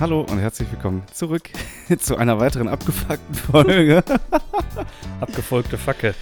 Hallo 0.00 0.22
und 0.22 0.38
herzlich 0.38 0.70
willkommen 0.72 1.02
zurück 1.12 1.50
zu 1.98 2.16
einer 2.16 2.40
weiteren 2.40 2.68
abgefuckten 2.68 3.34
Folge. 3.34 4.02
Abgefolgte 5.20 5.76
Facke. 5.76 6.14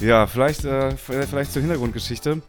Ja, 0.00 0.26
vielleicht, 0.26 0.64
äh, 0.64 0.96
vielleicht 0.96 1.52
zur 1.52 1.60
Hintergrundgeschichte. 1.60 2.40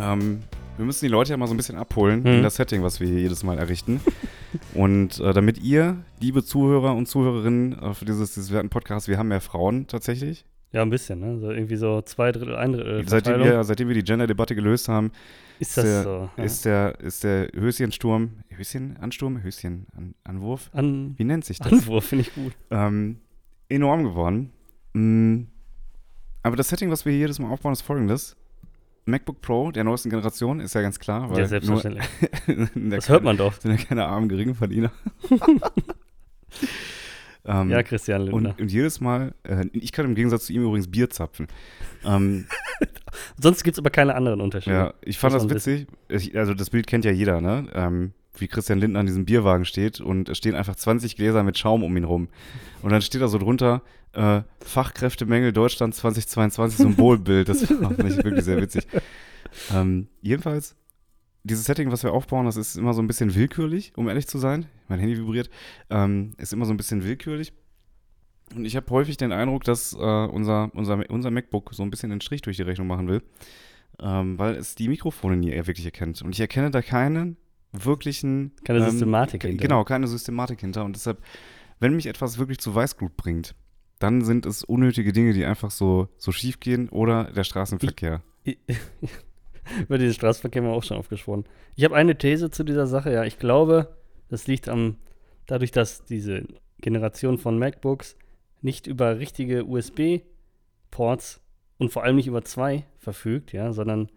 Ähm, 0.00 0.42
wir 0.76 0.86
müssen 0.86 1.04
die 1.04 1.10
Leute 1.10 1.30
ja 1.32 1.36
mal 1.36 1.48
so 1.48 1.54
ein 1.54 1.56
bisschen 1.56 1.76
abholen 1.76 2.24
in 2.24 2.38
Mhm. 2.38 2.42
das 2.44 2.54
Setting, 2.56 2.82
was 2.84 3.00
wir 3.00 3.08
hier 3.08 3.18
jedes 3.18 3.42
Mal 3.42 3.58
errichten. 3.58 4.00
Und 4.74 5.18
äh, 5.18 5.32
damit 5.32 5.58
ihr, 5.58 5.96
liebe 6.20 6.44
Zuhörer 6.44 6.94
und 6.94 7.06
Zuhörerinnen 7.08 7.72
äh, 7.78 7.94
für 7.94 8.04
dieses, 8.04 8.34
dieses 8.34 8.52
werten 8.52 8.68
Podcast, 8.68 9.08
wir 9.08 9.18
haben 9.18 9.28
mehr 9.28 9.40
Frauen 9.40 9.86
tatsächlich. 9.86 10.44
Ja, 10.72 10.80
ein 10.82 10.90
bisschen, 10.90 11.20
ne? 11.20 11.38
So 11.38 11.50
irgendwie 11.50 11.76
so 11.76 12.00
zwei 12.02 12.32
Drittel, 12.32 12.56
ein 12.56 12.72
Drittel. 12.72 13.06
Seitdem 13.06 13.40
wir, 13.40 13.62
seitdem 13.62 13.88
wir 13.88 13.94
die 13.94 14.04
Gender-Debatte 14.04 14.54
gelöst 14.54 14.88
haben, 14.88 15.12
ist 15.58 15.76
das 15.76 15.84
der, 15.84 16.02
so? 16.02 16.30
Ja. 16.36 16.44
ist, 16.44 16.64
der, 16.64 17.00
ist 17.00 17.24
der 17.24 17.48
Höschensturm, 17.54 18.42
Höschenansturm, 18.48 19.42
Höschenanwurf, 19.42 20.70
An 20.72 21.14
wie 21.18 21.24
nennt 21.24 21.44
sich 21.44 21.58
das? 21.58 21.72
Anwurf 21.72 22.06
finde 22.06 22.22
ich 22.22 22.34
gut. 22.34 22.52
ähm, 22.70 23.18
enorm 23.68 24.02
geworden. 24.04 24.50
Mm, 24.94 25.42
aber 26.42 26.56
das 26.56 26.68
Setting, 26.68 26.90
was 26.90 27.04
wir 27.04 27.12
hier 27.12 27.20
jedes 27.20 27.38
Mal 27.38 27.50
aufbauen, 27.50 27.74
ist 27.74 27.82
folgendes. 27.82 28.34
MacBook 29.04 29.40
Pro 29.40 29.72
der 29.72 29.84
neuesten 29.84 30.10
Generation, 30.10 30.60
ist 30.60 30.74
ja 30.74 30.80
ganz 30.80 30.98
klar. 30.98 31.28
Weil 31.30 31.40
Ja, 31.40 31.46
selbstverständlich. 31.46 32.06
Das 32.74 33.08
hört 33.08 33.24
man 33.24 33.36
doch. 33.36 33.52
Sind 33.54 33.72
ja 33.72 33.84
keine 33.84 34.06
armen 34.06 34.28
Geringverdiener. 34.28 34.92
ähm, 37.44 37.70
Ja, 37.70 37.82
Christian 37.82 38.22
Lindner. 38.22 38.50
und, 38.50 38.60
und 38.60 38.72
jedes 38.72 39.00
Mal, 39.00 39.34
äh, 39.44 39.64
ich 39.72 39.92
kann 39.92 40.04
im 40.04 40.14
Gegensatz 40.14 40.46
zu 40.46 40.52
ihm 40.52 40.62
übrigens 40.62 40.90
Bier 40.90 41.10
zapfen. 41.10 41.46
Ähm, 42.04 42.46
Sonst 43.40 43.62
gibt 43.64 43.74
es 43.74 43.78
aber 43.78 43.90
keine 43.90 44.14
anderen 44.14 44.40
Unterschiede. 44.40 44.74
ja, 44.76 44.94
ich 45.02 45.18
fand 45.18 45.34
das 45.34 45.48
witzig. 45.48 45.86
Ich, 46.08 46.36
also 46.36 46.54
das 46.54 46.70
Bild 46.70 46.86
kennt 46.86 47.04
ja 47.04 47.10
jeder, 47.10 47.40
ne? 47.40 47.66
Ähm, 47.74 48.12
wie 48.38 48.48
Christian 48.48 48.78
Lindner 48.78 49.00
an 49.00 49.06
diesem 49.06 49.26
Bierwagen 49.26 49.66
steht 49.66 50.00
und 50.00 50.30
es 50.30 50.38
stehen 50.38 50.54
einfach 50.54 50.74
20 50.74 51.16
Gläser 51.16 51.42
mit 51.42 51.58
Schaum 51.58 51.84
um 51.84 51.94
ihn 51.96 52.04
rum. 52.04 52.28
Und 52.80 52.90
dann 52.90 53.02
steht 53.02 53.20
da 53.20 53.28
so 53.28 53.36
drunter, 53.36 53.82
äh, 54.14 54.40
Fachkräftemängel 54.60 55.52
Deutschland 55.52 55.94
2022, 55.94 56.78
Symbolbild. 56.78 57.48
Das 57.48 57.64
fand 57.66 57.98
ich 58.04 58.16
wirklich 58.24 58.44
sehr 58.44 58.60
witzig. 58.60 58.86
Ähm, 59.74 60.08
jedenfalls, 60.22 60.76
dieses 61.44 61.64
Setting, 61.64 61.90
was 61.90 62.02
wir 62.02 62.12
aufbauen, 62.12 62.46
das 62.46 62.56
ist 62.56 62.76
immer 62.76 62.94
so 62.94 63.02
ein 63.02 63.06
bisschen 63.06 63.34
willkürlich, 63.34 63.92
um 63.96 64.08
ehrlich 64.08 64.26
zu 64.26 64.38
sein. 64.38 64.66
Mein 64.88 65.00
Handy 65.00 65.18
vibriert. 65.18 65.50
Ähm, 65.90 66.34
ist 66.38 66.52
immer 66.52 66.66
so 66.66 66.72
ein 66.72 66.76
bisschen 66.76 67.04
willkürlich. 67.04 67.52
Und 68.54 68.64
ich 68.64 68.76
habe 68.76 68.88
häufig 68.90 69.16
den 69.16 69.32
Eindruck, 69.32 69.64
dass 69.64 69.92
äh, 69.94 69.96
unser, 69.96 70.70
unser, 70.74 71.02
unser 71.10 71.30
MacBook 71.30 71.72
so 71.72 71.82
ein 71.82 71.90
bisschen 71.90 72.10
den 72.10 72.20
Strich 72.20 72.42
durch 72.42 72.56
die 72.56 72.62
Rechnung 72.62 72.86
machen 72.86 73.08
will, 73.08 73.22
ähm, 73.98 74.38
weil 74.38 74.54
es 74.54 74.74
die 74.74 74.88
Mikrofone 74.88 75.36
nie 75.36 75.50
wirklich 75.50 75.84
erkennt. 75.84 76.22
Und 76.22 76.32
ich 76.32 76.40
erkenne 76.40 76.70
da 76.70 76.82
keinen 76.82 77.36
wirklichen. 77.72 78.52
Keine 78.64 78.80
ähm, 78.80 78.90
Systematik 78.90 79.42
hinter. 79.42 79.62
Genau, 79.62 79.84
keine 79.84 80.06
Systematik 80.06 80.60
hinter. 80.60 80.84
Und 80.84 80.96
deshalb, 80.96 81.22
wenn 81.80 81.96
mich 81.96 82.06
etwas 82.06 82.38
wirklich 82.38 82.58
zu 82.58 82.74
Weißglut 82.74 83.16
bringt, 83.16 83.54
dann 83.98 84.22
sind 84.22 84.46
es 84.46 84.64
unnötige 84.64 85.12
Dinge, 85.12 85.32
die 85.32 85.44
einfach 85.44 85.70
so, 85.70 86.08
so 86.18 86.32
schief 86.32 86.60
gehen 86.60 86.88
oder 86.88 87.24
der 87.24 87.44
Straßenverkehr. 87.44 88.22
Über 89.82 89.98
diesen 89.98 90.14
Straßenverkehr 90.14 90.62
haben 90.62 90.70
wir 90.70 90.74
auch 90.74 90.84
schon 90.84 90.96
aufgesprochen. 90.96 91.44
Ich 91.76 91.84
habe 91.84 91.94
eine 91.94 92.16
These 92.16 92.50
zu 92.50 92.64
dieser 92.64 92.86
Sache. 92.86 93.12
Ja, 93.12 93.24
ich 93.24 93.38
glaube, 93.38 93.96
das 94.28 94.46
liegt 94.46 94.68
am, 94.68 94.96
dadurch, 95.46 95.70
dass 95.70 96.04
diese 96.04 96.44
Generation 96.80 97.38
von 97.38 97.58
MacBooks 97.58 98.16
nicht 98.60 98.86
über 98.86 99.18
richtige 99.18 99.64
USB-Ports 99.64 101.40
und 101.78 101.90
vor 101.90 102.04
allem 102.04 102.16
nicht 102.16 102.26
über 102.26 102.42
zwei 102.44 102.84
verfügt, 102.98 103.52
ja, 103.52 103.72
sondern 103.72 104.08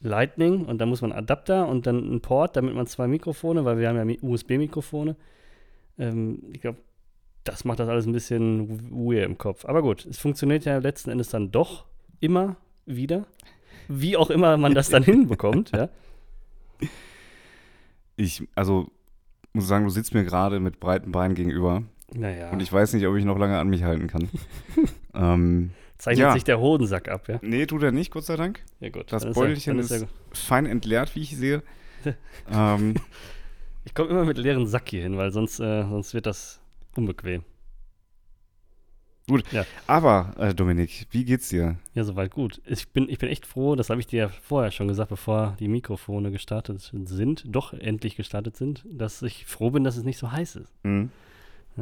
Lightning 0.00 0.66
und 0.66 0.78
da 0.78 0.86
muss 0.86 1.02
man 1.02 1.12
Adapter 1.12 1.66
und 1.68 1.86
dann 1.86 2.02
einen 2.04 2.20
Port, 2.20 2.56
damit 2.56 2.74
man 2.74 2.86
zwei 2.86 3.06
Mikrofone, 3.06 3.64
weil 3.64 3.78
wir 3.78 3.88
haben 3.88 3.96
ja 3.96 4.04
Mi- 4.04 4.22
USB-Mikrofone. 4.22 5.16
Ähm, 5.98 6.42
ich 6.52 6.60
glaube, 6.60 6.78
das 7.44 7.64
macht 7.64 7.78
das 7.78 7.88
alles 7.88 8.06
ein 8.06 8.12
bisschen 8.12 8.90
weird 8.90 9.26
im 9.26 9.38
Kopf. 9.38 9.64
Aber 9.64 9.82
gut, 9.82 10.04
es 10.06 10.18
funktioniert 10.18 10.64
ja 10.64 10.78
letzten 10.78 11.10
Endes 11.10 11.28
dann 11.28 11.50
doch 11.50 11.86
immer 12.20 12.56
wieder. 12.86 13.26
Wie 13.88 14.16
auch 14.16 14.30
immer 14.30 14.56
man 14.56 14.74
das 14.74 14.88
dann 14.88 15.02
hinbekommt, 15.02 15.72
ja. 15.72 15.88
Ich, 18.16 18.46
also, 18.54 18.88
muss 19.52 19.66
sagen, 19.66 19.84
du 19.84 19.90
sitzt 19.90 20.14
mir 20.14 20.24
gerade 20.24 20.60
mit 20.60 20.80
breiten 20.80 21.12
Beinen 21.12 21.34
gegenüber 21.34 21.82
Naja, 22.12 22.50
und 22.50 22.60
ich 22.60 22.72
weiß 22.72 22.92
nicht, 22.94 23.06
ob 23.06 23.16
ich 23.16 23.24
noch 23.24 23.38
lange 23.38 23.58
an 23.58 23.68
mich 23.68 23.82
halten 23.82 24.06
kann. 24.06 24.28
ähm, 25.14 25.70
zeichnet 25.98 26.26
ja. 26.26 26.32
sich 26.32 26.44
der 26.44 26.60
Hodensack 26.60 27.08
ab, 27.08 27.28
ja. 27.28 27.38
nee, 27.42 27.66
tut 27.66 27.82
er 27.82 27.92
nicht, 27.92 28.10
Gott 28.10 28.24
sei 28.24 28.36
Dank. 28.36 28.62
Ja 28.80 28.90
gut. 28.90 29.12
Das 29.12 29.24
ist 29.24 29.34
Beutelchen 29.34 29.78
ist, 29.78 29.90
ja 29.90 29.98
gut. 29.98 30.08
fein 30.32 30.66
entleert, 30.66 31.14
wie 31.16 31.22
ich 31.22 31.36
sehe. 31.36 31.62
ähm, 32.52 32.94
Ich 33.84 33.94
komme 33.94 34.10
immer 34.10 34.24
mit 34.24 34.38
leeren 34.38 34.66
Sack 34.66 34.88
hier 34.88 35.02
hin, 35.02 35.16
weil 35.16 35.30
sonst, 35.30 35.60
äh, 35.60 35.82
sonst 35.82 36.14
wird 36.14 36.26
das 36.26 36.60
unbequem. 36.96 37.44
Aber, 39.86 40.34
äh, 40.38 40.54
Dominik, 40.54 41.06
wie 41.10 41.24
geht's 41.24 41.48
dir? 41.48 41.76
Ja, 41.94 42.04
soweit 42.04 42.30
gut. 42.30 42.60
Ich 42.66 42.88
bin, 42.88 43.08
ich 43.08 43.18
bin 43.18 43.28
echt 43.30 43.46
froh, 43.46 43.74
das 43.74 43.88
habe 43.90 44.00
ich 44.00 44.06
dir 44.06 44.18
ja 44.24 44.28
vorher 44.28 44.70
schon 44.70 44.88
gesagt, 44.88 45.08
bevor 45.10 45.56
die 45.58 45.68
Mikrofone 45.68 46.30
gestartet 46.30 46.80
sind, 46.92 47.44
doch 47.46 47.72
endlich 47.72 48.16
gestartet 48.16 48.56
sind, 48.56 48.84
dass 48.90 49.22
ich 49.22 49.46
froh 49.46 49.70
bin, 49.70 49.82
dass 49.84 49.96
es 49.96 50.04
nicht 50.04 50.18
so 50.18 50.30
heiß 50.30 50.56
ist. 50.56 50.72
Hm? 50.84 51.10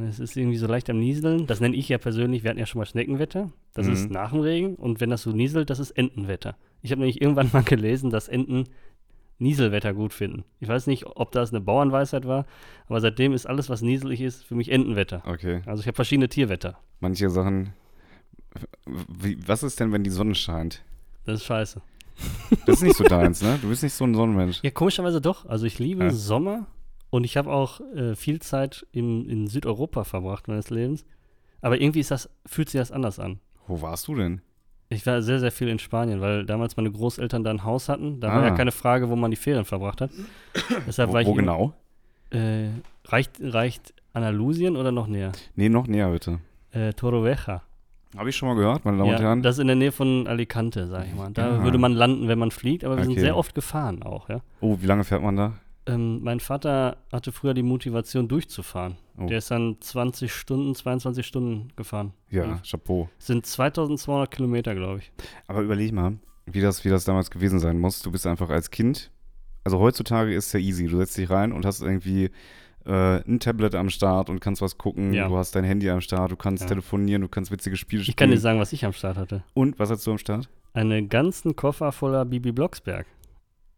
Es 0.08 0.20
ist 0.20 0.36
irgendwie 0.38 0.56
so 0.56 0.66
leicht 0.66 0.88
am 0.88 0.98
Nieseln. 0.98 1.46
Das 1.46 1.60
nenne 1.60 1.76
ich 1.76 1.88
ja 1.90 1.98
persönlich, 1.98 2.42
wir 2.44 2.50
hatten 2.50 2.58
ja 2.60 2.64
schon 2.64 2.78
mal 2.78 2.86
Schneckenwetter. 2.86 3.50
Das 3.74 3.86
Mhm. 3.86 3.92
ist 3.92 4.10
nach 4.10 4.30
dem 4.30 4.40
Regen. 4.40 4.74
Und 4.76 5.00
wenn 5.00 5.10
das 5.10 5.22
so 5.22 5.32
nieselt, 5.32 5.68
das 5.68 5.80
ist 5.80 5.90
Entenwetter. 5.90 6.56
Ich 6.80 6.92
habe 6.92 7.00
nämlich 7.00 7.20
irgendwann 7.20 7.50
mal 7.52 7.62
gelesen, 7.62 8.08
dass 8.10 8.28
Enten 8.28 8.64
Nieselwetter 9.38 9.92
gut 9.94 10.12
finden. 10.12 10.44
Ich 10.60 10.68
weiß 10.68 10.86
nicht, 10.86 11.06
ob 11.06 11.32
das 11.32 11.50
eine 11.50 11.60
Bauernweisheit 11.60 12.26
war, 12.26 12.46
aber 12.88 13.00
seitdem 13.00 13.32
ist 13.32 13.46
alles, 13.46 13.68
was 13.68 13.82
nieselig 13.82 14.20
ist, 14.20 14.44
für 14.44 14.54
mich 14.54 14.70
Entenwetter. 14.70 15.22
Okay. 15.26 15.62
Also 15.66 15.80
ich 15.80 15.86
habe 15.86 15.96
verschiedene 15.96 16.28
Tierwetter. 16.28 16.78
Manche 17.00 17.28
Sachen. 17.30 17.72
Wie, 19.08 19.38
was 19.46 19.62
ist 19.62 19.80
denn, 19.80 19.92
wenn 19.92 20.04
die 20.04 20.10
Sonne 20.10 20.34
scheint? 20.34 20.82
Das 21.24 21.40
ist 21.40 21.46
scheiße. 21.46 21.80
Das 22.66 22.76
ist 22.76 22.82
nicht 22.82 22.96
so 22.96 23.04
deins, 23.04 23.42
ne? 23.42 23.58
Du 23.62 23.68
bist 23.68 23.82
nicht 23.82 23.94
so 23.94 24.04
ein 24.04 24.14
Sonnenmensch. 24.14 24.60
Ja, 24.62 24.70
komischerweise 24.70 25.20
doch. 25.20 25.46
Also 25.46 25.66
ich 25.66 25.78
liebe 25.78 26.04
Ja. 26.04 26.10
Sommer 26.10 26.66
und 27.10 27.24
ich 27.24 27.36
habe 27.36 27.50
auch 27.50 27.80
äh, 27.94 28.14
viel 28.14 28.40
Zeit 28.40 28.86
in, 28.92 29.28
in 29.28 29.46
Südeuropa 29.46 30.04
verbracht 30.04 30.46
meines 30.48 30.70
Lebens. 30.70 31.04
Aber 31.62 31.80
irgendwie 31.80 32.00
ist 32.00 32.10
das, 32.10 32.28
fühlt 32.46 32.68
sich 32.68 32.80
das 32.80 32.92
anders 32.92 33.18
an. 33.18 33.40
Wo 33.66 33.80
warst 33.80 34.08
du 34.08 34.14
denn? 34.14 34.42
Ich 34.94 35.06
war 35.06 35.22
sehr, 35.22 35.38
sehr 35.38 35.52
viel 35.52 35.68
in 35.68 35.78
Spanien, 35.78 36.20
weil 36.20 36.44
damals 36.44 36.76
meine 36.76 36.90
Großeltern 36.90 37.44
da 37.44 37.50
ein 37.50 37.64
Haus 37.64 37.88
hatten. 37.88 38.20
Da 38.20 38.28
war 38.28 38.42
Ah. 38.42 38.46
ja 38.48 38.50
keine 38.50 38.72
Frage, 38.72 39.08
wo 39.08 39.16
man 39.16 39.30
die 39.30 39.36
Ferien 39.36 39.64
verbracht 39.64 40.00
hat. 40.00 40.10
Deshalb 40.86 41.10
Wo, 41.10 41.14
war 41.14 41.20
ich 41.22 41.26
wo 41.28 41.34
genau? 41.34 41.72
Äh, 42.30 42.68
reicht, 43.06 43.32
reicht 43.40 43.94
Andalusien 44.12 44.76
oder 44.76 44.92
noch 44.92 45.06
näher? 45.06 45.32
Nee, 45.56 45.68
noch 45.68 45.86
näher, 45.86 46.10
bitte. 46.10 46.38
Äh, 46.72 46.92
Torrevieja. 46.92 47.62
Habe 48.16 48.28
ich 48.28 48.36
schon 48.36 48.48
mal 48.48 48.54
gehört, 48.56 48.84
meine 48.84 48.98
Damen 48.98 49.08
und 49.10 49.16
Ja, 49.16 49.22
Herren. 49.22 49.42
das 49.42 49.56
ist 49.56 49.60
in 49.60 49.68
der 49.68 49.76
Nähe 49.76 49.92
von 49.92 50.26
Alicante, 50.26 50.86
sag 50.86 51.06
ich 51.06 51.14
mal. 51.14 51.30
Da 51.32 51.60
Ah. 51.60 51.64
würde 51.64 51.78
man 51.78 51.92
landen, 51.92 52.28
wenn 52.28 52.38
man 52.38 52.50
fliegt, 52.50 52.84
aber 52.84 52.96
wir 52.96 53.04
sind 53.04 53.12
Okay. 53.12 53.20
sehr 53.22 53.36
oft 53.36 53.54
gefahren 53.54 54.02
auch, 54.02 54.28
ja. 54.28 54.40
oh, 54.60 54.76
wie 54.80 54.86
lange 54.86 55.04
fährt 55.04 55.22
man 55.22 55.36
da? 55.36 55.52
Ähm, 55.86 56.22
mein 56.22 56.38
Vater 56.40 56.98
hatte 57.10 57.32
früher 57.32 57.54
die 57.54 57.62
Motivation 57.64 58.28
durchzufahren. 58.28 58.96
Oh. 59.18 59.26
Der 59.26 59.38
ist 59.38 59.50
dann 59.50 59.76
20 59.80 60.32
Stunden, 60.32 60.74
22 60.74 61.26
Stunden 61.26 61.68
gefahren. 61.76 62.12
Ja, 62.30 62.60
Chapeau. 62.68 63.08
Sind 63.18 63.44
2200 63.46 64.30
Kilometer, 64.30 64.74
glaube 64.74 64.98
ich. 65.00 65.12
Aber 65.48 65.60
überleg 65.62 65.92
mal, 65.92 66.18
wie 66.46 66.60
das, 66.60 66.84
wie 66.84 66.88
das 66.88 67.04
damals 67.04 67.30
gewesen 67.30 67.58
sein 67.58 67.78
muss. 67.80 68.00
Du 68.00 68.12
bist 68.12 68.26
einfach 68.26 68.48
als 68.50 68.70
Kind, 68.70 69.10
also 69.64 69.78
heutzutage 69.80 70.32
ist 70.34 70.46
es 70.46 70.52
ja 70.52 70.60
easy. 70.60 70.86
Du 70.86 70.96
setzt 70.98 71.16
dich 71.18 71.28
rein 71.30 71.52
und 71.52 71.64
hast 71.66 71.82
irgendwie 71.82 72.30
äh, 72.86 73.16
ein 73.28 73.38
Tablet 73.40 73.74
am 73.74 73.90
Start 73.90 74.30
und 74.30 74.40
kannst 74.40 74.62
was 74.62 74.78
gucken. 74.78 75.12
Ja. 75.12 75.28
Du 75.28 75.36
hast 75.36 75.54
dein 75.56 75.64
Handy 75.64 75.90
am 75.90 76.00
Start, 76.00 76.30
du 76.32 76.36
kannst 76.36 76.62
Ja. 76.62 76.68
telefonieren, 76.68 77.22
du 77.22 77.28
kannst 77.28 77.50
witzige 77.50 77.76
Spiele 77.76 78.02
Ich 78.02 78.06
spielen. 78.06 78.16
kann 78.16 78.30
dir 78.30 78.38
sagen, 78.40 78.58
was 78.60 78.72
ich 78.72 78.84
am 78.84 78.92
Start 78.92 79.16
hatte. 79.16 79.42
und 79.54 79.78
was 79.80 79.90
hast 79.90 80.06
du 80.06 80.12
am 80.12 80.18
Start? 80.18 80.48
Einen 80.74 81.08
ganzen 81.08 81.54
Koffer 81.56 81.92
voller 81.92 82.24
Bibi 82.24 82.50
Blocksberg. 82.52 83.06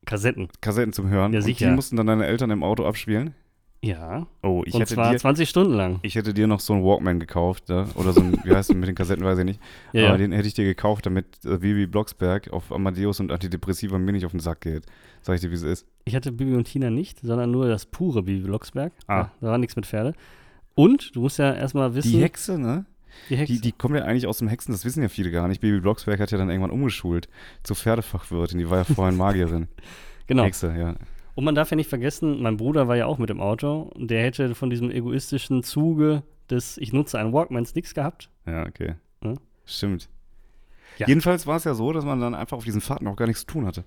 Kassetten. 0.04 0.48
Kassetten 0.60 0.92
zum 0.92 1.08
Hören. 1.08 1.32
Ja, 1.32 1.38
und 1.40 1.44
sicher. 1.44 1.68
die 1.68 1.74
mussten 1.74 1.96
dann 1.96 2.06
deine 2.06 2.26
Eltern 2.26 2.50
im 2.50 2.62
Auto 2.62 2.84
abspielen. 2.86 3.34
Ja. 3.82 4.26
Oh, 4.42 4.62
ich 4.64 4.72
und 4.72 4.80
hätte 4.80 4.94
zwar 4.94 5.12
dir, 5.12 5.18
20 5.18 5.46
Stunden 5.46 5.74
lang. 5.74 5.98
ich 6.00 6.14
hätte 6.14 6.32
dir 6.32 6.46
noch 6.46 6.60
so 6.60 6.72
einen 6.72 6.82
Walkman 6.82 7.20
gekauft, 7.20 7.68
ne? 7.68 7.86
oder 7.96 8.14
so 8.14 8.22
ein, 8.22 8.38
wie 8.42 8.54
heißt 8.54 8.70
es 8.70 8.76
mit 8.76 8.88
den 8.88 8.94
Kassetten, 8.94 9.22
weiß 9.24 9.38
ich 9.40 9.44
nicht. 9.44 9.60
Ja, 9.92 10.04
Aber 10.04 10.12
ja. 10.12 10.16
den 10.18 10.32
hätte 10.32 10.48
ich 10.48 10.54
dir 10.54 10.64
gekauft, 10.64 11.04
damit 11.04 11.26
äh, 11.44 11.58
Bibi 11.58 11.86
Blocksberg 11.86 12.50
auf 12.50 12.72
Amadeus 12.72 13.20
und 13.20 13.30
Antidepressiva 13.30 13.98
mir 13.98 14.12
nicht 14.12 14.24
auf 14.24 14.30
den 14.30 14.40
Sack 14.40 14.62
geht. 14.62 14.86
Sag 15.20 15.34
ich 15.34 15.42
dir, 15.42 15.50
wie 15.50 15.54
es 15.56 15.62
ist. 15.62 15.86
Ich 16.06 16.14
hatte 16.16 16.32
Bibi 16.32 16.54
und 16.54 16.64
Tina 16.64 16.88
nicht, 16.88 17.20
sondern 17.20 17.50
nur 17.50 17.68
das 17.68 17.84
pure 17.84 18.22
Bibi 18.22 18.46
Blocksberg. 18.46 18.94
Ah. 19.06 19.14
Ja, 19.16 19.30
da 19.42 19.46
war 19.48 19.58
nichts 19.58 19.76
mit 19.76 19.84
Pferde. 19.84 20.14
Und 20.74 21.14
du 21.14 21.20
musst 21.20 21.38
ja 21.38 21.52
erstmal 21.52 21.94
wissen, 21.94 22.10
Die 22.10 22.22
Hexe, 22.22 22.58
ne? 22.58 22.86
Die. 23.28 23.44
Die, 23.44 23.60
die 23.60 23.72
kommt 23.72 23.96
ja 23.96 24.04
eigentlich 24.04 24.26
aus 24.26 24.38
dem 24.38 24.48
Hexen, 24.48 24.72
das 24.72 24.84
wissen 24.84 25.02
ja 25.02 25.08
viele 25.08 25.30
gar 25.30 25.48
nicht. 25.48 25.60
Baby 25.60 25.80
Blocksberg 25.80 26.20
hat 26.20 26.30
ja 26.30 26.38
dann 26.38 26.50
irgendwann 26.50 26.70
umgeschult 26.70 27.28
zur 27.62 27.76
Pferdefachwirtin. 27.76 28.58
Die 28.58 28.70
war 28.70 28.78
ja 28.78 28.84
vorhin 28.84 29.16
Magierin. 29.16 29.68
genau. 30.26 30.44
Hexe, 30.44 30.74
ja. 30.76 30.94
Und 31.34 31.44
man 31.44 31.54
darf 31.54 31.70
ja 31.70 31.76
nicht 31.76 31.88
vergessen, 31.88 32.42
mein 32.42 32.56
Bruder 32.56 32.86
war 32.86 32.96
ja 32.96 33.06
auch 33.06 33.18
mit 33.18 33.30
im 33.30 33.40
Auto. 33.40 33.90
Der 33.96 34.22
hätte 34.22 34.54
von 34.54 34.70
diesem 34.70 34.90
egoistischen 34.90 35.62
Zuge 35.62 36.22
des 36.50 36.78
Ich 36.78 36.92
nutze 36.92 37.18
einen 37.18 37.32
Walkmans 37.32 37.74
nichts 37.74 37.94
gehabt. 37.94 38.30
Ja, 38.46 38.66
okay. 38.66 38.94
Hm? 39.22 39.38
Stimmt. 39.64 40.08
Ja. 40.98 41.08
Jedenfalls 41.08 41.46
war 41.46 41.56
es 41.56 41.64
ja 41.64 41.74
so, 41.74 41.92
dass 41.92 42.04
man 42.04 42.20
dann 42.20 42.34
einfach 42.34 42.56
auf 42.56 42.64
diesen 42.64 42.80
Fahrten 42.80 43.08
auch 43.08 43.16
gar 43.16 43.26
nichts 43.26 43.40
zu 43.40 43.46
tun 43.46 43.66
hatte. 43.66 43.84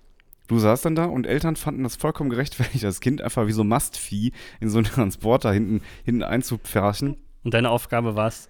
Du 0.47 0.59
saßt 0.59 0.85
dann 0.85 0.95
da 0.95 1.06
und 1.06 1.27
Eltern 1.27 1.56
fanden 1.56 1.83
das 1.83 1.97
vollkommen 1.97 2.30
gerechtfertigt, 2.30 2.83
das 2.83 3.01
Kind 3.01 3.21
einfach 3.21 3.47
wie 3.47 3.51
so 3.51 3.63
Mastvieh 3.63 4.31
in 4.59 4.69
so 4.69 4.77
einen 4.77 4.88
Transporter 4.88 5.51
hinten, 5.51 5.81
hinten 6.03 6.23
einzupferchen. 6.23 7.18
Und 7.44 7.53
deine 7.53 7.69
Aufgabe 7.69 8.15
war 8.15 8.27
es, 8.27 8.50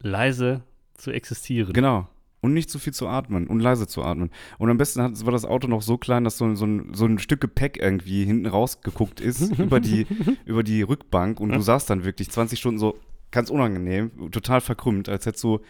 leise 0.00 0.62
zu 0.94 1.10
existieren. 1.10 1.72
Genau. 1.72 2.08
Und 2.42 2.52
nicht 2.52 2.70
zu 2.70 2.78
viel 2.78 2.92
zu 2.94 3.08
atmen 3.08 3.46
und 3.48 3.60
leise 3.60 3.86
zu 3.88 4.02
atmen. 4.02 4.30
Und 4.58 4.70
am 4.70 4.76
besten 4.78 5.02
hat, 5.02 5.24
war 5.24 5.32
das 5.32 5.44
Auto 5.44 5.66
noch 5.68 5.82
so 5.82 5.98
klein, 5.98 6.22
dass 6.24 6.38
so, 6.38 6.54
so, 6.54 6.64
ein, 6.66 6.94
so 6.94 7.06
ein 7.06 7.18
Stück 7.18 7.40
Gepäck 7.40 7.78
irgendwie 7.78 8.24
hinten 8.24 8.46
rausgeguckt 8.46 9.20
ist 9.20 9.40
über, 9.58 9.80
die, 9.80 10.06
über 10.44 10.62
die 10.62 10.82
Rückbank 10.82 11.40
und 11.40 11.50
du 11.50 11.60
saßt 11.60 11.90
dann 11.90 12.04
wirklich 12.04 12.30
20 12.30 12.58
Stunden 12.58 12.78
so 12.78 12.96
ganz 13.32 13.50
unangenehm, 13.50 14.30
total 14.30 14.60
verkrümmt, 14.60 15.08
als 15.08 15.26
hättest 15.26 15.42
du. 15.44 15.60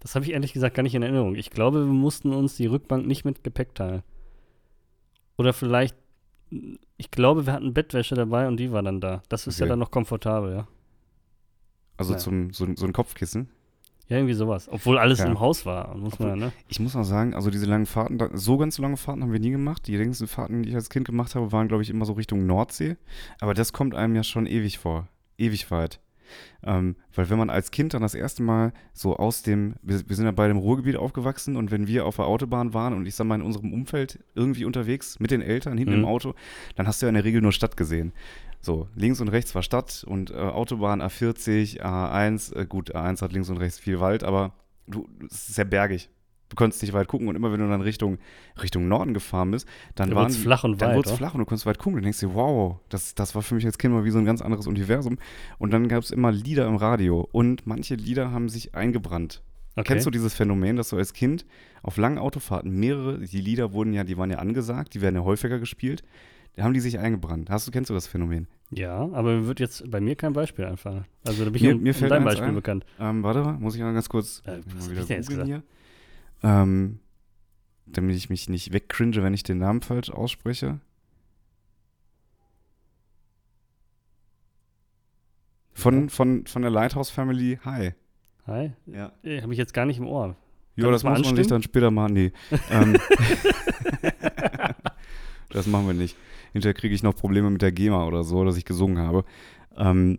Das 0.00 0.14
habe 0.14 0.24
ich 0.24 0.32
ehrlich 0.32 0.52
gesagt 0.52 0.74
gar 0.74 0.82
nicht 0.82 0.94
in 0.94 1.02
Erinnerung. 1.02 1.34
Ich 1.34 1.50
glaube, 1.50 1.80
wir 1.84 1.92
mussten 1.92 2.32
uns 2.32 2.56
die 2.56 2.66
Rückbank 2.66 3.06
nicht 3.06 3.24
mit 3.24 3.44
Gepäck 3.44 3.74
teilen. 3.74 4.02
Oder 5.36 5.52
vielleicht, 5.52 5.96
ich 6.96 7.10
glaube, 7.10 7.46
wir 7.46 7.52
hatten 7.52 7.74
Bettwäsche 7.74 8.14
dabei 8.14 8.48
und 8.48 8.56
die 8.58 8.72
war 8.72 8.82
dann 8.82 9.00
da. 9.00 9.22
Das 9.28 9.46
ist 9.46 9.58
ja 9.60 9.64
Okay. 9.64 9.70
dann 9.70 9.78
noch 9.80 9.90
komfortabel, 9.90 10.54
ja. 10.54 10.68
Also 11.98 12.12
Ja. 12.14 12.18
zum, 12.18 12.52
so, 12.52 12.66
so 12.74 12.86
ein 12.86 12.92
Kopfkissen. 12.92 13.50
Ja, 14.08 14.16
irgendwie 14.18 14.34
sowas. 14.34 14.68
Obwohl 14.70 14.98
alles 14.98 15.20
Ja. 15.20 15.26
im 15.26 15.40
Haus 15.40 15.64
war, 15.64 15.96
muss 15.96 16.18
man, 16.18 16.38
ne? 16.38 16.52
Ich 16.68 16.80
muss 16.80 16.94
auch 16.94 17.04
sagen, 17.04 17.34
also 17.34 17.50
diese 17.50 17.66
langen 17.66 17.86
Fahrten, 17.86 18.18
so 18.34 18.58
ganz 18.58 18.76
lange 18.78 18.96
Fahrten 18.98 19.22
haben 19.22 19.32
wir 19.32 19.40
nie 19.40 19.50
gemacht. 19.52 19.86
Die 19.86 19.96
längsten 19.96 20.26
Fahrten, 20.26 20.62
die 20.62 20.68
ich 20.70 20.74
als 20.74 20.90
Kind 20.90 21.06
gemacht 21.06 21.34
habe, 21.34 21.50
waren, 21.52 21.68
glaube 21.68 21.82
ich, 21.82 21.88
immer 21.88 22.04
so 22.04 22.12
Richtung 22.12 22.44
Nordsee. 22.46 22.96
Aber 23.40 23.54
das 23.54 23.72
kommt 23.72 23.94
einem 23.94 24.14
ja 24.14 24.22
schon 24.22 24.46
ewig 24.46 24.78
vor. 24.78 25.08
Ewig 25.38 25.70
weit. 25.70 26.00
Ähm, 26.64 26.96
weil 27.14 27.28
wenn 27.30 27.38
man 27.38 27.50
als 27.50 27.70
Kind 27.70 27.94
dann 27.94 28.02
das 28.02 28.14
erste 28.14 28.42
Mal 28.42 28.72
so 28.92 29.16
aus 29.16 29.42
dem, 29.42 29.74
wir, 29.82 30.08
wir 30.08 30.16
sind 30.16 30.26
ja 30.26 30.32
bei 30.32 30.48
dem 30.48 30.56
Ruhrgebiet 30.56 30.96
aufgewachsen 30.96 31.56
und 31.56 31.70
wenn 31.70 31.86
wir 31.86 32.06
auf 32.06 32.16
der 32.16 32.26
Autobahn 32.26 32.72
waren 32.74 32.94
und 32.94 33.06
ich 33.06 33.14
sag 33.14 33.26
mal 33.26 33.34
in 33.36 33.42
unserem 33.42 33.72
Umfeld 33.72 34.18
irgendwie 34.34 34.64
unterwegs 34.64 35.18
mit 35.20 35.30
den 35.30 35.42
Eltern 35.42 35.76
hinten 35.78 35.94
Mhm. 35.94 36.00
im 36.00 36.04
Auto, 36.06 36.34
dann 36.76 36.86
hast 36.86 37.02
du 37.02 37.06
ja 37.06 37.08
in 37.08 37.14
der 37.14 37.24
Regel 37.24 37.40
nur 37.42 37.52
Stadt 37.52 37.76
gesehen. 37.76 38.12
So, 38.60 38.88
links 38.94 39.20
und 39.20 39.28
rechts 39.28 39.54
war 39.56 39.62
Stadt 39.62 40.04
und 40.06 40.30
äh, 40.30 40.34
Autobahn 40.34 41.02
A40, 41.02 41.80
A1, 41.82 42.54
äh, 42.54 42.64
gut, 42.66 42.94
A1 42.94 43.20
hat 43.20 43.32
links 43.32 43.50
und 43.50 43.56
rechts 43.56 43.78
viel 43.80 43.98
Wald, 43.98 44.22
aber 44.22 44.52
du, 44.86 45.08
es 45.26 45.48
ist 45.48 45.54
sehr 45.56 45.64
bergig. 45.64 46.10
Du 46.52 46.56
konntest 46.56 46.82
nicht 46.82 46.92
weit 46.92 47.08
gucken 47.08 47.28
und 47.28 47.34
immer 47.34 47.50
wenn 47.50 47.60
du 47.60 47.66
dann 47.66 47.80
Richtung, 47.80 48.18
Richtung 48.62 48.86
Norden 48.86 49.14
gefahren 49.14 49.50
bist, 49.52 49.66
dann 49.94 50.10
Da 50.10 50.16
waren 50.16 50.24
wurd's 50.24 50.36
flach 50.36 50.64
und 50.64 50.82
dann 50.82 50.90
weit, 50.90 50.96
wurde 50.98 51.08
es 51.08 51.16
flach 51.16 51.32
und 51.32 51.38
du 51.40 51.46
konntest 51.46 51.64
weit 51.64 51.78
gucken 51.78 51.94
und 51.96 52.02
denkst 52.02 52.20
dir, 52.20 52.34
wow, 52.34 52.76
das, 52.90 53.14
das 53.14 53.34
war 53.34 53.40
für 53.40 53.54
mich 53.54 53.64
als 53.64 53.78
Kind 53.78 53.94
mal 53.94 54.04
wie 54.04 54.10
so 54.10 54.18
ein 54.18 54.26
ganz 54.26 54.42
anderes 54.42 54.66
Universum. 54.66 55.16
Und 55.58 55.72
dann 55.72 55.88
gab 55.88 56.02
es 56.02 56.10
immer 56.10 56.30
Lieder 56.30 56.66
im 56.66 56.76
Radio 56.76 57.26
und 57.32 57.66
manche 57.66 57.94
Lieder 57.94 58.32
haben 58.32 58.50
sich 58.50 58.74
eingebrannt. 58.74 59.40
Okay. 59.76 59.84
Kennst 59.94 60.04
du 60.04 60.10
dieses 60.10 60.34
Phänomen, 60.34 60.76
dass 60.76 60.90
du 60.90 60.98
als 60.98 61.14
Kind 61.14 61.46
auf 61.82 61.96
langen 61.96 62.18
Autofahrten 62.18 62.70
mehrere, 62.78 63.20
die 63.20 63.40
Lieder 63.40 63.72
wurden 63.72 63.94
ja, 63.94 64.04
die 64.04 64.18
waren 64.18 64.30
ja 64.30 64.36
angesagt, 64.36 64.92
die 64.92 65.00
werden 65.00 65.14
ja 65.16 65.22
häufiger 65.22 65.58
gespielt, 65.58 66.02
da 66.56 66.64
haben 66.64 66.74
die 66.74 66.80
sich 66.80 66.98
eingebrannt. 66.98 67.48
Hast 67.48 67.66
du, 67.66 67.70
kennst 67.70 67.88
du 67.88 67.94
das 67.94 68.06
Phänomen? 68.06 68.46
Ja, 68.70 69.08
aber 69.12 69.36
mir 69.36 69.46
wird 69.46 69.60
jetzt 69.60 69.90
bei 69.90 70.00
mir 70.02 70.16
kein 70.16 70.34
Beispiel 70.34 70.66
einfallen. 70.66 71.06
Also 71.24 71.44
da 71.44 71.50
bin 71.50 71.56
ich 71.56 71.62
Mir- 71.62 71.74
um, 71.76 71.82
mir 71.82 71.90
um 71.90 71.94
fällt 71.94 72.10
dein 72.12 72.24
Beispiel 72.24 72.48
ein. 72.48 72.54
bekannt. 72.54 72.84
Ähm, 73.00 73.22
warte 73.22 73.40
mal, 73.42 73.54
muss 73.54 73.74
ich 73.74 73.80
mal 73.80 73.94
ganz 73.94 74.10
kurz 74.10 74.42
Äh, 74.44 74.58
mal 74.58 74.62
was 74.76 74.84
hab 74.84 74.90
wieder 74.90 75.00
ich 75.00 75.06
denn 75.06 75.16
jetzt 75.16 75.28
googeln 75.30 75.46
hier. 75.46 75.62
Ähm, 76.42 76.98
damit 77.86 78.16
ich 78.16 78.30
mich 78.30 78.48
nicht 78.48 78.72
wegcringe, 78.72 79.22
wenn 79.22 79.34
ich 79.34 79.42
den 79.42 79.58
Namen 79.58 79.82
falsch 79.82 80.10
ausspreche. 80.10 80.80
Von, 85.74 86.10
von, 86.10 86.46
von 86.46 86.62
der 86.62 86.70
Lighthouse 86.70 87.10
Family, 87.10 87.58
hi. 87.64 87.92
Hi? 88.46 88.72
Ja. 88.86 89.12
Äh, 89.22 89.42
Habe 89.42 89.52
ich 89.52 89.58
jetzt 89.58 89.74
gar 89.74 89.86
nicht 89.86 89.98
im 89.98 90.06
Ohr. 90.06 90.36
Ja, 90.76 90.84
Kann 90.84 90.92
das 90.92 91.00
ich 91.02 91.04
mal 91.04 91.10
muss 91.10 91.18
man 91.18 91.24
sich 91.24 91.28
anstimmen? 91.28 91.48
dann 91.48 91.62
später 91.62 91.90
machen. 91.90 92.12
Nee. 92.14 92.32
ähm, 92.70 92.96
das 95.50 95.66
machen 95.66 95.86
wir 95.86 95.94
nicht. 95.94 96.16
Hinterher 96.52 96.74
kriege 96.74 96.94
ich 96.94 97.02
noch 97.02 97.14
Probleme 97.14 97.50
mit 97.50 97.62
der 97.62 97.72
GEMA 97.72 98.04
oder 98.06 98.24
so, 98.24 98.44
dass 98.44 98.56
ich 98.56 98.64
gesungen 98.64 98.98
habe. 98.98 99.24
Ähm, 99.76 100.18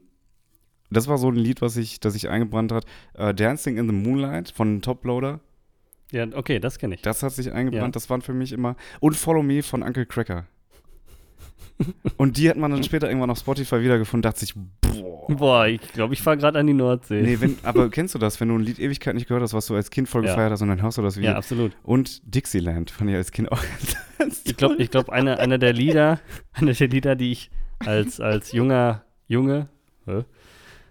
das 0.89 1.07
war 1.07 1.17
so 1.17 1.29
ein 1.29 1.35
Lied, 1.35 1.61
was 1.61 1.77
ich, 1.77 1.99
das 1.99 2.13
sich 2.13 2.29
eingebrannt 2.29 2.71
hat. 2.71 2.85
Äh, 3.13 3.33
Dancing 3.33 3.77
in 3.77 3.87
the 3.87 3.93
Moonlight 3.93 4.49
von 4.49 4.81
Toploader. 4.81 5.39
Ja, 6.13 6.25
okay, 6.33 6.59
das 6.59 6.77
kenne 6.79 6.95
ich. 6.95 7.01
Das 7.01 7.23
hat 7.23 7.31
sich 7.33 7.51
eingebrannt. 7.51 7.95
Ja. 7.95 7.99
Das 7.99 8.09
waren 8.09 8.21
für 8.21 8.33
mich 8.33 8.51
immer. 8.53 8.75
Und 8.99 9.15
Follow 9.15 9.43
Me 9.43 9.63
von 9.63 9.83
Uncle 9.83 10.05
Cracker. 10.05 10.45
Und 12.17 12.37
die 12.37 12.49
hat 12.49 12.57
man 12.57 12.71
dann 12.71 12.83
später 12.83 13.07
irgendwann 13.07 13.29
auf 13.31 13.39
Spotify 13.39 13.81
wiedergefunden. 13.81 14.21
Dachte 14.21 14.41
sich, 14.41 14.53
boah. 14.53 15.27
Boah, 15.27 15.65
ich 15.67 15.81
glaube, 15.93 16.13
ich 16.13 16.21
fahre 16.21 16.37
gerade 16.37 16.59
an 16.59 16.67
die 16.67 16.73
Nordsee. 16.73 17.21
Nee, 17.21 17.37
wenn, 17.39 17.57
aber 17.63 17.89
kennst 17.89 18.13
du 18.13 18.19
das, 18.19 18.39
wenn 18.39 18.49
du 18.49 18.55
ein 18.55 18.61
Lied 18.61 18.79
Ewigkeit 18.79 19.15
nicht 19.15 19.27
gehört 19.27 19.41
hast, 19.41 19.53
was 19.53 19.65
du 19.67 19.75
als 19.75 19.89
Kind 19.89 20.07
voll 20.07 20.23
Ja. 20.23 20.31
gefeiert 20.31 20.51
hast 20.51 20.61
und 20.61 20.67
dann 20.67 20.81
hörst 20.81 20.97
du 20.97 21.01
das 21.01 21.17
wieder? 21.17 21.31
ja, 21.31 21.35
absolut. 21.37 21.71
Und 21.83 22.21
Dixieland 22.35 22.91
fand 22.91 23.09
ich 23.09 23.15
als 23.15 23.31
Kind 23.31 23.51
auch 23.51 23.63
ganz 24.19 24.41
Ich 24.45 24.55
glaube, 24.55 24.75
ich 24.77 24.91
glaub, 24.91 25.09
einer 25.09 25.39
einer 25.39 25.57
der 25.57 25.73
Lieder, 25.73 26.19
einer 26.53 26.73
der 26.73 26.87
Lieder, 26.87 27.15
die 27.15 27.31
ich 27.31 27.49
als, 27.79 28.19
als 28.19 28.51
junger 28.51 29.03
Junge 29.27 29.69
hä, 30.05 30.23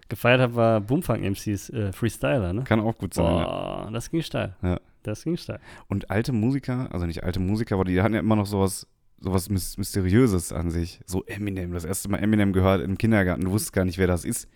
gefeiert 0.09 0.41
habe, 0.41 0.55
war 0.57 0.81
Boomfang 0.81 1.23
MCs 1.23 1.71
äh, 1.71 1.93
Freestyler, 1.93 2.53
ne? 2.53 2.65
Kann 2.65 2.81
auch 2.81 2.97
gut 2.97 3.15
sein. 3.15 3.25
Ja. 3.25 3.45
Boah, 3.45 3.91
das 3.93 4.11
ging 4.11 4.23
steil. 4.23 4.57
Ja. 4.63 4.81
Das 5.03 5.25
ging 5.25 5.37
steil. 5.37 5.61
Und 5.89 6.11
alte 6.11 6.33
Musiker, 6.33 6.89
also 6.93 7.07
nicht 7.07 7.25
alte 7.25 7.41
Musiker, 7.41 7.75
aber 7.75 7.85
die 7.85 8.01
hatten 8.03 8.15
ja 8.15 8.21
immer 8.21 8.37
noch 8.37 8.47
sowas, 8.47 8.87
sowas 9.21 9.51
Mys- 9.51 9.77
Mysteriöses 9.79 10.53
an 10.53 10.71
sich. 10.71 11.01
So 11.07 11.25
Eminem, 11.25 11.73
das 11.73 11.85
erste 11.85 12.09
Mal 12.09 12.19
Eminem 12.19 12.53
gehört 12.53 12.83
im 12.83 12.99
Kindergarten, 12.99 13.45
du 13.45 13.51
wusstest 13.51 13.73
gar 13.73 13.85
nicht, 13.85 13.99
wer 13.99 14.07
das 14.07 14.25
ist. 14.25 14.49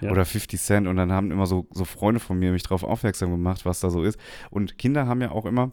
Ja. 0.00 0.10
Oder 0.10 0.24
50 0.24 0.60
Cent 0.60 0.88
und 0.88 0.96
dann 0.96 1.12
haben 1.12 1.30
immer 1.30 1.46
so, 1.46 1.66
so 1.70 1.84
Freunde 1.84 2.18
von 2.18 2.36
mir 2.38 2.50
mich 2.50 2.64
darauf 2.64 2.82
aufmerksam 2.82 3.30
gemacht, 3.30 3.64
was 3.64 3.78
da 3.80 3.90
so 3.90 4.02
ist. 4.02 4.18
Und 4.50 4.76
Kinder 4.76 5.06
haben 5.06 5.20
ja 5.20 5.30
auch 5.30 5.46
immer, 5.46 5.70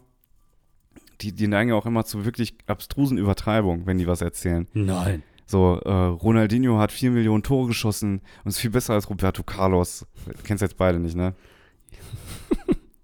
die, 1.20 1.32
die 1.32 1.48
neigen 1.48 1.70
ja 1.70 1.76
auch 1.76 1.86
immer 1.86 2.04
zu 2.04 2.24
wirklich 2.24 2.54
abstrusen 2.66 3.18
Übertreibungen, 3.18 3.86
wenn 3.86 3.98
die 3.98 4.06
was 4.06 4.20
erzählen. 4.20 4.68
Nein. 4.72 5.22
So, 5.46 5.80
äh, 5.84 5.90
Ronaldinho 5.90 6.78
hat 6.78 6.92
4 6.92 7.10
Millionen 7.10 7.42
Tore 7.42 7.66
geschossen 7.66 8.20
und 8.44 8.50
ist 8.50 8.60
viel 8.60 8.70
besser 8.70 8.94
als 8.94 9.10
Roberto 9.10 9.42
Carlos. 9.42 10.06
Kennst 10.44 10.62
jetzt 10.62 10.76
beide 10.76 11.00
nicht, 11.00 11.16
ne? 11.16 11.34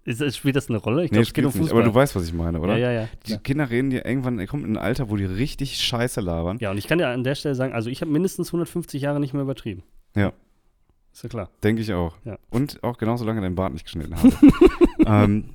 Ist, 0.07 0.23
ist, 0.23 0.37
spielt 0.37 0.55
das 0.55 0.69
eine 0.69 0.79
Rolle? 0.79 1.05
Ich 1.05 1.11
nee, 1.11 1.17
glaube, 1.17 1.27
es 1.27 1.35
geht 1.35 1.45
um 1.45 1.61
nicht. 1.61 1.73
Aber 1.73 1.83
du 1.83 1.93
weißt, 1.93 2.15
was 2.15 2.29
ich 2.29 2.33
meine, 2.33 2.61
oder? 2.61 2.77
Ja, 2.77 2.93
ja, 2.93 3.01
ja. 3.03 3.09
Die 3.27 3.33
klar. 3.33 3.41
Kinder 3.43 3.71
reden 3.71 3.91
dir 3.91 4.07
irgendwann, 4.07 4.39
er 4.39 4.47
kommt 4.47 4.65
in 4.65 4.75
ein 4.75 4.77
Alter, 4.79 5.11
wo 5.11 5.17
die 5.17 5.25
richtig 5.25 5.79
scheiße 5.79 6.21
labern. 6.21 6.59
Ja, 6.61 6.71
und 6.71 6.79
ich 6.79 6.87
kann 6.87 6.99
dir 6.99 7.09
an 7.09 7.25
der 7.25 7.35
Stelle 7.35 7.57
sagen, 7.57 7.73
also 7.73 7.91
ich 7.91 8.03
habe 8.03 8.13
mindestens 8.13 8.49
150 8.49 9.03
Jahre 9.03 9.19
nicht 9.19 9.35
mehr 9.35 9.43
übertrieben. 9.43 9.83
Ja. 10.15 10.33
Ist 11.13 11.25
ja 11.25 11.29
klar. 11.29 11.51
Denke 11.65 11.83
ich 11.83 11.93
auch. 11.93 12.15
Ja. 12.25 12.39
Und 12.51 12.85
auch 12.85 12.99
genauso 12.99 13.25
lange 13.25 13.41
deinen 13.41 13.57
Bart 13.57 13.73
nicht 13.73 13.85
geschnitten 13.85 14.15
habe. 14.15 14.33
ähm, 15.07 15.51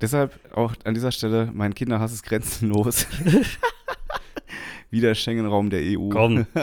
deshalb 0.00 0.38
auch 0.54 0.74
an 0.84 0.94
dieser 0.94 1.10
Stelle, 1.10 1.50
mein 1.52 1.74
Kinderhass 1.74 2.12
ist 2.12 2.22
grenzenlos. 2.22 3.08
Wie 4.90 5.00
der 5.00 5.14
Schengen-Raum 5.14 5.70
der 5.70 5.80
EU. 5.82 6.08
Komm. 6.08 6.46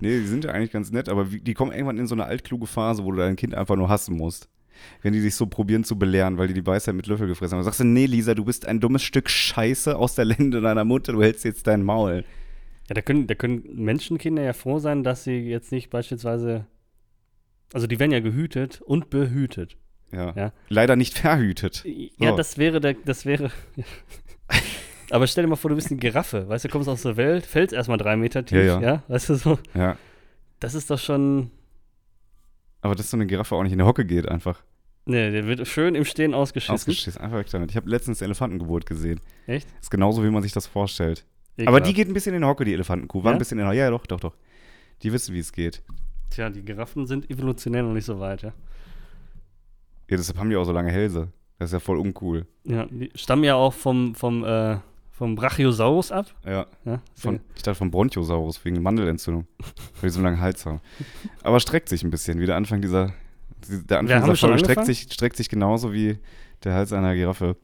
Nee, 0.00 0.20
die 0.20 0.26
sind 0.26 0.44
ja 0.44 0.50
eigentlich 0.50 0.72
ganz 0.72 0.90
nett, 0.90 1.08
aber 1.08 1.24
die 1.24 1.54
kommen 1.54 1.72
irgendwann 1.72 1.98
in 1.98 2.06
so 2.06 2.14
eine 2.14 2.24
altkluge 2.24 2.66
Phase, 2.66 3.04
wo 3.04 3.12
du 3.12 3.18
dein 3.18 3.36
Kind 3.36 3.54
einfach 3.54 3.76
nur 3.76 3.88
hassen 3.88 4.16
musst. 4.16 4.48
Wenn 5.02 5.12
die 5.12 5.22
dich 5.22 5.36
so 5.36 5.46
probieren 5.46 5.84
zu 5.84 5.96
belehren, 5.98 6.36
weil 6.36 6.48
die 6.48 6.54
die 6.54 6.66
Weisheit 6.66 6.94
mit 6.96 7.06
Löffel 7.06 7.28
gefressen 7.28 7.52
haben. 7.52 7.58
Dann 7.60 7.64
sagst 7.64 7.80
du, 7.80 7.84
nee, 7.84 8.06
Lisa, 8.06 8.34
du 8.34 8.44
bist 8.44 8.66
ein 8.66 8.80
dummes 8.80 9.02
Stück 9.02 9.30
Scheiße 9.30 9.96
aus 9.96 10.14
der 10.16 10.24
Lende 10.24 10.60
deiner 10.60 10.84
Mutter, 10.84 11.12
du 11.12 11.22
hältst 11.22 11.44
jetzt 11.44 11.66
dein 11.68 11.82
Maul. 11.84 12.24
Ja, 12.88 12.94
da 12.94 13.00
können, 13.00 13.26
da 13.28 13.34
können 13.34 13.62
Menschenkinder 13.72 14.42
ja 14.42 14.52
froh 14.52 14.78
sein, 14.78 15.04
dass 15.04 15.24
sie 15.24 15.38
jetzt 15.48 15.70
nicht 15.72 15.90
beispielsweise. 15.90 16.66
Also 17.72 17.86
die 17.86 17.98
werden 17.98 18.12
ja 18.12 18.20
gehütet 18.20 18.82
und 18.82 19.10
behütet. 19.10 19.76
Ja. 20.12 20.32
Ja. 20.36 20.52
Leider 20.68 20.96
nicht 20.96 21.16
verhütet. 21.18 21.84
Ja, 22.18 22.30
So. 22.30 22.36
das 22.36 22.58
wäre 22.58 22.80
der, 22.80 22.94
das 23.04 23.24
wäre. 23.26 23.50
Aber 25.10 25.26
stell 25.26 25.44
dir 25.44 25.48
mal 25.50 25.56
vor, 25.56 25.68
du 25.70 25.74
bist 25.76 25.90
eine 25.90 25.98
Giraffe, 26.00 26.48
weißt 26.48 26.64
du, 26.64 26.68
kommst 26.68 26.88
aus 26.88 27.02
der 27.02 27.16
Welt, 27.16 27.44
fällst 27.46 27.72
erstmal 27.74 27.98
drei 27.98 28.16
Meter 28.16 28.44
tief, 28.44 28.58
Ja, 28.58 28.64
ja, 28.64 28.80
ja. 28.80 29.02
weißt 29.08 29.28
du 29.30 29.34
so. 29.34 29.58
Ja. 29.74 29.96
Das 30.60 30.74
ist 30.74 30.90
doch 30.90 30.98
schon. 30.98 31.50
Aber 32.80 32.94
dass 32.94 33.10
so 33.10 33.16
eine 33.16 33.26
Giraffe 33.26 33.54
auch 33.54 33.62
nicht 33.62 33.72
in 33.72 33.78
die 33.78 33.84
Hocke 33.84 34.04
geht, 34.04 34.28
einfach. 34.28 34.62
Ne, 35.06 35.30
der 35.30 35.46
wird 35.46 35.66
schön 35.68 35.94
im 35.94 36.04
Stehen 36.04 36.32
ausgeschissen. 36.32 36.74
Ausgeschissen, 36.74 37.20
einfach 37.20 37.38
weg 37.38 37.48
damit. 37.50 37.70
Ich 37.70 37.76
habe 37.76 37.88
letztens 37.90 38.22
Elefantengeburt 38.22 38.86
gesehen. 38.86 39.20
Echt? 39.46 39.68
Ist 39.80 39.90
genauso, 39.90 40.24
wie 40.24 40.30
man 40.30 40.42
sich 40.42 40.52
das 40.52 40.66
vorstellt. 40.66 41.26
Ekelhaft. 41.56 41.68
Aber 41.68 41.80
die 41.86 41.92
geht 41.92 42.08
ein 42.08 42.14
bisschen 42.14 42.34
in 42.34 42.40
die 42.40 42.46
Hocke, 42.48 42.64
die 42.64 42.72
Elefantenkuh. 42.72 43.22
War 43.22 43.32
Ja? 43.32 43.36
ein 43.36 43.38
bisschen 43.38 43.58
in 43.58 43.64
der 43.66 43.74
Ja, 43.74 43.90
doch, 43.90 44.06
doch, 44.06 44.20
doch. 44.20 44.34
Die 45.02 45.12
wissen, 45.12 45.34
wie 45.34 45.40
es 45.40 45.52
geht. 45.52 45.82
Tja, 46.30 46.48
die 46.48 46.64
Giraffen 46.64 47.06
sind 47.06 47.30
evolutionär 47.30 47.82
noch 47.82 47.92
nicht 47.92 48.06
so 48.06 48.18
weit, 48.18 48.42
ja. 48.42 48.52
Ja, 50.08 50.16
deshalb 50.16 50.38
haben 50.38 50.50
die 50.50 50.56
auch 50.56 50.64
so 50.64 50.72
lange 50.72 50.90
Hälse. 50.90 51.28
Das 51.58 51.68
ist 51.68 51.72
ja 51.74 51.80
voll 51.80 51.98
uncool. 51.98 52.46
Ja, 52.64 52.86
die 52.86 53.10
stammen 53.14 53.44
ja 53.44 53.54
auch 53.54 53.72
vom, 53.74 54.14
vom, 54.14 54.42
äh, 54.44 54.78
vom 55.16 55.36
Brachiosaurus 55.36 56.10
ab. 56.10 56.26
Ja. 56.44 56.66
Ja, 56.84 57.00
Von, 57.14 57.40
ich 57.54 57.62
dachte 57.62 57.76
von 57.76 57.92
Bronchiosaurus 57.92 58.64
wegen 58.64 58.82
Mandelentzündung. 58.82 59.46
weil 60.00 60.02
die 60.02 60.08
so 60.10 60.18
einen 60.18 60.24
langen 60.24 60.40
Hals 60.40 60.66
haben. 60.66 60.80
Aber 61.42 61.60
streckt 61.60 61.88
sich 61.88 62.02
ein 62.02 62.10
bisschen, 62.10 62.40
wie 62.40 62.46
der 62.46 62.56
Anfang 62.56 62.82
dieser. 62.82 63.12
Der 63.68 64.00
Anfang 64.00 64.22
dieser 64.22 64.36
Folge 64.36 64.58
streckt 64.58 64.84
sich, 64.84 65.02
streckt 65.10 65.36
sich 65.36 65.48
genauso 65.48 65.92
wie 65.92 66.18
der 66.64 66.74
Hals 66.74 66.92
einer 66.92 67.14
Giraffe. 67.14 67.56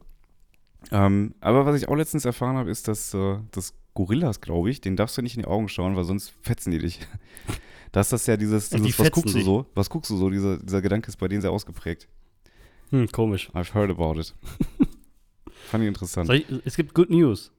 Ähm, 0.92 1.34
aber 1.40 1.66
was 1.66 1.76
ich 1.76 1.88
auch 1.88 1.96
letztens 1.96 2.24
erfahren 2.24 2.56
habe, 2.56 2.70
ist, 2.70 2.88
dass, 2.88 3.12
äh, 3.12 3.38
dass 3.50 3.74
Gorillas, 3.94 4.40
glaube 4.40 4.70
ich, 4.70 4.80
denen 4.80 4.96
darfst 4.96 5.18
du 5.18 5.22
nicht 5.22 5.36
in 5.36 5.42
die 5.42 5.48
Augen 5.48 5.68
schauen, 5.68 5.96
weil 5.96 6.04
sonst 6.04 6.32
fetzen 6.42 6.70
die 6.70 6.78
dich. 6.78 7.00
Da 7.92 8.02
ist 8.02 8.12
das 8.12 8.24
ja 8.28 8.36
dieses, 8.36 8.70
dieses 8.70 9.00
was 9.00 9.10
guckst 9.10 9.34
du 9.34 9.38
dich. 9.38 9.44
so? 9.44 9.66
Was 9.74 9.90
guckst 9.90 10.12
du 10.12 10.16
so? 10.16 10.30
Dieser, 10.30 10.58
dieser 10.58 10.80
Gedanke 10.80 11.08
ist 11.08 11.16
bei 11.16 11.26
denen 11.26 11.40
sehr 11.40 11.50
ausgeprägt. 11.50 12.06
Hm, 12.90 13.08
komisch. 13.08 13.50
I've 13.52 13.74
heard 13.74 13.90
about 13.90 14.20
it. 14.20 14.32
Fand 15.70 15.82
ich 15.84 15.88
interessant. 15.88 16.28
Ich, 16.30 16.46
es 16.64 16.76
gibt 16.76 16.94
Good 16.94 17.10
News. 17.10 17.52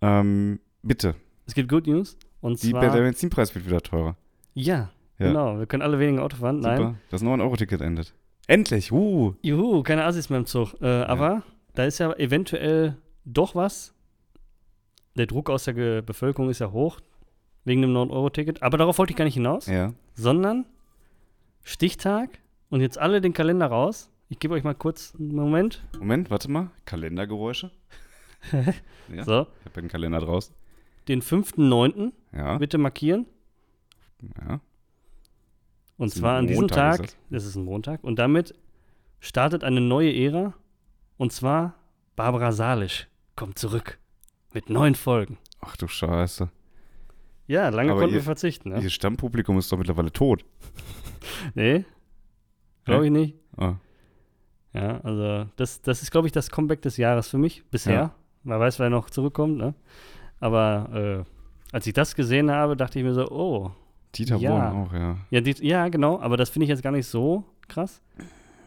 Ähm, 0.00 0.60
bitte. 0.82 1.14
Es 1.46 1.54
gibt 1.54 1.68
Good 1.68 1.86
News. 1.86 2.16
Und 2.40 2.62
Die, 2.62 2.70
zwar. 2.70 2.80
der 2.82 2.90
Benzinpreis 3.02 3.54
wird 3.54 3.66
wieder 3.66 3.80
teurer. 3.80 4.16
ja, 4.54 4.90
Ja. 5.18 5.28
genau. 5.28 5.58
Wir 5.58 5.66
können 5.66 5.82
alle 5.82 5.98
weniger 5.98 6.22
Auto 6.22 6.36
fahren. 6.36 6.60
Nein. 6.60 6.76
Super. 6.78 6.94
Das 7.10 7.22
9-Euro-Ticket 7.22 7.80
endet. 7.80 8.14
Endlich. 8.46 8.92
Uh. 8.92 9.34
Juhu, 9.42 9.82
keine 9.82 10.04
Assis 10.04 10.28
mehr 10.28 10.38
im 10.40 10.46
Zug. 10.46 10.74
Äh, 10.82 10.86
Aber 10.86 11.42
da 11.74 11.84
ist 11.84 11.98
ja 11.98 12.12
eventuell 12.14 12.96
doch 13.24 13.54
was. 13.54 13.94
Der 15.16 15.26
Druck 15.26 15.48
aus 15.48 15.64
der 15.64 15.74
Ge 15.74 16.02
Bevölkerung 16.02 16.50
ist 16.50 16.58
ja 16.58 16.70
hoch. 16.72 17.00
Wegen 17.64 17.80
dem 17.80 17.92
9-Euro-Ticket. 17.94 18.62
Aber 18.62 18.76
darauf 18.76 18.98
wollte 18.98 19.12
ich 19.12 19.16
gar 19.16 19.24
nicht 19.24 19.34
hinaus. 19.34 19.66
Ja. 19.66 19.92
Sondern 20.14 20.66
Stichtag. 21.62 22.28
Und 22.68 22.80
jetzt 22.80 22.98
alle 22.98 23.20
den 23.20 23.32
Kalender 23.32 23.66
raus. 23.66 24.10
Ich 24.34 24.40
gebe 24.40 24.54
euch 24.54 24.64
mal 24.64 24.74
kurz 24.74 25.14
einen 25.16 25.32
Moment. 25.32 25.80
Moment, 25.96 26.28
warte 26.28 26.50
mal. 26.50 26.70
Kalendergeräusche. 26.86 27.70
Ja. 29.14 29.22
So. 29.24 29.46
Ich 29.60 29.66
habe 29.66 29.80
einen 29.80 29.88
Kalender 29.88 30.18
draußen. 30.18 30.54
Den 31.08 31.22
5.9. 31.22 32.10
Ja. 32.32 32.58
bitte 32.58 32.78
markieren. 32.78 33.26
ja. 34.44 34.60
Und 35.98 36.10
zwar 36.10 36.38
an 36.38 36.46
diesem 36.48 36.66
Tag, 36.68 37.04
ist 37.04 37.16
das 37.30 37.44
ist 37.44 37.54
ein 37.54 37.64
Montag, 37.64 38.02
und 38.02 38.18
damit 38.18 38.54
startet 39.20 39.62
eine 39.62 39.80
neue 39.80 40.12
Ära. 40.12 40.54
Und 41.16 41.32
zwar 41.32 41.74
Barbara 42.16 42.50
Salisch 42.52 43.06
kommt 43.36 43.58
zurück 43.58 43.98
mit 44.52 44.68
neun 44.68 44.94
Folgen. 44.96 45.38
Ach 45.60 45.76
du 45.76 45.86
Scheiße. 45.86 46.50
Ja, 47.46 47.68
lange 47.68 47.92
Aber 47.92 48.00
konnten 48.00 48.14
ihr- 48.16 48.20
wir 48.20 48.24
verzichten. 48.24 48.70
Ne? 48.70 48.80
Ihr 48.82 48.90
Stammpublikum 48.90 49.58
ist 49.58 49.70
doch 49.70 49.78
mittlerweile 49.78 50.10
tot. 50.12 50.44
Nee, 51.54 51.84
glaube 52.84 53.04
ich 53.06 53.12
nicht. 53.12 53.34
Ah. 53.56 53.74
Ja, 54.74 55.00
also 55.02 55.46
das, 55.56 55.80
das 55.82 56.02
ist, 56.02 56.10
glaube 56.10 56.26
ich, 56.26 56.32
das 56.32 56.50
Comeback 56.50 56.82
des 56.82 56.96
Jahres 56.96 57.28
für 57.28 57.38
mich 57.38 57.64
bisher. 57.70 57.94
Ja. 57.94 58.14
Man 58.42 58.58
weiß, 58.60 58.78
wer 58.80 58.90
noch 58.90 59.08
zurückkommt, 59.08 59.56
ne? 59.56 59.74
Aber 60.40 61.24
äh, 61.24 61.74
als 61.74 61.86
ich 61.86 61.92
das 61.94 62.14
gesehen 62.14 62.50
habe, 62.50 62.76
dachte 62.76 62.98
ich 62.98 63.04
mir 63.04 63.14
so, 63.14 63.30
oh, 63.30 63.70
Dieter 64.14 64.36
Ja. 64.36 64.50
Bohlen 64.50 64.86
auch, 64.86 64.92
ja. 64.92 65.16
Ja, 65.30 65.40
die, 65.40 65.54
ja, 65.66 65.88
genau, 65.88 66.20
aber 66.20 66.36
das 66.36 66.50
finde 66.50 66.64
ich 66.64 66.68
jetzt 66.70 66.82
gar 66.82 66.90
nicht 66.92 67.06
so 67.06 67.44
krass. 67.68 68.02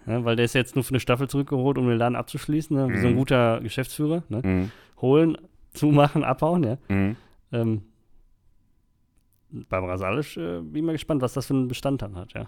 Ja, 0.05 0.23
weil 0.23 0.35
der 0.37 0.45
ist 0.45 0.55
jetzt 0.55 0.75
nur 0.75 0.83
für 0.85 0.91
eine 0.91 0.99
Staffel 1.01 1.27
zurückgeholt, 1.29 1.77
um 1.77 1.87
den 1.87 1.97
Laden 1.97 2.15
abzuschließen, 2.15 2.75
ne? 2.75 2.89
wie 2.93 2.99
so 2.99 3.07
ein 3.07 3.13
Mhm. 3.13 3.17
guter 3.17 3.59
Geschäftsführer. 3.59 4.23
Ne? 4.29 4.41
Mhm. 4.43 4.71
Holen, 5.01 5.37
zumachen, 5.73 6.23
abhauen, 6.23 6.63
ja. 6.63 6.77
Mhm. 6.87 7.15
Ähm, 7.51 7.81
Barbara 9.49 9.97
Salisch, 9.97 10.37
äh, 10.37 10.61
bin 10.61 10.85
mal 10.85 10.91
gespannt, 10.93 11.21
was 11.21 11.33
das 11.33 11.47
für 11.47 11.53
einen 11.53 11.67
Bestand 11.67 12.01
dann 12.01 12.15
hat, 12.15 12.33
ja. 12.33 12.47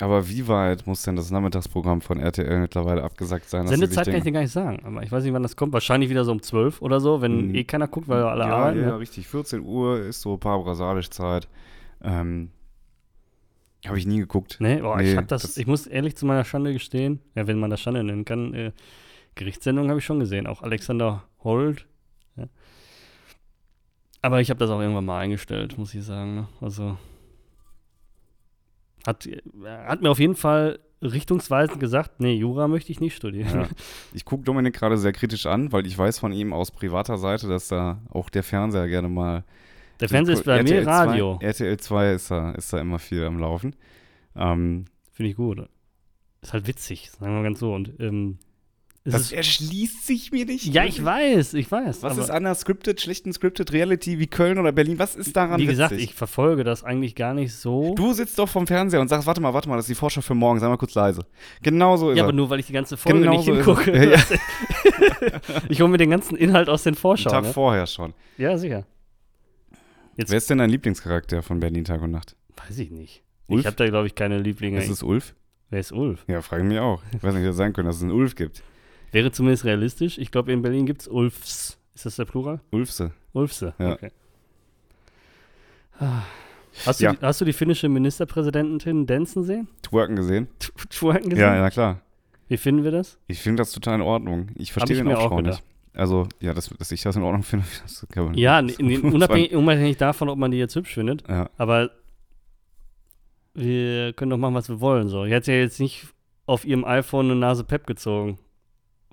Aber 0.00 0.28
wie 0.28 0.46
weit 0.46 0.86
muss 0.86 1.02
denn 1.02 1.16
das 1.16 1.30
Nachmittagsprogramm 1.32 2.00
von 2.00 2.20
RTL 2.20 2.60
mittlerweile 2.60 3.02
abgesagt 3.02 3.48
sein? 3.48 3.66
Sendezeit 3.66 4.06
kann 4.06 4.14
ich 4.16 4.22
dir 4.22 4.30
gar 4.32 4.42
nicht 4.42 4.52
sagen, 4.52 4.80
aber 4.84 5.02
ich 5.02 5.10
weiß 5.10 5.24
nicht, 5.24 5.32
wann 5.32 5.42
das 5.42 5.56
kommt. 5.56 5.72
Wahrscheinlich 5.72 6.08
wieder 6.08 6.24
so 6.24 6.30
um 6.30 6.40
12 6.40 6.80
oder 6.82 7.00
so, 7.00 7.20
wenn 7.20 7.48
Mhm. 7.48 7.54
eh 7.56 7.64
keiner 7.64 7.88
guckt, 7.88 8.06
weil 8.08 8.22
alle 8.22 8.44
ja, 8.44 8.56
arbeiten. 8.56 8.80
Ja, 8.80 8.86
ne? 8.86 8.98
richtig. 9.00 9.26
14 9.26 9.60
Uhr 9.60 9.98
ist 10.00 10.20
so 10.20 10.36
Barbara 10.36 10.74
Salisch-Zeit. 10.76 11.48
Ähm, 12.02 12.50
Habe 13.86 13.98
ich 13.98 14.06
nie 14.06 14.18
geguckt. 14.18 14.56
Nee, 14.60 14.80
boah, 14.80 14.96
Nee, 14.98 15.14
ich 15.14 15.20
das, 15.26 15.42
das- 15.42 15.56
ich 15.56 15.66
muss 15.66 15.86
ehrlich 15.86 16.16
zu 16.16 16.26
meiner 16.26 16.44
Schande 16.44 16.72
gestehen, 16.72 17.20
ja, 17.34 17.46
wenn 17.46 17.58
man 17.60 17.70
das 17.70 17.80
Schande 17.80 18.02
nennen 18.04 18.24
kann, 18.24 18.52
äh, 18.54 18.72
Gerichtssendungen 19.36 19.88
habe 19.90 20.00
ich 20.00 20.04
schon 20.06 20.18
gesehen, 20.20 20.46
auch 20.48 20.62
Alexander 20.62 21.22
Holt. 21.44 21.86
Ja. 22.36 22.46
Aber 24.22 24.40
ich 24.40 24.50
habe 24.50 24.58
das 24.58 24.68
auch 24.70 24.80
irgendwann 24.80 25.04
mal 25.04 25.20
eingestellt, 25.20 25.78
muss 25.78 25.94
ich 25.94 26.04
sagen. 26.04 26.34
Ne? 26.34 26.48
Also 26.60 26.96
hat, 29.08 29.26
äh, 29.26 29.40
hat 29.64 30.02
mir 30.02 30.10
auf 30.10 30.20
jeden 30.20 30.36
Fall 30.36 30.78
richtungsweisend 31.02 31.80
gesagt, 31.80 32.20
nee, 32.20 32.34
Jura 32.34 32.68
möchte 32.68 32.92
ich 32.92 33.00
nicht 33.00 33.16
studieren. 33.16 33.60
Ja. 33.60 33.68
Ich 34.12 34.24
gucke 34.24 34.44
Dominik 34.44 34.74
gerade 34.74 34.98
sehr 34.98 35.12
kritisch 35.12 35.46
an, 35.46 35.72
weil 35.72 35.86
ich 35.86 35.96
weiß 35.96 36.18
von 36.18 36.32
ihm 36.32 36.52
aus 36.52 36.70
privater 36.70 37.18
Seite, 37.18 37.48
dass 37.48 37.68
da 37.68 38.02
auch 38.10 38.30
der 38.30 38.42
Fernseher 38.42 38.88
gerne 38.88 39.08
mal. 39.08 39.44
Der 40.00 40.08
Fernseher 40.08 40.34
ist 40.34 40.44
bei 40.44 40.58
RTL 40.58 40.80
mir 40.80 40.86
Radio. 40.86 41.38
2, 41.38 41.46
RTL 41.46 41.76
2 41.78 42.12
ist 42.12 42.30
da, 42.30 42.50
ist 42.52 42.72
da 42.72 42.80
immer 42.80 42.98
viel 42.98 43.24
am 43.24 43.38
Laufen. 43.38 43.74
Ähm, 44.36 44.84
Finde 45.12 45.30
ich 45.30 45.36
gut. 45.36 45.68
Ist 46.42 46.52
halt 46.52 46.66
witzig, 46.66 47.10
sagen 47.10 47.32
wir 47.32 47.38
mal 47.38 47.42
ganz 47.44 47.58
so. 47.58 47.74
Und 47.74 47.92
ähm, 47.98 48.38
es 49.08 49.22
das 49.28 49.32
erschließt 49.32 50.06
sich 50.06 50.32
mir 50.32 50.44
nicht. 50.46 50.66
ja, 50.66 50.84
ich 50.84 51.04
weiß, 51.04 51.54
ich 51.54 51.70
weiß. 51.70 52.02
Was 52.02 52.16
ist 52.18 52.30
an 52.30 52.44
der 52.44 52.54
scripted, 52.54 53.00
schlechten 53.00 53.32
scripted 53.32 53.72
Reality 53.72 54.18
wie 54.18 54.26
Köln 54.26 54.58
oder 54.58 54.72
Berlin? 54.72 54.98
Was 54.98 55.14
ist 55.16 55.36
daran 55.36 55.60
Wie 55.60 55.66
gesagt, 55.66 55.92
witzig? 55.92 56.10
ich 56.10 56.14
verfolge 56.14 56.64
das 56.64 56.84
eigentlich 56.84 57.14
gar 57.14 57.34
nicht 57.34 57.54
so. 57.54 57.94
Du 57.94 58.12
sitzt 58.12 58.38
doch 58.38 58.48
vom 58.48 58.66
Fernseher 58.66 59.00
und 59.00 59.08
sagst, 59.08 59.26
warte 59.26 59.40
mal, 59.40 59.52
warte 59.54 59.68
mal, 59.68 59.76
das 59.76 59.84
ist 59.86 59.90
die 59.90 59.94
Vorschau 59.94 60.20
für 60.20 60.34
morgen, 60.34 60.60
sei 60.60 60.68
mal 60.68 60.76
kurz 60.76 60.94
leise. 60.94 61.24
Genau 61.62 61.96
so 61.96 62.10
ist 62.10 62.16
Ja, 62.16 62.22
er. 62.24 62.28
aber 62.28 62.32
nur 62.36 62.50
weil 62.50 62.60
ich 62.60 62.66
die 62.66 62.72
ganze 62.72 62.96
Folge 62.96 63.20
Genau 63.20 63.32
nicht 63.32 63.44
so 63.46 63.54
hingucke. 63.54 63.90
es. 63.92 64.32
ich 65.68 65.80
hole 65.80 65.90
mir 65.90 65.98
den 65.98 66.10
ganzen 66.10 66.36
Inhalt 66.36 66.68
aus 66.68 66.82
den 66.82 66.90
Einen 66.90 66.96
Vorschauen. 67.00 67.32
Tag 67.32 67.44
Ne? 67.44 67.52
vorher 67.52 67.86
schon. 67.86 68.14
Ja, 68.36 68.56
sicher. 68.58 68.84
Jetzt 70.16 70.30
Wer 70.30 70.38
ist 70.38 70.50
denn 70.50 70.58
dein 70.58 70.70
Lieblingscharakter 70.70 71.42
von 71.42 71.60
Berlin 71.60 71.84
Tag 71.84 72.02
und 72.02 72.10
Nacht? 72.10 72.34
weiß 72.56 72.78
ich 72.78 72.90
nicht. 72.90 73.22
Ulf? 73.46 73.60
Ich 73.60 73.66
habe 73.66 73.76
da, 73.76 73.86
glaube 73.86 74.06
ich, 74.08 74.14
keine 74.14 74.38
Lieblinge. 74.38 74.78
Ist 74.78 74.88
es 74.90 75.02
Ulf? 75.02 75.34
Wer 75.70 75.80
ist 75.80 75.92
Ulf? 75.92 76.24
Ja, 76.28 76.42
frage 76.42 76.64
mich 76.64 76.78
auch. 76.80 77.02
Ich 77.16 77.22
weiß 77.22 77.34
nicht, 77.34 77.42
wie 77.42 77.46
das 77.46 77.56
sein 77.56 77.72
könnte, 77.72 77.88
dass 77.88 77.96
es 77.96 78.02
einen 78.02 78.10
Ulf 78.12 78.34
gibt. 78.34 78.62
Wäre 79.12 79.32
zumindest 79.32 79.64
realistisch. 79.64 80.18
Ich 80.18 80.30
glaube, 80.30 80.52
in 80.52 80.62
Berlin 80.62 80.86
gibt 80.86 81.02
es 81.02 81.08
Ulfs. 81.08 81.78
Ist 81.94 82.06
das 82.06 82.16
der 82.16 82.24
Plural? 82.26 82.60
Ulfse. 82.70 83.12
Ulfse. 83.32 83.74
Ja. 83.78 83.92
Okay. 83.92 84.10
Hast 86.86 87.00
du, 87.00 87.04
Ja. 87.04 87.12
die, 87.12 87.18
hast 87.22 87.40
du 87.40 87.44
die 87.44 87.52
finnische 87.52 87.88
Ministerpräsidentin 87.88 89.06
Denson 89.06 89.42
sehen? 89.42 89.68
Twerken 89.82 90.14
gesehen? 90.16 90.46
T- 90.58 90.68
Twerken 90.90 91.30
gesehen? 91.30 91.44
Ja, 91.44 91.56
ja, 91.56 91.70
klar. 91.70 92.00
Wie 92.46 92.56
finden 92.56 92.84
wir 92.84 92.92
das? 92.92 93.18
Ich 93.26 93.40
finde 93.40 93.60
das 93.62 93.72
total 93.72 93.96
in 93.96 94.00
Ordnung. 94.02 94.48
Ich 94.54 94.72
verstehe 94.72 94.96
den 94.96 95.08
gedacht. 95.08 95.42
nicht. 95.42 95.62
Also, 95.94 96.28
ja, 96.38 96.54
dass, 96.54 96.68
dass 96.68 96.92
ich 96.92 97.02
das 97.02 97.16
in 97.16 97.22
Ordnung 97.22 97.42
finde, 97.42 97.66
das 97.82 98.06
kann 98.12 98.26
man 98.26 98.34
Ja, 98.34 98.62
das- 98.62 98.78
nee, 98.78 98.98
unabhängig, 99.02 99.52
unabhängig 99.54 99.96
davon, 99.96 100.28
ob 100.28 100.38
man 100.38 100.50
die 100.52 100.58
jetzt 100.58 100.76
hübsch 100.76 100.94
findet. 100.94 101.26
Ja, 101.28 101.50
Aber 101.56 101.90
wir 103.54 104.12
können 104.12 104.30
doch 104.30 104.38
machen, 104.38 104.54
was 104.54 104.68
wir 104.68 104.80
wollen. 104.80 105.08
So. 105.08 105.24
Die 105.24 105.34
hat 105.34 105.46
ja 105.48 105.54
jetzt 105.54 105.80
nicht 105.80 106.06
auf 106.46 106.64
ihrem 106.64 106.84
iPhone 106.84 107.26
eine 107.30 107.34
Nase 107.40 107.64
Pep 107.64 107.86
gezogen. 107.88 108.38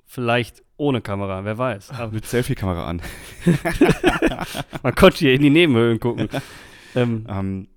Vielleicht 0.06 0.62
ohne 0.76 1.00
Kamera, 1.00 1.44
wer 1.44 1.58
weiß. 1.58 1.90
Aber 1.90 2.12
mit 2.12 2.26
Selfie-Kamera 2.26 2.86
an. 2.86 3.02
man 4.82 4.94
konnte 4.94 5.18
hier 5.18 5.34
in 5.34 5.42
die 5.42 5.50
Nebenhöhlen 5.50 5.98
gucken. 6.00 6.28
ähm, 6.94 7.26
Ähm, 7.28 7.68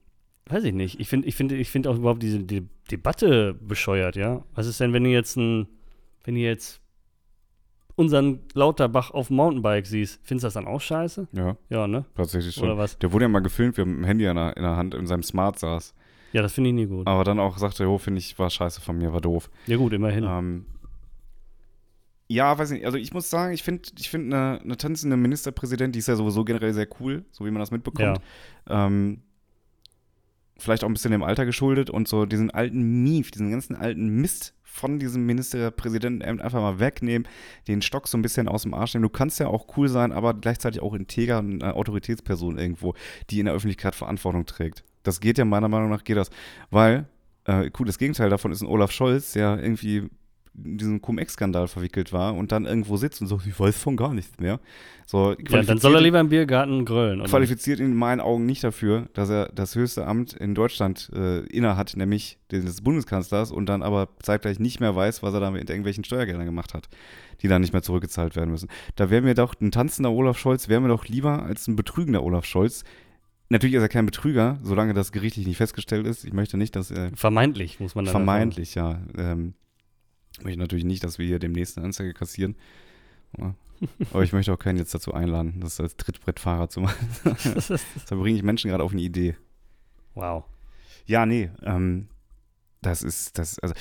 weiß 0.47 0.63
ich 0.65 0.73
nicht. 0.73 0.99
Ich 0.99 1.07
finde 1.09 1.27
ich 1.27 1.35
find, 1.35 1.51
ich 1.51 1.69
find 1.69 1.87
auch 1.87 1.95
überhaupt 1.97 2.21
diese 2.21 2.39
die 2.39 2.67
Debatte 2.91 3.53
bescheuert, 3.53 4.15
ja. 4.15 4.43
Was 4.55 4.67
ist 4.67 4.79
denn, 4.79 4.93
wenn 4.93 5.03
du 5.03 5.09
jetzt 5.09 5.37
ein, 5.37 5.67
wenn 6.23 6.35
du 6.35 6.41
jetzt 6.41 6.81
unseren 7.95 8.39
Lauterbach 8.53 9.11
auf 9.11 9.27
dem 9.27 9.35
Mountainbike 9.37 9.85
siehst, 9.85 10.19
findest 10.23 10.43
du 10.43 10.47
das 10.47 10.53
dann 10.53 10.67
auch 10.67 10.79
scheiße? 10.81 11.27
ja, 11.33 11.57
Ja, 11.69 11.87
ne? 11.87 12.05
tatsächlich 12.15 12.55
schon. 12.55 12.65
Oder 12.65 12.77
was? 12.77 12.97
Der 12.99 13.11
wurde 13.11 13.25
ja 13.25 13.29
mal 13.29 13.39
gefilmt, 13.41 13.77
wie 13.77 13.81
er 13.81 13.85
mit 13.85 13.97
dem 13.97 14.03
Handy 14.05 14.25
in 14.25 14.35
der, 14.35 14.55
in 14.55 14.63
der 14.63 14.75
Hand 14.77 14.93
in 14.93 15.05
seinem 15.07 15.23
Smart 15.23 15.59
saß. 15.59 15.93
Ja, 16.31 16.41
das 16.43 16.53
finde 16.53 16.69
ich 16.69 16.75
nie 16.75 16.85
gut. 16.85 17.07
Aber 17.07 17.23
dann 17.23 17.39
auch 17.39 17.57
sagte, 17.57 17.83
jo, 17.83 17.97
finde 17.97 18.19
ich, 18.19 18.37
war 18.37 18.49
scheiße 18.49 18.81
von 18.81 18.97
mir, 18.97 19.11
war 19.13 19.19
doof. 19.21 19.49
Ja 19.65 19.77
gut, 19.77 19.93
immerhin. 19.93 20.23
Ähm, 20.25 20.65
ja, 22.31 22.57
weiß 22.57 22.69
nicht. 22.69 22.85
Also 22.85 22.97
ich 22.97 23.11
muss 23.11 23.29
sagen, 23.29 23.53
ich 23.53 23.63
finde 23.63 23.89
ich 23.97 24.09
find 24.09 24.31
eine, 24.31 24.61
eine 24.61 24.77
tanzende 24.77 25.17
Ministerpräsidentin, 25.17 25.93
die 25.93 25.99
ist 25.99 26.07
ja 26.07 26.15
sowieso 26.15 26.45
generell 26.45 26.73
sehr 26.73 26.87
cool, 26.99 27.25
so 27.31 27.43
wie 27.43 27.49
man 27.49 27.59
das 27.59 27.71
mitbekommt. 27.71 28.19
Ähm, 28.69 29.21
vielleicht 30.59 30.83
auch 30.83 30.87
ein 30.87 30.93
bisschen 30.93 31.11
dem 31.11 31.23
Alter 31.23 31.45
geschuldet 31.45 31.89
und 31.89 32.07
so 32.07 32.27
diesen 32.27 32.51
alten 32.51 33.03
Mief, 33.03 33.31
diesen 33.31 33.49
ganzen 33.49 33.75
alten 33.75 34.09
Mist 34.09 34.53
von 34.61 34.99
diesem 34.99 35.25
Ministerpräsidentenamt 35.25 36.41
einfach 36.43 36.61
mal 36.61 36.79
wegnehmen, 36.79 37.27
den 37.67 37.81
Stock 37.81 38.07
so 38.07 38.15
ein 38.15 38.21
bisschen 38.21 38.47
aus 38.47 38.61
dem 38.61 38.75
Arsch 38.75 38.93
nehmen. 38.93 39.03
Du 39.03 39.09
kannst 39.09 39.39
ja 39.39 39.47
auch 39.47 39.75
cool 39.75 39.89
sein, 39.89 40.11
aber 40.11 40.35
gleichzeitig 40.35 40.81
auch 40.81 40.93
integer 40.93 41.39
und 41.39 41.63
eine 41.63 41.75
Autoritätsperson 41.75 42.59
irgendwo, 42.59 42.93
die 43.31 43.39
in 43.39 43.45
der 43.45 43.55
Öffentlichkeit 43.55 43.95
Verantwortung 43.95 44.45
trägt. 44.45 44.83
Das 45.01 45.19
geht 45.19 45.39
ja 45.39 45.45
meiner 45.45 45.67
Meinung 45.67 45.89
nach, 45.89 46.03
geht 46.03 46.17
das. 46.17 46.29
Weil, 46.69 47.07
äh, 47.45 47.71
cool, 47.79 47.87
das 47.87 47.97
Gegenteil 47.97 48.29
davon 48.29 48.51
ist 48.51 48.61
ein 48.61 48.67
Olaf 48.67 48.91
Scholz, 48.91 49.33
der 49.33 49.59
irgendwie 49.59 50.09
diesen 50.63 51.01
Cum-Ex-Skandal 51.01 51.67
verwickelt 51.67 52.13
war 52.13 52.35
und 52.35 52.51
dann 52.51 52.65
irgendwo 52.65 52.97
sitzt 52.97 53.21
und 53.21 53.27
so, 53.27 53.39
ich 53.45 53.59
weiß 53.59 53.77
von 53.77 53.97
gar 53.97 54.13
nichts 54.13 54.39
mehr. 54.39 54.59
So, 55.05 55.35
ja, 55.49 55.63
dann 55.63 55.79
soll 55.79 55.95
er 55.95 56.01
lieber 56.01 56.19
im 56.19 56.29
Biergarten 56.29 56.85
grölen. 56.85 57.21
oder? 57.21 57.29
qualifiziert 57.29 57.79
ihn 57.79 57.87
in 57.87 57.95
meinen 57.95 58.19
Augen 58.19 58.45
nicht 58.45 58.63
dafür, 58.63 59.07
dass 59.13 59.29
er 59.29 59.49
das 59.53 59.73
höchste 59.75 60.05
Amt 60.05 60.33
in 60.33 60.53
Deutschland 60.53 61.09
äh, 61.15 61.39
innehat, 61.47 61.97
nämlich 61.97 62.37
den 62.51 62.65
des 62.65 62.81
Bundeskanzlers 62.81 63.51
und 63.51 63.67
dann 63.67 63.81
aber 63.81 64.09
zeitgleich 64.21 64.59
nicht 64.59 64.79
mehr 64.79 64.95
weiß, 64.95 65.23
was 65.23 65.33
er 65.33 65.39
da 65.39 65.49
mit 65.49 65.69
irgendwelchen 65.69 66.03
Steuergeldern 66.03 66.45
gemacht 66.45 66.73
hat, 66.73 66.89
die 67.41 67.47
dann 67.47 67.61
nicht 67.61 67.73
mehr 67.73 67.81
zurückgezahlt 67.81 68.35
werden 68.35 68.51
müssen. 68.51 68.69
Da 68.95 69.09
wäre 69.09 69.23
mir 69.23 69.33
doch 69.33 69.55
ein 69.59 69.71
tanzender 69.71 70.11
Olaf 70.11 70.37
Scholz, 70.37 70.69
wäre 70.69 70.81
mir 70.81 70.89
doch 70.89 71.07
lieber 71.07 71.43
als 71.43 71.67
ein 71.67 71.75
betrügender 71.75 72.23
Olaf 72.23 72.45
Scholz. 72.45 72.83
Natürlich 73.49 73.75
ist 73.77 73.81
er 73.81 73.89
kein 73.89 74.05
Betrüger, 74.05 74.59
solange 74.61 74.93
das 74.93 75.11
gerichtlich 75.11 75.47
nicht 75.47 75.57
festgestellt 75.57 76.05
ist. 76.05 76.23
Ich 76.23 76.33
möchte 76.33 76.55
nicht, 76.55 76.75
dass 76.75 76.91
er 76.91 77.09
Vermeintlich, 77.15 77.79
muss 77.79 77.95
man 77.95 78.05
dann 78.05 78.11
vermeintlich, 78.11 78.75
ja. 78.75 79.01
Ähm, 79.17 79.55
ich 80.37 80.43
möchte 80.43 80.59
natürlich 80.59 80.85
nicht, 80.85 81.03
dass 81.03 81.19
wir 81.19 81.25
hier 81.25 81.39
demnächst 81.39 81.77
eine 81.77 81.85
Anzeige 81.85 82.13
kassieren. 82.13 82.55
Aber 84.11 84.23
ich 84.23 84.33
möchte 84.33 84.51
auch 84.53 84.59
keinen 84.59 84.77
jetzt 84.77 84.93
dazu 84.93 85.13
einladen, 85.13 85.59
das 85.61 85.79
als 85.79 85.95
Trittbrettfahrer 85.95 86.69
zu 86.69 86.81
machen. 86.81 87.07
Da 88.09 88.15
bringe 88.15 88.35
ich 88.37 88.43
Menschen 88.43 88.69
gerade 88.69 88.83
auf 88.83 88.91
eine 88.91 89.01
Idee. 89.01 89.35
wow. 90.15 90.43
Ja, 91.05 91.25
nee, 91.25 91.49
ähm, 91.63 92.07
das 92.83 93.01
ist, 93.01 93.39
das, 93.39 93.57
also, 93.59 93.73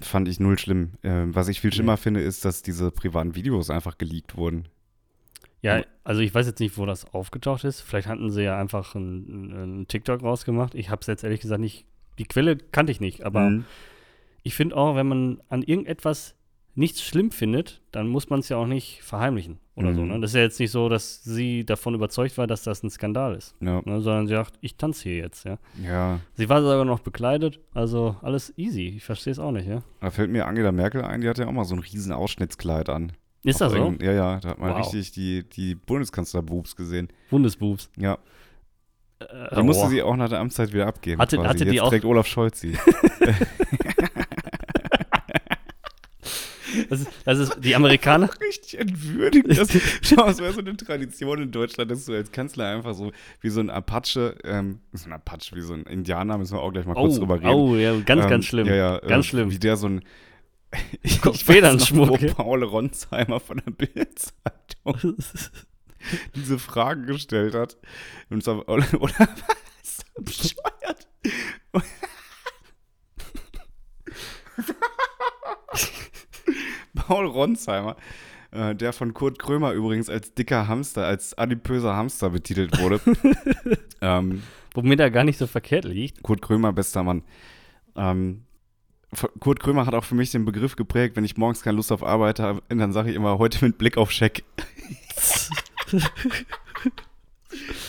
fand 0.00 0.28
ich 0.28 0.38
null 0.38 0.56
schlimm. 0.58 0.92
Ähm, 1.02 1.34
was 1.34 1.48
ich 1.48 1.60
viel 1.60 1.72
schlimmer 1.72 1.96
finde, 1.96 2.20
ist, 2.20 2.44
dass 2.44 2.62
diese 2.62 2.90
privaten 2.92 3.34
Videos 3.34 3.70
einfach 3.70 3.98
geleakt 3.98 4.36
wurden. 4.36 4.68
Ja, 5.62 5.82
also 6.04 6.20
ich 6.20 6.32
weiß 6.34 6.46
jetzt 6.46 6.60
nicht, 6.60 6.76
wo 6.78 6.86
das 6.86 7.12
aufgetaucht 7.12 7.64
ist. 7.64 7.80
Vielleicht 7.80 8.06
hatten 8.08 8.30
sie 8.30 8.42
ja 8.42 8.56
einfach 8.58 8.94
einen 8.94 9.80
ein 9.80 9.88
TikTok 9.88 10.22
rausgemacht. 10.22 10.74
Ich 10.74 10.90
habe 10.90 11.00
es 11.00 11.06
jetzt 11.08 11.24
ehrlich 11.24 11.40
gesagt 11.40 11.60
nicht, 11.60 11.86
die 12.18 12.24
Quelle 12.24 12.56
kannte 12.56 12.92
ich 12.92 13.00
nicht, 13.00 13.24
aber 13.24 13.50
Mhm. 13.50 13.64
Ich 14.42 14.54
finde 14.54 14.76
auch, 14.76 14.96
wenn 14.96 15.06
man 15.08 15.40
an 15.48 15.62
irgendetwas 15.62 16.34
nichts 16.74 17.02
schlimm 17.02 17.30
findet, 17.30 17.82
dann 17.90 18.08
muss 18.08 18.30
man 18.30 18.40
es 18.40 18.48
ja 18.48 18.56
auch 18.56 18.66
nicht 18.66 19.02
verheimlichen 19.02 19.58
oder 19.76 19.92
so. 19.94 20.00
Mhm. 20.02 20.08
Ne? 20.08 20.20
Das 20.20 20.30
ist 20.30 20.36
ja 20.36 20.40
jetzt 20.40 20.58
nicht 20.58 20.70
so, 20.70 20.88
dass 20.88 21.22
sie 21.22 21.66
davon 21.66 21.94
überzeugt 21.94 22.38
war, 22.38 22.46
dass 22.46 22.62
das 22.62 22.82
ein 22.82 22.88
Skandal 22.88 23.34
ist, 23.34 23.54
Ja. 23.60 23.82
ne? 23.84 24.00
sondern 24.00 24.26
sie 24.26 24.32
sagt, 24.34 24.54
ich 24.62 24.76
tanze 24.76 25.02
hier 25.10 25.16
jetzt, 25.18 25.44
ja. 25.44 25.58
ja, 25.82 26.20
Sie 26.34 26.48
war 26.48 26.62
sogar 26.62 26.84
noch 26.86 27.00
bekleidet, 27.00 27.60
also 27.74 28.16
alles 28.22 28.54
easy. 28.56 28.88
Ich 28.96 29.04
verstehe 29.04 29.32
es 29.32 29.38
auch 29.38 29.52
nicht, 29.52 29.68
ja. 29.68 29.82
da 30.00 30.10
fällt 30.10 30.30
mir 30.30 30.46
Angela 30.46 30.72
Merkel 30.72 31.02
ein, 31.02 31.20
die 31.20 31.28
hatte 31.28 31.42
ja 31.42 31.48
auch 31.48 31.52
mal 31.52 31.64
so 31.66 31.74
ein 31.74 31.80
riesen 31.80 32.12
Ausschnittskleid 32.12 32.88
an. 32.88 33.12
Ist 33.44 33.60
das 33.60 33.72
so? 33.72 33.94
Ja, 34.00 34.12
ja, 34.12 34.40
da 34.40 34.48
hat 34.50 34.58
man 34.58 34.70
Wow. 34.70 34.78
richtig 34.78 35.10
die, 35.12 35.42
die 35.48 35.74
Bundeskanzler-Boobs 35.74 36.74
gesehen. 36.76 37.08
Bundesboobs. 37.28 37.90
Ja, 37.98 38.16
Äh, 39.20 39.56
die 39.56 39.62
musste 39.62 39.82
boah. 39.84 39.90
sie 39.90 40.02
auch 40.02 40.16
nach 40.16 40.28
der 40.30 40.38
Amtszeit 40.40 40.72
wieder 40.72 40.86
abgeben. 40.86 41.20
Hatte- 41.20 41.36
quasi. 41.36 41.48
hatte 41.48 41.64
die 41.66 41.72
Jetzt 41.72 41.82
auch- 41.82 41.88
trägt 41.90 42.04
Olaf 42.06 42.26
Scholz 42.26 42.60
sie. 42.60 42.76
Das 46.88 47.00
ist, 47.00 47.10
das 47.24 47.38
ist 47.38 47.56
die 47.62 47.74
Amerikaner. 47.74 48.30
richtig 48.40 48.78
entwürdigend. 48.78 49.58
Das, 49.58 49.68
schau, 50.02 50.28
es 50.28 50.38
wäre 50.38 50.52
so 50.52 50.60
eine 50.60 50.76
Tradition 50.76 51.42
in 51.42 51.50
Deutschland, 51.50 51.90
dass 51.90 52.04
du 52.06 52.14
als 52.14 52.32
Kanzler 52.32 52.66
einfach 52.68 52.94
so 52.94 53.12
wie 53.40 53.50
so 53.50 53.60
ein 53.60 53.70
Apache, 53.70 54.36
ähm, 54.44 54.80
so 54.92 55.08
ein 55.08 55.12
Apache, 55.12 55.54
wie 55.54 55.60
so 55.62 55.74
ein 55.74 55.82
Indianer, 55.84 56.38
müssen 56.38 56.56
wir 56.56 56.60
auch 56.62 56.72
gleich 56.72 56.86
mal 56.86 56.94
kurz 56.94 57.16
Oh, 57.16 57.20
drüber 57.20 57.36
reden. 57.36 57.48
oh, 57.48 57.76
ja, 57.76 57.98
ganz, 58.00 58.24
Ähm, 58.24 58.30
ganz 58.30 58.44
schlimm. 58.46 58.66
Ja, 58.66 58.74
ja, 58.74 58.98
Ganz 58.98 59.26
äh, 59.26 59.28
schlimm. 59.28 59.50
Wie 59.50 59.58
der 59.58 59.76
so 59.76 59.88
ein 59.88 60.02
ich 61.02 61.20
Federnschmuck, 61.20 62.10
weiß 62.12 62.22
noch, 62.22 62.36
Paul 62.36 62.64
Ronsheimer 62.64 63.40
von 63.40 63.60
der 63.64 63.72
Bildzeitung 63.72 65.16
diese 66.34 66.58
Fragen 66.58 67.06
gestellt 67.06 67.54
hat. 67.54 67.76
Und 68.30 68.42
so, 68.42 68.64
oder, 68.66 68.86
oder 69.00 69.14
was? 69.18 69.98
Bescheuert. 70.18 71.08
Paul 77.06 77.26
Ronsheimer, 77.26 77.96
äh, 78.52 78.74
der 78.74 78.92
von 78.92 79.12
Kurt 79.12 79.38
Krömer 79.38 79.72
übrigens 79.72 80.08
als 80.08 80.34
dicker 80.34 80.68
Hamster, 80.68 81.04
als 81.06 81.36
adipöser 81.36 81.96
Hamster 81.96 82.30
betitelt 82.30 82.80
wurde. 82.80 83.00
ähm, 84.00 84.42
Womit 84.74 85.00
er 85.00 85.10
gar 85.10 85.24
nicht 85.24 85.38
so 85.38 85.46
verkehrt 85.48 85.84
liegt. 85.84 86.22
Kurt 86.22 86.40
Krömer, 86.42 86.72
bester 86.72 87.02
Mann. 87.02 87.22
Ähm, 87.96 88.44
Kurt 89.40 89.60
Krömer 89.60 89.84
hat 89.84 89.94
auch 89.94 90.04
für 90.04 90.14
mich 90.14 90.30
den 90.30 90.44
Begriff 90.44 90.76
geprägt, 90.76 91.16
wenn 91.16 91.24
ich 91.24 91.36
morgens 91.36 91.62
keine 91.62 91.76
Lust 91.76 91.90
auf 91.92 92.02
Arbeit 92.02 92.38
habe, 92.38 92.62
dann 92.68 92.92
sage 92.92 93.10
ich 93.10 93.16
immer 93.16 93.38
heute 93.38 93.62
mit 93.64 93.76
Blick 93.78 93.98
auf 93.98 94.10
Scheck. 94.10 94.44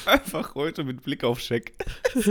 Einfach 0.05 0.55
heute 0.55 0.83
mit 0.83 1.03
Blick 1.03 1.23
auf 1.23 1.39
Scheck. 1.39 1.73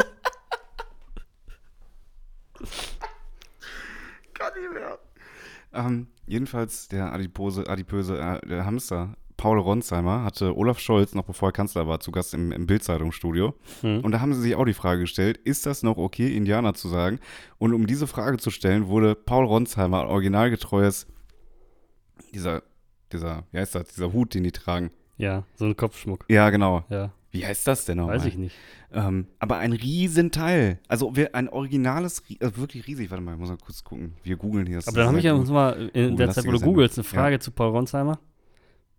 Kann 4.34 4.52
nicht 4.60 4.72
mehr. 4.74 4.91
Ähm, 5.74 6.08
jedenfalls 6.26 6.88
der 6.88 7.12
adipose, 7.12 7.68
adipöse 7.68 8.18
äh, 8.18 8.46
der 8.46 8.64
Hamster 8.66 9.16
Paul 9.42 9.58
Ronsheimer 9.58 10.22
hatte 10.22 10.56
Olaf 10.56 10.78
Scholz, 10.78 11.16
noch 11.16 11.24
bevor 11.24 11.48
er 11.48 11.52
Kanzler 11.52 11.88
war, 11.88 11.98
zu 11.98 12.12
Gast 12.12 12.32
im, 12.32 12.52
im 12.52 12.66
Bild-Zeitungsstudio. 12.66 13.54
Hm. 13.80 13.98
Und 14.00 14.12
da 14.12 14.20
haben 14.20 14.34
sie 14.34 14.40
sich 14.40 14.54
auch 14.54 14.64
die 14.64 14.72
Frage 14.72 15.00
gestellt, 15.00 15.36
ist 15.36 15.66
das 15.66 15.82
noch 15.82 15.96
okay, 15.96 16.36
Indianer 16.36 16.74
zu 16.74 16.88
sagen? 16.88 17.18
Und 17.58 17.74
um 17.74 17.88
diese 17.88 18.06
Frage 18.06 18.36
zu 18.38 18.50
stellen, 18.50 18.86
wurde 18.86 19.16
Paul 19.16 19.44
Ronsheimer, 19.44 20.06
originalgetreues, 20.06 21.08
dieser, 22.32 22.62
dieser, 23.10 23.42
wie 23.50 23.58
heißt 23.58 23.74
das, 23.74 23.88
dieser 23.88 24.12
Hut, 24.12 24.32
den 24.34 24.44
die 24.44 24.52
tragen. 24.52 24.92
Ja, 25.16 25.44
so 25.56 25.64
ein 25.64 25.76
Kopfschmuck. 25.76 26.24
Ja, 26.28 26.50
genau. 26.50 26.84
Ja, 26.88 27.12
Wie 27.32 27.44
heißt 27.46 27.66
das 27.66 27.86
denn 27.86 27.96
nochmal? 27.96 28.16
weiß 28.18 28.26
ich 28.26 28.36
nicht. 28.36 28.54
Ähm, 28.92 29.26
aber 29.38 29.56
ein 29.56 29.72
Riesenteil. 29.72 30.78
Also 30.86 31.16
wir- 31.16 31.34
ein 31.34 31.48
originales, 31.48 32.22
also 32.40 32.56
wirklich 32.58 32.86
riesig. 32.86 33.10
Warte 33.10 33.24
mal, 33.24 33.32
ich 33.32 33.38
muss 33.40 33.48
mal 33.48 33.56
kurz 33.56 33.82
gucken. 33.82 34.14
Wir 34.22 34.36
googeln 34.36 34.66
hier. 34.66 34.78
Aber 34.86 34.96
dann 34.98 35.08
habe 35.08 35.18
ich 35.18 35.24
ja 35.24 35.34
mal 35.34 35.90
in 35.94 36.16
der 36.16 36.30
Zeit, 36.30 36.44
wo 36.46 36.50
du 36.52 36.58
Sendung. 36.58 36.74
googelst, 36.74 36.98
eine 36.98 37.04
Frage 37.04 37.38
zu 37.40 37.50
Paul 37.50 37.70
Ronsheimer. 37.70 38.20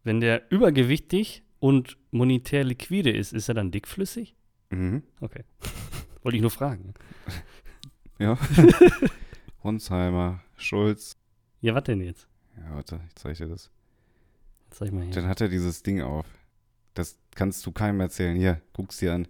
Wenn 0.04 0.20
der 0.20 0.52
übergewichtig 0.52 1.44
und 1.60 1.98
monetär 2.12 2.64
liquide 2.64 3.12
ist, 3.12 3.32
ist 3.34 3.48
er 3.48 3.54
dann 3.54 3.70
dickflüssig? 3.72 4.36
Mhm. 4.72 5.04
Okay. 5.22 5.44
Wollte 6.24 6.36
ich 6.36 6.42
nur 6.42 6.52
fragen. 6.52 6.94
Ja. 8.20 8.38
Ronsheimer, 9.64 10.42
Schulz. 10.58 11.16
Ja, 11.62 11.76
was 11.76 11.84
denn 11.84 12.02
jetzt? 12.02 12.28
Ja, 12.58 12.76
warte, 12.76 13.00
ich 13.08 13.16
zeige 13.16 13.38
dir 13.46 13.48
das. 13.50 13.72
Zeig 14.72 14.92
mal 14.92 15.04
hier. 15.04 15.14
Dann 15.14 15.28
hat 15.28 15.40
er 15.42 15.50
dieses 15.50 15.84
Ding 15.84 16.02
auf. 16.02 16.26
Das 16.94 17.18
kannst 17.36 17.66
du 17.66 17.72
keinem 17.72 18.00
erzählen. 18.00 18.36
Hier, 18.36 18.62
guck's 18.74 18.98
dir 18.98 19.14
an. 19.14 19.28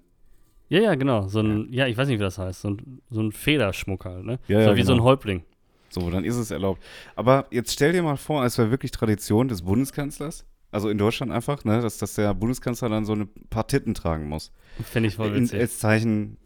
Ja, 0.70 0.80
ja, 0.80 0.96
genau. 0.96 1.28
So 1.28 1.40
ein, 1.40 1.72
ja, 1.72 1.88
ich 1.88 1.98
weiß 1.98 2.08
nicht, 2.08 2.20
wie 2.20 2.24
das 2.24 2.38
heißt. 2.38 2.62
So 2.62 2.72
ein, 2.72 3.02
so 3.10 3.22
ein 3.22 3.32
Federschmuck 3.32 4.06
halt, 4.06 4.26
ne? 4.26 4.40
Ja, 4.48 4.64
so 4.64 4.70
ja, 4.72 4.76
wie 4.76 4.84
so 4.84 4.94
ein 4.94 4.98
genau. 4.98 5.10
Häuptling. 5.10 5.44
So, 5.90 6.10
dann 6.10 6.26
ist 6.26 6.38
es 6.38 6.50
erlaubt. 6.50 6.82
Aber 7.16 7.46
jetzt 7.52 7.72
stell 7.72 7.92
dir 7.92 8.02
mal 8.02 8.18
vor, 8.18 8.44
es 8.44 8.58
wäre 8.58 8.72
wirklich 8.72 8.90
Tradition 8.92 9.48
des 9.48 9.62
Bundeskanzlers, 9.62 10.46
also 10.72 10.90
in 10.90 10.98
Deutschland 10.98 11.32
einfach, 11.32 11.64
ne, 11.66 11.82
dass, 11.82 12.00
dass 12.00 12.16
der 12.16 12.34
Bundeskanzler 12.34 12.90
dann 12.90 13.06
so 13.06 13.14
ein 13.14 13.30
paar 13.52 13.68
Titten 13.68 13.94
tragen 13.94 14.28
muss. 14.28 14.52
Fände 14.84 15.10
ich 15.10 15.16
voll 15.16 15.36
In, 15.36 15.44
witzig. 15.44 15.60
als 15.60 15.78
Zeichen 15.78 16.38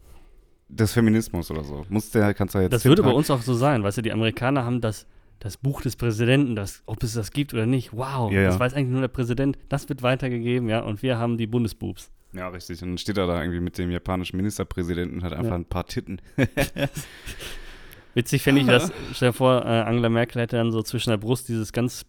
des 0.68 0.92
Feminismus 0.92 1.50
oder 1.50 1.64
so. 1.64 1.86
Muss 1.88 2.10
der 2.10 2.34
Kanzler 2.34 2.62
jetzt. 2.62 2.72
Das 2.72 2.84
würde 2.84 3.02
bei 3.02 3.10
uns 3.10 3.30
auch 3.30 3.40
so 3.40 3.54
sein. 3.54 3.82
Weißt 3.82 3.96
du, 3.96 4.02
die 4.02 4.12
Amerikaner 4.12 4.66
haben 4.66 4.82
das, 4.82 5.06
das 5.40 5.56
Buch 5.56 5.82
des 5.82 5.96
Präsidenten, 5.96 6.56
das, 6.56 6.82
ob 6.86 7.02
es 7.02 7.14
das 7.14 7.30
gibt 7.30 7.54
oder 7.54 7.66
nicht. 7.66 7.92
Wow, 7.92 8.32
Ja, 8.32 8.44
das 8.44 8.54
ja. 8.54 8.60
weiß 8.60 8.74
eigentlich 8.74 8.88
nur 8.92 9.00
der 9.02 9.08
Präsident. 9.08 9.56
Das 9.68 9.88
wird 9.88 10.02
weitergegeben, 10.02 10.68
ja. 10.68 10.80
Und 10.80 11.02
wir 11.02 11.18
haben 11.18 11.36
die 11.38 11.46
Bundesboobs. 11.46 12.10
Ja, 12.34 12.48
richtig. 12.48 12.82
Und 12.82 12.88
dann 12.90 12.98
steht 12.98 13.16
er 13.18 13.26
da 13.26 13.40
irgendwie 13.40 13.60
mit 13.60 13.78
dem 13.78 13.90
japanischen 13.90 14.36
Ministerpräsidenten 14.36 15.18
und 15.18 15.24
hat 15.24 15.32
einfach 15.32 15.50
Ja. 15.50 15.56
ein 15.56 15.64
paar 15.64 15.86
Titten. 15.86 16.20
Witzig 18.14 18.42
fände 18.42 18.60
ich 18.62 18.66
das, 18.66 18.90
stell 19.12 19.28
dir 19.30 19.32
vor, 19.32 19.64
äh, 19.64 19.68
Angela 19.82 20.08
Merkel 20.08 20.42
hätte 20.42 20.56
dann 20.56 20.72
so 20.72 20.82
zwischen 20.82 21.10
der 21.10 21.18
Brust 21.18 21.48
dieses 21.48 21.72
ganz 21.72 22.04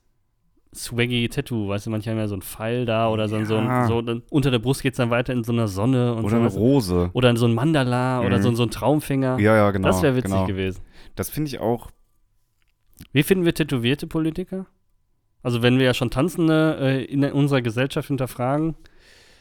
swaggy 0.74 1.28
Tattoo, 1.30 1.68
weißt 1.68 1.86
du, 1.88 1.89
manche 1.92 2.10
haben 2.12 2.18
ja 2.18 2.28
so 2.28 2.36
einen 2.36 2.42
Pfeil 2.42 2.86
da 2.86 3.10
oder 3.10 3.28
so, 3.28 3.44
so, 3.46 3.56
Ja. 3.56 3.82
ein, 3.84 3.88
so 3.88 4.02
dann 4.02 4.24
unter 4.30 4.50
der 4.52 4.60
Brust 4.60 4.82
geht 4.82 4.94
es 4.94 4.98
dann 4.98 5.10
weiter 5.10 5.34
in 5.34 5.44
so 5.44 5.52
einer 5.52 5.68
Sonne 5.68 6.13
und 6.15 6.26
Oder 6.26 6.50
so. 6.50 6.58
eine. 6.58 6.65
Rose. 6.65 7.10
Oder 7.13 7.36
so 7.38 7.46
ein 7.48 7.54
Mandala 7.54 8.22
oder 8.22 8.38
Mhm. 8.38 8.42
so, 8.44 8.56
so 8.56 8.63
ein 8.63 8.70
Traumfänger. 8.72 9.39
Ja, 9.39 9.56
ja, 9.56 9.72
genau. 9.72 9.88
das 9.88 10.02
wäre 10.02 10.15
witzig 10.15 10.32
genau. 10.32 10.46
gewesen. 10.48 10.82
Das 11.15 11.30
finde 11.30 11.50
ich 11.50 11.60
auch. 11.60 11.89
Wie 13.14 13.24
finden 13.24 13.46
wir 13.46 13.54
tätowierte 13.54 14.08
Politiker? 14.08 14.66
Also 15.42 15.62
wenn 15.62 15.78
wir 15.78 15.86
ja 15.86 15.94
schon 15.94 16.10
Tanzende 16.12 16.78
äh, 16.80 17.04
in 17.06 17.24
unserer 17.24 17.62
Gesellschaft 17.62 18.08
hinterfragen, 18.08 18.76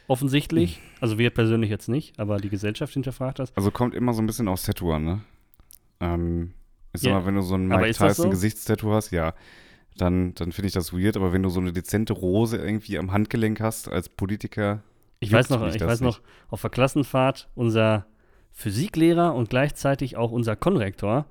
offensichtlich, 0.06 0.76
Hm. 0.76 0.82
also 1.00 1.18
wir 1.18 1.30
persönlich 1.30 1.70
jetzt 1.70 1.88
nicht, 1.88 2.18
aber 2.18 2.38
die 2.38 2.48
Gesellschaft 2.48 2.92
hinterfragt 2.94 3.38
das. 3.40 3.54
Also 3.56 3.70
kommt 3.70 3.94
immer 3.94 4.12
so 4.12 4.22
ein 4.22 4.26
bisschen 4.26 4.48
aufs 4.48 4.62
Tattoo 4.64 4.92
an, 4.92 5.04
ne? 5.04 5.20
Ähm, 6.00 6.52
ist 6.92 7.04
Ja, 7.04 7.10
immer, 7.16 7.26
wenn 7.26 7.34
du 7.34 7.42
so 7.42 7.56
ein 7.56 7.66
Mike 7.68 7.92
Tyson 7.92 8.24
so? 8.26 8.30
Gesichtstattoo 8.30 8.92
hast, 8.92 9.10
ja, 9.10 9.34
dann, 9.96 10.34
dann 10.34 10.52
finde 10.52 10.68
ich 10.68 10.72
das 10.74 10.92
weird. 10.92 11.16
Aber 11.16 11.32
wenn 11.32 11.42
du 11.42 11.48
so 11.50 11.60
eine 11.60 11.72
dezente 11.72 12.12
Rose 12.12 12.56
irgendwie 12.56 12.96
am 12.98 13.12
Handgelenk 13.12 13.60
hast 13.60 13.88
als 13.88 14.08
Politiker, 14.08 14.82
Ich 15.18 15.32
weiß 15.32 15.50
noch, 15.50 15.66
ich 15.74 15.80
weiß 15.80 16.00
noch, 16.00 16.20
auf 16.48 16.60
der 16.60 16.70
Klassenfahrt 16.70 17.48
unser 17.56 18.06
Physiklehrer 18.52 19.34
und 19.34 19.50
gleichzeitig 19.50 20.16
auch 20.16 20.30
unser 20.30 20.54
Konrektor 20.56 21.26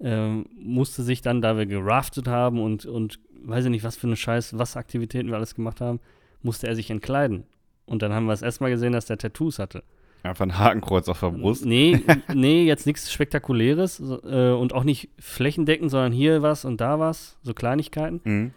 ähm, 0.00 0.46
musste 0.56 1.02
sich 1.02 1.22
dann, 1.22 1.40
da 1.40 1.56
wir 1.56 1.66
geraftet 1.66 2.28
haben 2.28 2.60
und, 2.60 2.86
und 2.86 3.18
weiß 3.42 3.64
ich 3.64 3.70
nicht, 3.70 3.84
was 3.84 3.96
für 3.96 4.06
eine 4.06 4.16
scheiß 4.16 4.58
Wasseraktivitäten 4.58 5.28
wir 5.28 5.36
alles 5.36 5.54
gemacht 5.54 5.80
haben, 5.80 6.00
musste 6.42 6.68
er 6.68 6.74
sich 6.74 6.90
entkleiden. 6.90 7.44
Und 7.86 8.02
dann 8.02 8.12
haben 8.12 8.26
wir 8.26 8.32
es 8.32 8.42
erstmal 8.42 8.70
gesehen, 8.70 8.92
dass 8.92 9.06
der 9.06 9.18
Tattoos 9.18 9.58
hatte. 9.58 9.82
einfach 10.22 10.44
ein 10.44 10.58
Hakenkreuz 10.58 11.08
auf 11.08 11.20
der 11.20 11.30
Brust. 11.30 11.64
Nee, 11.64 12.00
nee, 12.34 12.64
jetzt 12.64 12.86
nichts 12.86 13.10
Spektakuläres 13.12 13.96
so, 13.96 14.22
äh, 14.24 14.52
und 14.52 14.72
auch 14.72 14.84
nicht 14.84 15.10
flächendeckend, 15.18 15.90
sondern 15.90 16.12
hier 16.12 16.42
was 16.42 16.64
und 16.64 16.80
da 16.80 16.98
was, 16.98 17.38
so 17.42 17.54
Kleinigkeiten. 17.54 18.20
Mhm. 18.24 18.50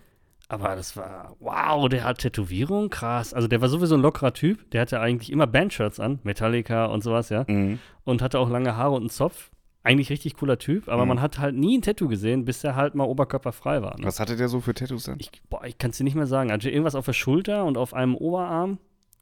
Aber 0.52 0.76
das 0.76 0.98
war, 0.98 1.38
wow, 1.40 1.88
der 1.88 2.04
hat 2.04 2.18
Tätowierung, 2.18 2.90
krass. 2.90 3.34
Also 3.34 3.48
der 3.48 3.62
war 3.62 3.70
sowieso 3.70 3.96
ein 3.96 4.02
lockerer 4.02 4.34
Typ. 4.34 4.70
Der 4.72 4.82
hatte 4.82 5.00
eigentlich 5.00 5.32
immer 5.32 5.48
Bandshirts 5.48 6.02
an, 6.02 6.20
Metallica 6.24 6.88
und 6.88 7.02
sowas, 7.04 7.30
ja. 7.30 7.46
Mhm. 7.48 7.80
Und 8.04 8.22
hatte 8.22 8.38
auch 8.38 8.50
lange 8.50 8.76
Haare 8.76 8.92
und 8.92 9.04
einen 9.04 9.10
Zopf. 9.10 9.50
Eigentlich 9.84 10.12
richtig 10.12 10.36
cooler 10.36 10.60
Typ, 10.60 10.90
aber 10.90 11.04
Mhm. 11.04 11.10
man 11.10 11.22
hat 11.22 11.40
halt 11.40 11.56
nie 11.56 11.78
ein 11.78 11.82
Tattoo 11.82 12.08
gesehen, 12.08 12.46
bis 12.46 12.62
der 12.62 12.76
halt 12.76 12.94
mal 12.94 13.06
oberkörperfrei 13.06 13.82
war. 13.82 13.98
Ne? 14.00 14.06
Was 14.06 14.20
hatte 14.20 14.36
der 14.36 14.48
so 14.48 14.60
für 14.62 14.74
Tattoos 14.76 15.06
denn? 15.06 15.16
Ich, 15.20 15.32
boah, 15.50 15.64
ich 15.66 15.78
kann 15.80 15.90
es 15.90 15.98
dir 15.98 16.04
nicht 16.04 16.16
mehr 16.16 16.28
sagen. 16.28 16.52
Also 16.52 16.70
irgendwas 16.70 16.94
auf 16.96 17.06
der 17.06 17.14
Schulter 17.14 17.66
und 17.66 17.78
auf 17.78 17.94
einem 17.96 18.16
Oberarm, 18.16 18.78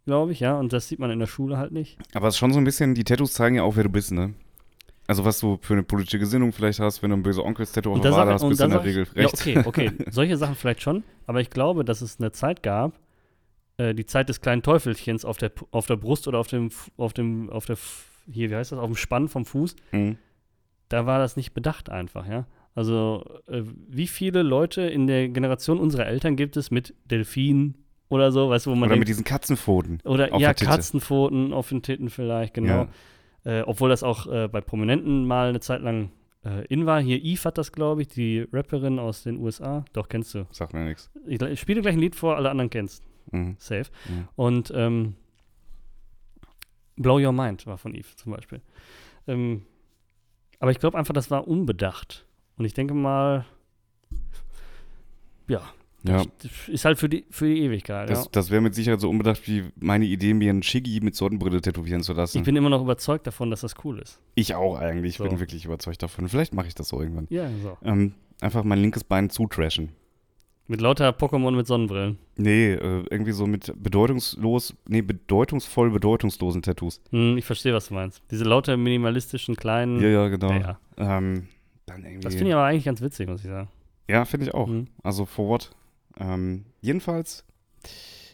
glaube 0.06 0.34
ich, 0.34 0.41
ja. 0.41 0.58
Und 0.60 0.74
das 0.74 0.89
sieht 0.89 1.00
man 1.00 1.12
in 1.12 1.19
der 1.19 1.28
Schule 1.28 1.58
halt 1.58 1.72
nicht. 1.72 1.98
Aber 2.13 2.28
es 2.28 2.36
ist 2.36 2.39
schon 2.39 2.52
so 2.52 2.60
ein 2.60 2.65
bisschen, 2.65 2.93
die 2.93 3.06
Tattoos 3.06 3.34
zeigen 3.34 3.56
ja 3.56 3.63
auch, 3.63 3.78
wer 3.78 3.84
du 3.86 3.89
bist, 3.89 4.12
ne? 4.12 4.34
Also 5.08 5.26
was 5.26 5.39
du 5.39 5.58
für 5.62 5.74
eine 5.74 5.84
politische 5.84 6.19
Gesinnung 6.19 6.52
vielleicht 6.52 6.80
hast, 6.82 7.02
wenn 7.02 7.10
du 7.10 7.15
ein 7.17 7.24
böse 7.24 7.43
Onkels-Tattoo 7.43 7.93
auf 7.93 8.02
der 8.02 8.12
Wade 8.12 8.32
hast, 8.34 8.48
bist 8.48 8.60
du 8.60 8.65
in 8.65 8.69
der 8.72 8.84
Regel 8.84 9.08
ich, 9.15 9.22
ja, 9.22 9.28
okay, 9.28 9.62
okay. 9.65 9.91
Solche 10.12 10.38
Sachen 10.38 10.54
vielleicht 10.56 10.82
schon, 10.84 11.04
aber 11.26 11.41
ich 11.41 11.50
glaube, 11.50 11.84
dass 11.84 12.02
es 12.02 12.19
eine 12.19 12.32
Zeit 12.32 12.62
gab, 12.62 13.00
äh, 13.78 13.95
die 13.95 14.06
Zeit 14.06 14.30
des 14.30 14.39
kleinen 14.41 14.62
Teufelchens 14.62 15.26
auf 15.26 15.38
der, 15.38 15.52
auf 15.72 15.88
der 15.88 15.95
Brust 15.95 16.28
oder 16.28 16.38
auf 16.38 16.45
dem, 16.48 16.69
auf 16.98 17.13
dem, 17.13 17.50
auf 17.50 17.65
der, 17.65 17.78
hier, 18.32 18.52
wie 18.52 18.56
heißt 18.56 18.72
das, 18.74 18.78
auf 18.78 18.86
dem 18.86 18.95
Spann 18.98 19.30
vom 19.30 19.45
Fuß, 19.45 19.76
Mhm. 19.93 20.17
Da 20.89 21.06
war 21.06 21.19
das 21.19 21.36
nicht 21.36 21.54
bedacht 21.54 21.89
einfach, 21.89 22.28
ja. 22.28 22.45
Also, 22.75 23.23
äh, 23.47 23.63
wie 23.88 24.08
viele 24.08 24.41
Leute 24.41 24.82
in 24.82 25.08
der 25.08 25.30
Generation 25.30 25.80
unserer 25.80 26.06
Eltern 26.06 26.36
gibt 26.36 26.56
es 26.56 26.71
mit 26.71 26.93
Delfinen 27.06 27.75
oder 28.10 28.32
so, 28.32 28.49
weißt 28.49 28.65
du, 28.65 28.71
wo 28.71 28.75
man 28.75 28.84
Oder 28.84 28.95
denkt, 28.95 29.02
mit 29.02 29.08
diesen 29.10 29.23
Katzenpfoten. 29.23 30.02
oder 30.04 30.38
ja. 30.38 30.54
Katzenpfoten 30.54 31.54
auf 31.54 31.69
den 31.69 31.82
Titten 31.82 32.10
vielleicht, 32.10 32.54
genau. 32.54 32.88
Äh, 33.45 33.62
obwohl 33.62 33.89
das 33.89 34.04
auch 34.04 34.28
äh, 34.28 34.47
bei 34.47 34.62
Prominenten 34.62 35.25
mal 35.25 35.49
eine 35.49 35.60
Zeit 35.62 35.82
lang 35.82 36.12
äh, 36.43 36.65
in 36.67 36.86
war. 36.86 37.02
Hier 37.02 37.23
Eve 37.23 37.43
hat 37.45 37.58
das, 37.58 37.71
glaube 37.71 38.02
ich, 38.02 38.08
die 38.10 38.45
Rapperin 38.52 38.99
aus 38.99 39.23
den 39.23 39.38
USA. 39.38 39.86
Doch, 39.93 40.10
kennst 40.10 40.34
du. 40.36 40.45
Sagt 40.52 40.73
mir 40.73 40.84
nichts. 40.86 41.10
Ich, 41.25 41.41
ich 41.41 41.60
spiele 41.60 41.82
gleich 41.82 41.93
ein 41.93 41.99
Lied 41.99 42.15
vor, 42.15 42.36
alle 42.36 42.49
anderen 42.49 42.69
kennst. 42.69 43.04
Mhm. 43.32 43.56
Safe. 43.58 43.89
Ja. 44.06 44.28
Und 44.36 44.71
ähm, 44.75 45.15
Blow 46.97 47.19
Your 47.19 47.32
Mind 47.32 47.65
war 47.65 47.78
von 47.78 47.95
Eve 47.95 48.15
zum 48.15 48.34
Beispiel. 48.34 48.62
Ähm, 49.28 49.63
aber 50.60 50.72
ich 50.72 50.80
glaube 50.80 50.98
einfach, 50.98 51.13
das 51.13 51.32
war 51.32 51.48
unbedacht. 51.48 52.26
Und 52.58 52.65
ich 52.65 52.74
denke 52.74 52.93
mal, 52.93 53.45
ja, 55.48 55.62
Ja, 56.04 56.24
ist 56.67 56.86
halt 56.86 56.98
für 56.98 57.10
die, 57.10 57.26
für 57.30 57.45
die 57.48 57.62
Ewigkeit. 57.63 58.10
das, 58.10 58.26
ja. 58.26 58.30
das 58.32 58.50
wäre 58.52 58.62
mit 58.62 58.74
Sicherheit 58.76 59.02
so 59.02 59.10
unbedacht 59.10 59.48
wie 59.48 59.65
meine 59.76 60.06
Idee, 60.06 60.34
mir 60.34 60.50
einen 60.50 60.63
Shiggy 60.63 61.00
mit 61.02 61.15
Sonnenbrille 61.15 61.60
tätowieren 61.62 62.04
zu 62.04 62.13
lassen. 62.13 62.38
Ich 62.38 62.43
bin 62.43 62.56
immer 62.56 62.69
noch 62.69 62.82
überzeugt 62.82 63.28
davon, 63.28 63.50
dass 63.52 63.62
das 63.62 63.74
cool 63.84 64.00
ist. 64.00 64.19
Ich 64.36 64.56
auch 64.56 64.78
eigentlich. 64.78 65.13
Ich 65.13 65.17
So. 65.17 65.26
bin 65.26 65.39
wirklich 65.39 65.65
überzeugt 65.65 66.02
davon. 66.04 66.30
Vielleicht 66.30 66.54
mache 66.54 66.67
ich 66.67 66.76
das 66.76 66.89
so 66.89 67.02
irgendwann. 67.02 67.28
Ja, 67.30 67.50
so. 67.63 67.78
Ähm, 67.84 68.13
einfach 68.41 68.63
mein 68.63 68.80
linkes 68.80 69.04
Bein 69.04 69.30
zutrashen. 69.30 69.89
Mit 70.69 70.82
lauter 70.82 71.10
Pokémon 71.10 71.55
mit 71.55 71.65
Sonnenbrillen. 71.65 72.19
Nee, 72.38 72.73
äh, 72.73 73.03
irgendwie 73.10 73.32
so 73.32 73.47
mit 73.47 73.73
bedeutungslos, 73.82 74.75
nee, 74.88 75.01
bedeutungsvoll 75.01 75.89
bedeutungslosen 75.89 76.62
Tattoos. 76.62 77.01
Hm, 77.10 77.39
ich 77.39 77.45
verstehe, 77.45 77.73
was 77.73 77.88
du 77.88 77.95
meinst. 77.95 78.21
Diese 78.29 78.43
lauter 78.43 78.77
minimalistischen 78.77 79.55
kleinen. 79.55 79.99
Ja, 79.99 80.10
ja, 80.10 80.27
genau. 80.27 80.51
Ja. 80.51 80.79
Ähm, 80.97 81.47
dann 81.88 82.03
irgendwie. 82.03 82.19
Das 82.19 82.36
finde 82.36 82.49
ich 82.49 82.53
aber 82.53 82.65
eigentlich 82.65 82.86
ganz 82.86 83.01
witzig, 83.01 83.27
muss 83.27 83.43
ich 83.43 83.49
sagen. 83.49 83.67
ja, 84.08 84.25
finde 84.25 84.45
ich 84.45 84.53
auch. 84.53 84.67
Hm. 84.67 84.86
Also 85.01 85.25
for 85.25 85.47
what? 85.47 85.71
Ähm, 86.19 86.65
jedenfalls 86.82 87.45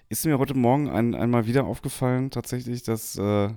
ist 0.10 0.26
mir 0.26 0.38
heute 0.38 0.56
Morgen 0.56 0.90
ein, 0.90 1.16
einmal 1.16 1.48
wieder 1.48 1.64
aufgefallen, 1.64 2.32
tatsächlich, 2.32 2.84
dass, 2.84 3.18
äh, 3.18 3.48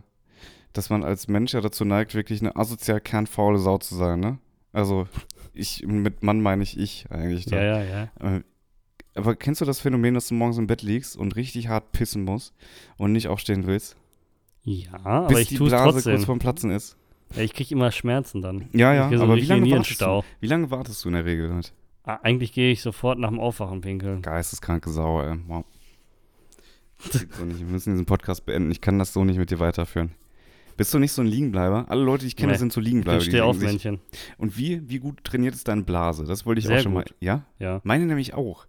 dass 0.72 0.88
man 0.88 1.02
als 1.02 1.26
Mensch 1.26 1.52
ja 1.52 1.60
dazu 1.60 1.84
neigt, 1.84 2.14
wirklich 2.14 2.40
eine 2.42 2.54
asozial 2.54 3.00
kernfaule 3.00 3.58
Sau 3.58 3.78
zu 3.78 3.96
sein, 3.96 4.20
ne? 4.20 4.38
Also, 4.72 5.08
ich, 5.52 5.84
mit 5.84 6.22
Mann 6.22 6.40
meine 6.40 6.62
ich 6.62 6.78
ich 6.78 7.06
eigentlich. 7.10 7.46
Da. 7.46 7.56
Ja, 7.56 7.82
ja, 7.82 8.08
ja. 8.20 8.36
Äh, 8.36 8.42
aber 9.18 9.36
kennst 9.36 9.60
du 9.60 9.64
das 9.64 9.80
Phänomen, 9.80 10.14
dass 10.14 10.28
du 10.28 10.34
morgens 10.34 10.58
im 10.58 10.66
Bett 10.66 10.82
liegst 10.82 11.16
und 11.16 11.36
richtig 11.36 11.68
hart 11.68 11.92
pissen 11.92 12.24
musst 12.24 12.54
und 12.96 13.12
nicht 13.12 13.28
aufstehen 13.28 13.66
willst? 13.66 13.96
Ja, 14.64 14.92
aber 15.04 15.28
bis 15.28 15.38
ich 15.40 15.48
die 15.48 15.56
tue 15.56 15.66
es 15.66 15.72
Blase 15.72 15.90
trotzdem. 15.92 16.14
kurz 16.14 16.24
vorm 16.24 16.38
Platzen 16.38 16.70
ist. 16.70 16.96
Ja, 17.34 17.42
ich 17.42 17.52
kriege 17.52 17.74
immer 17.74 17.90
Schmerzen 17.92 18.40
dann. 18.42 18.68
Ja, 18.72 18.94
ja, 18.94 19.10
ich 19.10 19.18
so 19.18 19.24
aber 19.24 19.36
wie 19.36 19.42
lange, 19.42 19.70
wartest 19.70 20.00
du, 20.00 20.22
wie 20.40 20.46
lange 20.46 20.70
wartest 20.70 21.04
du 21.04 21.08
in 21.08 21.14
der 21.14 21.24
Regel 21.24 21.52
halt? 21.52 21.72
Ah, 22.04 22.20
eigentlich 22.22 22.52
gehe 22.52 22.72
ich 22.72 22.80
sofort 22.80 23.18
nach 23.18 23.28
dem 23.28 23.38
Aufwachen 23.38 23.82
pinkeln. 23.82 24.22
Geisteskranke 24.22 24.88
Sau, 24.90 25.20
ey. 25.22 25.36
Wow. 25.46 25.64
So 27.12 27.44
nicht. 27.44 27.60
Wir 27.60 27.66
müssen 27.66 27.92
diesen 27.92 28.06
Podcast 28.06 28.44
beenden. 28.46 28.70
Ich 28.72 28.80
kann 28.80 28.98
das 28.98 29.12
so 29.12 29.24
nicht 29.24 29.38
mit 29.38 29.50
dir 29.50 29.60
weiterführen. 29.60 30.10
Bist 30.76 30.92
du 30.94 30.98
nicht 30.98 31.12
so 31.12 31.22
ein 31.22 31.28
Liegenbleiber? 31.28 31.86
Alle 31.88 32.02
Leute, 32.02 32.22
die 32.22 32.28
ich 32.28 32.36
kenne, 32.36 32.52
Nee. 32.52 32.58
sind 32.58 32.72
so 32.72 32.80
Ich 32.80 32.86
Liegenbleiber. 32.86 33.18
bin 33.18 33.24
die 33.26 33.30
steh 33.30 33.40
auf, 33.40 33.58
Männchen. 33.58 34.00
Und 34.36 34.56
wie, 34.58 34.88
wie 34.88 34.98
gut 34.98 35.22
trainiert 35.24 35.54
ist 35.54 35.68
deine 35.68 35.82
Blase? 35.82 36.24
Das 36.24 36.46
wollte 36.46 36.60
ich 36.60 36.66
Sehr 36.66 36.78
auch 36.78 36.82
schon 36.82 36.94
mal. 36.94 37.02
gut. 37.04 37.14
Ja? 37.20 37.44
Ja. 37.58 37.80
Meine 37.84 38.06
nämlich 38.06 38.34
auch. 38.34 38.66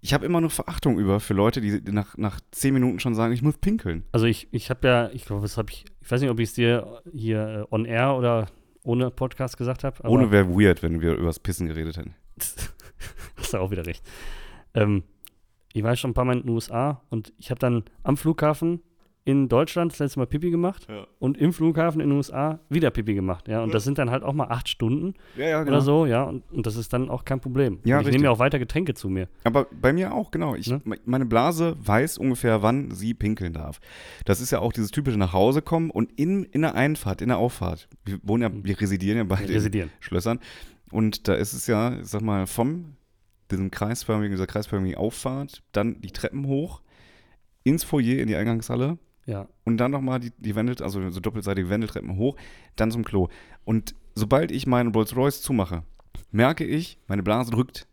Ich 0.00 0.14
habe 0.14 0.24
immer 0.24 0.40
nur 0.40 0.50
Verachtung 0.50 0.98
über 0.98 1.18
für 1.20 1.34
Leute, 1.34 1.60
die 1.60 1.80
nach, 1.90 2.16
nach 2.16 2.40
zehn 2.50 2.72
Minuten 2.72 3.00
schon 3.00 3.14
sagen, 3.14 3.32
ich 3.32 3.42
muss 3.42 3.58
pinkeln. 3.58 4.04
Also 4.12 4.26
ich, 4.26 4.48
ich 4.52 4.70
habe 4.70 4.86
ja, 4.86 5.10
ich 5.10 5.24
glaube, 5.24 5.42
das 5.42 5.56
habe 5.56 5.70
ich, 5.72 5.84
ich 6.00 6.10
weiß 6.10 6.20
nicht, 6.20 6.30
ob 6.30 6.38
ich 6.38 6.50
es 6.50 6.54
dir 6.54 7.02
hier 7.12 7.66
äh, 7.70 7.74
on 7.74 7.84
air 7.84 8.14
oder 8.16 8.46
ohne 8.84 9.10
Podcast 9.10 9.56
gesagt 9.56 9.84
habe. 9.84 10.08
Ohne 10.08 10.30
wäre 10.30 10.48
weird, 10.48 10.82
wenn 10.82 11.00
wir 11.00 11.14
übers 11.14 11.40
Pissen 11.40 11.66
geredet 11.66 11.96
hätten. 11.96 12.14
Hast 13.36 13.52
du 13.52 13.58
auch 13.58 13.70
wieder 13.70 13.86
recht. 13.86 14.04
Ähm, 14.74 15.02
ich 15.72 15.82
war 15.82 15.94
schon 15.96 16.12
ein 16.12 16.14
paar 16.14 16.24
Mal 16.24 16.36
in 16.36 16.42
den 16.42 16.50
USA 16.50 17.02
und 17.10 17.32
ich 17.36 17.50
habe 17.50 17.58
dann 17.58 17.84
am 18.02 18.16
Flughafen 18.16 18.80
in 19.28 19.48
Deutschland 19.50 19.92
das 19.92 19.98
letzte 19.98 20.20
Mal 20.20 20.26
Pipi 20.26 20.50
gemacht 20.50 20.86
Ja. 20.88 21.06
und 21.18 21.36
im 21.36 21.52
Flughafen 21.52 22.00
in 22.00 22.08
den 22.08 22.16
USA 22.16 22.60
wieder 22.70 22.90
Pipi 22.90 23.12
gemacht. 23.14 23.46
Ja, 23.46 23.62
und 23.62 23.74
das 23.74 23.84
sind 23.84 23.98
dann 23.98 24.10
halt 24.10 24.22
auch 24.22 24.32
mal 24.32 24.46
acht 24.48 24.70
Stunden 24.70 25.12
Ja, 25.36 25.48
ja, 25.48 25.62
oder 25.62 25.82
so, 25.82 26.06
ja, 26.06 26.22
und, 26.24 26.50
und 26.50 26.64
das 26.66 26.76
ist 26.76 26.94
dann 26.94 27.10
auch 27.10 27.26
kein 27.26 27.38
Problem. 27.38 27.74
genau. 27.82 27.88
Ja, 27.88 27.96
ich 28.00 28.06
richtig. 28.06 28.14
nehme 28.14 28.24
ja 28.24 28.30
auch 28.30 28.38
weiter 28.38 28.58
Getränke 28.58 28.94
zu 28.94 29.10
mir. 29.10 29.28
Aber 29.44 29.66
bei 29.70 29.92
mir 29.92 30.14
auch, 30.14 30.30
genau. 30.30 30.54
Ich, 30.54 30.68
Ne? 30.70 30.80
me- 30.84 30.96
Meine 31.04 31.26
Blase 31.26 31.76
weiß 31.78 32.16
ungefähr, 32.16 32.62
wann 32.62 32.90
sie 32.90 33.12
pinkeln 33.12 33.52
darf. 33.52 33.80
Das 34.24 34.40
ist 34.40 34.50
ja 34.50 34.60
auch 34.60 34.72
dieses 34.72 34.90
typische 34.92 35.18
nach 35.18 35.34
Hause 35.34 35.60
kommen 35.60 35.90
und 35.90 36.10
in, 36.18 36.44
in 36.44 36.62
der 36.62 36.74
Einfahrt, 36.74 37.20
in 37.20 37.28
der 37.28 37.36
Auffahrt. 37.36 37.86
Wir 38.06 38.18
wohnen 38.22 38.42
ja, 38.42 38.50
wir 38.64 38.80
residieren 38.80 39.18
ja 39.18 39.24
bei 39.24 39.36
den 39.36 39.50
Residieren. 39.50 39.90
Schlössern. 40.00 40.40
Und 40.90 41.28
da 41.28 41.34
ist 41.34 41.52
es 41.52 41.66
ja, 41.66 41.98
ich 42.00 42.06
sag 42.06 42.22
mal, 42.22 42.46
vom 42.46 42.94
diesem 43.50 43.70
kreisförmigen, 43.70 44.30
dieser 44.32 44.46
kreisförmigen 44.46 44.96
Auffahrt, 44.96 45.62
dann 45.72 46.00
die 46.00 46.12
Treppen 46.12 46.46
hoch, 46.46 46.80
ins 47.62 47.84
Foyer, 47.84 48.18
in 48.22 48.28
die 48.28 48.36
Eingangshalle 48.36 48.96
Ja. 49.28 49.46
und 49.64 49.76
dann 49.76 49.90
nochmal 49.90 50.20
die, 50.20 50.32
die 50.38 50.54
Wendel, 50.56 50.82
also 50.82 51.06
so 51.10 51.20
doppelseitige 51.20 51.68
Wendeltreppen 51.68 52.16
hoch, 52.16 52.36
dann 52.76 52.90
zum 52.90 53.04
Klo. 53.04 53.28
Und 53.64 53.94
sobald 54.14 54.50
ich 54.50 54.66
meinen 54.66 54.90
Rolls 54.92 55.14
Royce 55.14 55.42
zumache, 55.42 55.82
merke 56.30 56.64
ich, 56.64 56.98
meine 57.08 57.22
Blase 57.22 57.50
drückt. 57.50 57.86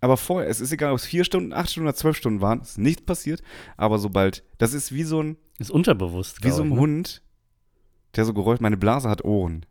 Aber 0.00 0.16
vorher, 0.16 0.48
es 0.48 0.60
ist 0.62 0.72
egal, 0.72 0.92
ob 0.92 0.98
es 0.98 1.04
vier 1.04 1.24
Stunden, 1.24 1.52
acht 1.52 1.70
Stunden 1.70 1.88
oder 1.88 1.94
zwölf 1.96 2.16
Stunden 2.16 2.40
waren, 2.40 2.60
ist 2.62 2.78
nichts 2.78 3.02
passiert. 3.02 3.42
Aber 3.76 3.98
sobald, 3.98 4.44
das 4.56 4.72
ist 4.72 4.92
wie 4.94 5.02
so 5.02 5.22
ein, 5.22 5.36
Ist 5.58 5.70
unterbewusst. 5.70 6.42
wie 6.42 6.50
so 6.50 6.62
ein 6.62 6.70
ne? 6.70 6.76
Hund, 6.80 7.22
der 8.16 8.24
so 8.24 8.32
geräuscht, 8.32 8.62
meine 8.62 8.76
Blase 8.78 9.10
hat 9.10 9.24
Ohren. 9.24 9.66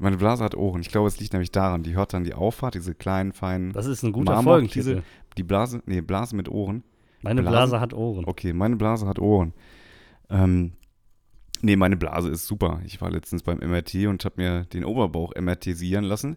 Meine 0.00 0.18
Blase 0.18 0.44
hat 0.44 0.54
Ohren. 0.54 0.82
Ich 0.82 0.88
glaube, 0.90 1.08
es 1.08 1.18
liegt 1.18 1.32
nämlich 1.32 1.50
daran, 1.50 1.82
die 1.82 1.94
hört 1.94 2.12
dann 2.12 2.24
die 2.24 2.34
Auffahrt, 2.34 2.74
diese 2.74 2.94
kleinen, 2.94 3.32
feinen, 3.32 3.72
Das 3.72 3.86
ist 3.86 4.02
ein 4.04 4.12
guter 4.12 4.34
Marmor- 4.34 4.54
Folgentitel. 4.54 5.02
die 5.36 5.42
Blase, 5.42 5.82
nee, 5.86 6.00
Blase 6.00 6.36
mit 6.36 6.48
Ohren. 6.48 6.84
Meine 7.22 7.40
Blasen- 7.42 7.50
Blase 7.70 7.80
hat 7.80 7.92
Ohren. 7.94 8.24
Okay, 8.26 8.52
meine 8.52 8.76
Blase 8.76 9.06
hat 9.06 9.18
Ohren. 9.18 9.52
Ähm, 10.30 10.72
nee, 11.60 11.76
meine 11.76 11.96
Blase 11.96 12.30
ist 12.30 12.46
super. 12.46 12.80
Ich 12.84 13.00
war 13.00 13.10
letztens 13.10 13.42
beim 13.42 13.58
MRT 13.58 14.06
und 14.06 14.24
habe 14.24 14.40
mir 14.40 14.64
den 14.64 14.84
Oberbauch 14.84 15.32
MRTisieren 15.34 16.04
lassen. 16.04 16.36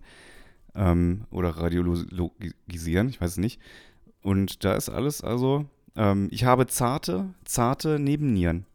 Ähm, 0.75 1.25
oder 1.31 1.49
radiologisieren, 1.49 3.09
ich 3.09 3.21
weiß 3.21 3.31
es 3.31 3.37
nicht. 3.37 3.59
Und 4.21 4.63
da 4.63 4.73
ist 4.73 4.89
alles, 4.89 5.21
also, 5.21 5.65
ähm, 5.95 6.27
ich 6.31 6.43
habe 6.43 6.67
zarte, 6.67 7.33
zarte 7.45 7.99
Nebennieren. 7.99 8.65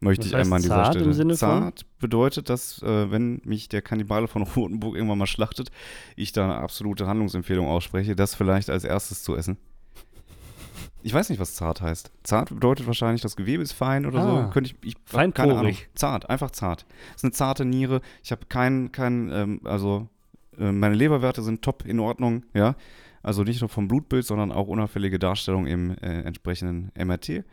Möchte 0.00 0.22
Was 0.22 0.28
ich 0.28 0.36
einmal 0.36 0.56
an 0.56 0.62
dieser 0.62 0.74
zart 0.76 0.94
im 0.94 1.00
Stelle. 1.00 1.14
Sinne 1.14 1.36
von? 1.36 1.36
zart 1.36 1.98
bedeutet, 1.98 2.48
dass, 2.48 2.82
äh, 2.82 3.10
wenn 3.10 3.42
mich 3.44 3.68
der 3.68 3.82
Kannibale 3.82 4.28
von 4.28 4.42
Rotenburg 4.56 4.96
irgendwann 4.96 5.18
mal 5.18 5.26
schlachtet, 5.26 5.70
ich 6.16 6.32
da 6.32 6.44
eine 6.44 6.56
absolute 6.56 7.06
Handlungsempfehlung 7.06 7.66
ausspreche, 7.66 8.16
das 8.16 8.34
vielleicht 8.34 8.70
als 8.70 8.84
erstes 8.84 9.22
zu 9.22 9.36
essen. 9.36 9.58
Ich 11.02 11.14
weiß 11.14 11.30
nicht, 11.30 11.38
was 11.40 11.54
zart 11.54 11.80
heißt. 11.80 12.10
Zart 12.22 12.50
bedeutet 12.50 12.86
wahrscheinlich, 12.86 13.22
das 13.22 13.36
Gewebe 13.36 13.62
ist 13.62 13.72
fein 13.72 14.04
oder 14.06 14.18
Ah. 14.20 14.44
so. 14.46 14.50
Könnte 14.50 14.70
ich, 14.70 14.76
ich 14.88 14.96
Feinporig. 15.04 15.34
keine 15.48 15.58
Ahnung. 15.58 15.76
Zart, 15.94 16.28
einfach 16.30 16.50
zart. 16.50 16.84
ist 17.14 17.24
eine 17.24 17.32
zarte 17.32 17.64
Niere. 17.64 18.00
Ich 18.22 18.32
habe 18.32 18.46
keinen, 18.46 18.92
kein, 18.92 19.30
ähm, 19.32 19.60
also 19.64 20.08
äh, 20.58 20.72
meine 20.72 20.94
Leberwerte 20.94 21.42
sind 21.42 21.62
top 21.62 21.84
in 21.86 22.00
Ordnung, 22.00 22.44
ja. 22.54 22.74
Also 23.22 23.42
nicht 23.44 23.60
nur 23.60 23.68
vom 23.68 23.86
Blutbild, 23.88 24.24
sondern 24.24 24.50
auch 24.52 24.66
unauffällige 24.68 25.18
Darstellung 25.18 25.66
im 25.66 25.90
äh, 25.98 26.22
entsprechenden 26.22 26.90
MRT. 26.96 27.44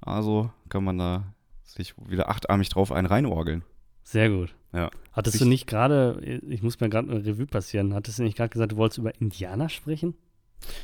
Also 0.00 0.50
kann 0.68 0.84
man 0.84 0.98
da 0.98 1.24
sich 1.62 1.94
wieder 2.06 2.28
achtarmig 2.28 2.68
drauf 2.68 2.92
einen 2.92 3.06
reinorgeln. 3.06 3.64
Sehr 4.02 4.28
gut. 4.28 4.54
Ja. 4.74 4.90
Hattest 5.12 5.34
Sich- 5.38 5.42
du 5.42 5.48
nicht 5.48 5.66
gerade, 5.66 6.20
ich 6.46 6.62
muss 6.62 6.78
mir 6.80 6.90
gerade 6.90 7.10
eine 7.10 7.24
Revue 7.24 7.46
passieren, 7.46 7.94
hattest 7.94 8.18
du 8.18 8.22
nicht 8.22 8.36
gerade 8.36 8.50
gesagt, 8.50 8.72
du 8.72 8.76
wolltest 8.76 8.98
über 8.98 9.14
Indianer 9.18 9.68
sprechen? 9.70 10.14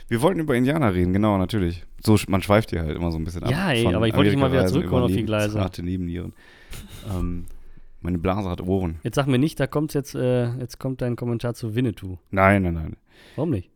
Wir 0.09 0.23
wollten 0.23 0.41
über 0.41 0.55
Indianer 0.55 0.95
reden, 0.95 1.13
genau, 1.13 1.39
natürlich. 1.39 1.85
So, 2.03 2.17
man 2.29 2.43
schweift 2.43 2.71
hier 2.71 2.83
halt 2.83 2.97
immer 2.97 3.11
so 3.13 3.19
ein 3.19 3.25
bisschen 3.25 3.43
ab. 3.45 3.51
Ja, 3.51 3.71
ey, 3.73 3.87
aber 3.95 4.09
ich 4.09 4.15
wollte 4.15 4.37
mal 4.37 4.51
wieder 4.53 4.69
über 4.71 5.03
auf 5.03 5.11
die 5.11 5.25
Gleise. 5.25 5.55
Zarte 5.55 5.83
Nebennieren. 5.83 6.33
ähm, 7.11 7.47
meine 8.01 8.19
Blase 8.19 8.49
hat 8.49 8.61
Ohren. 8.63 8.99
Jetzt 9.03 9.17
sag 9.17 9.27
mir 9.27 9.39
nicht, 9.39 9.61
da 9.61 9.67
kommt 9.67 9.93
jetzt, 9.95 10.15
äh, 10.15 10.55
jetzt 10.59 10.79
kommt 10.79 11.03
dein 11.03 11.17
Kommentar 11.17 11.55
zu 11.55 11.75
Winnetou. 11.75 12.17
Nein, 12.31 12.63
nein, 12.63 12.75
nein. 12.75 12.97
Warum 13.37 13.51
nicht? 13.51 13.71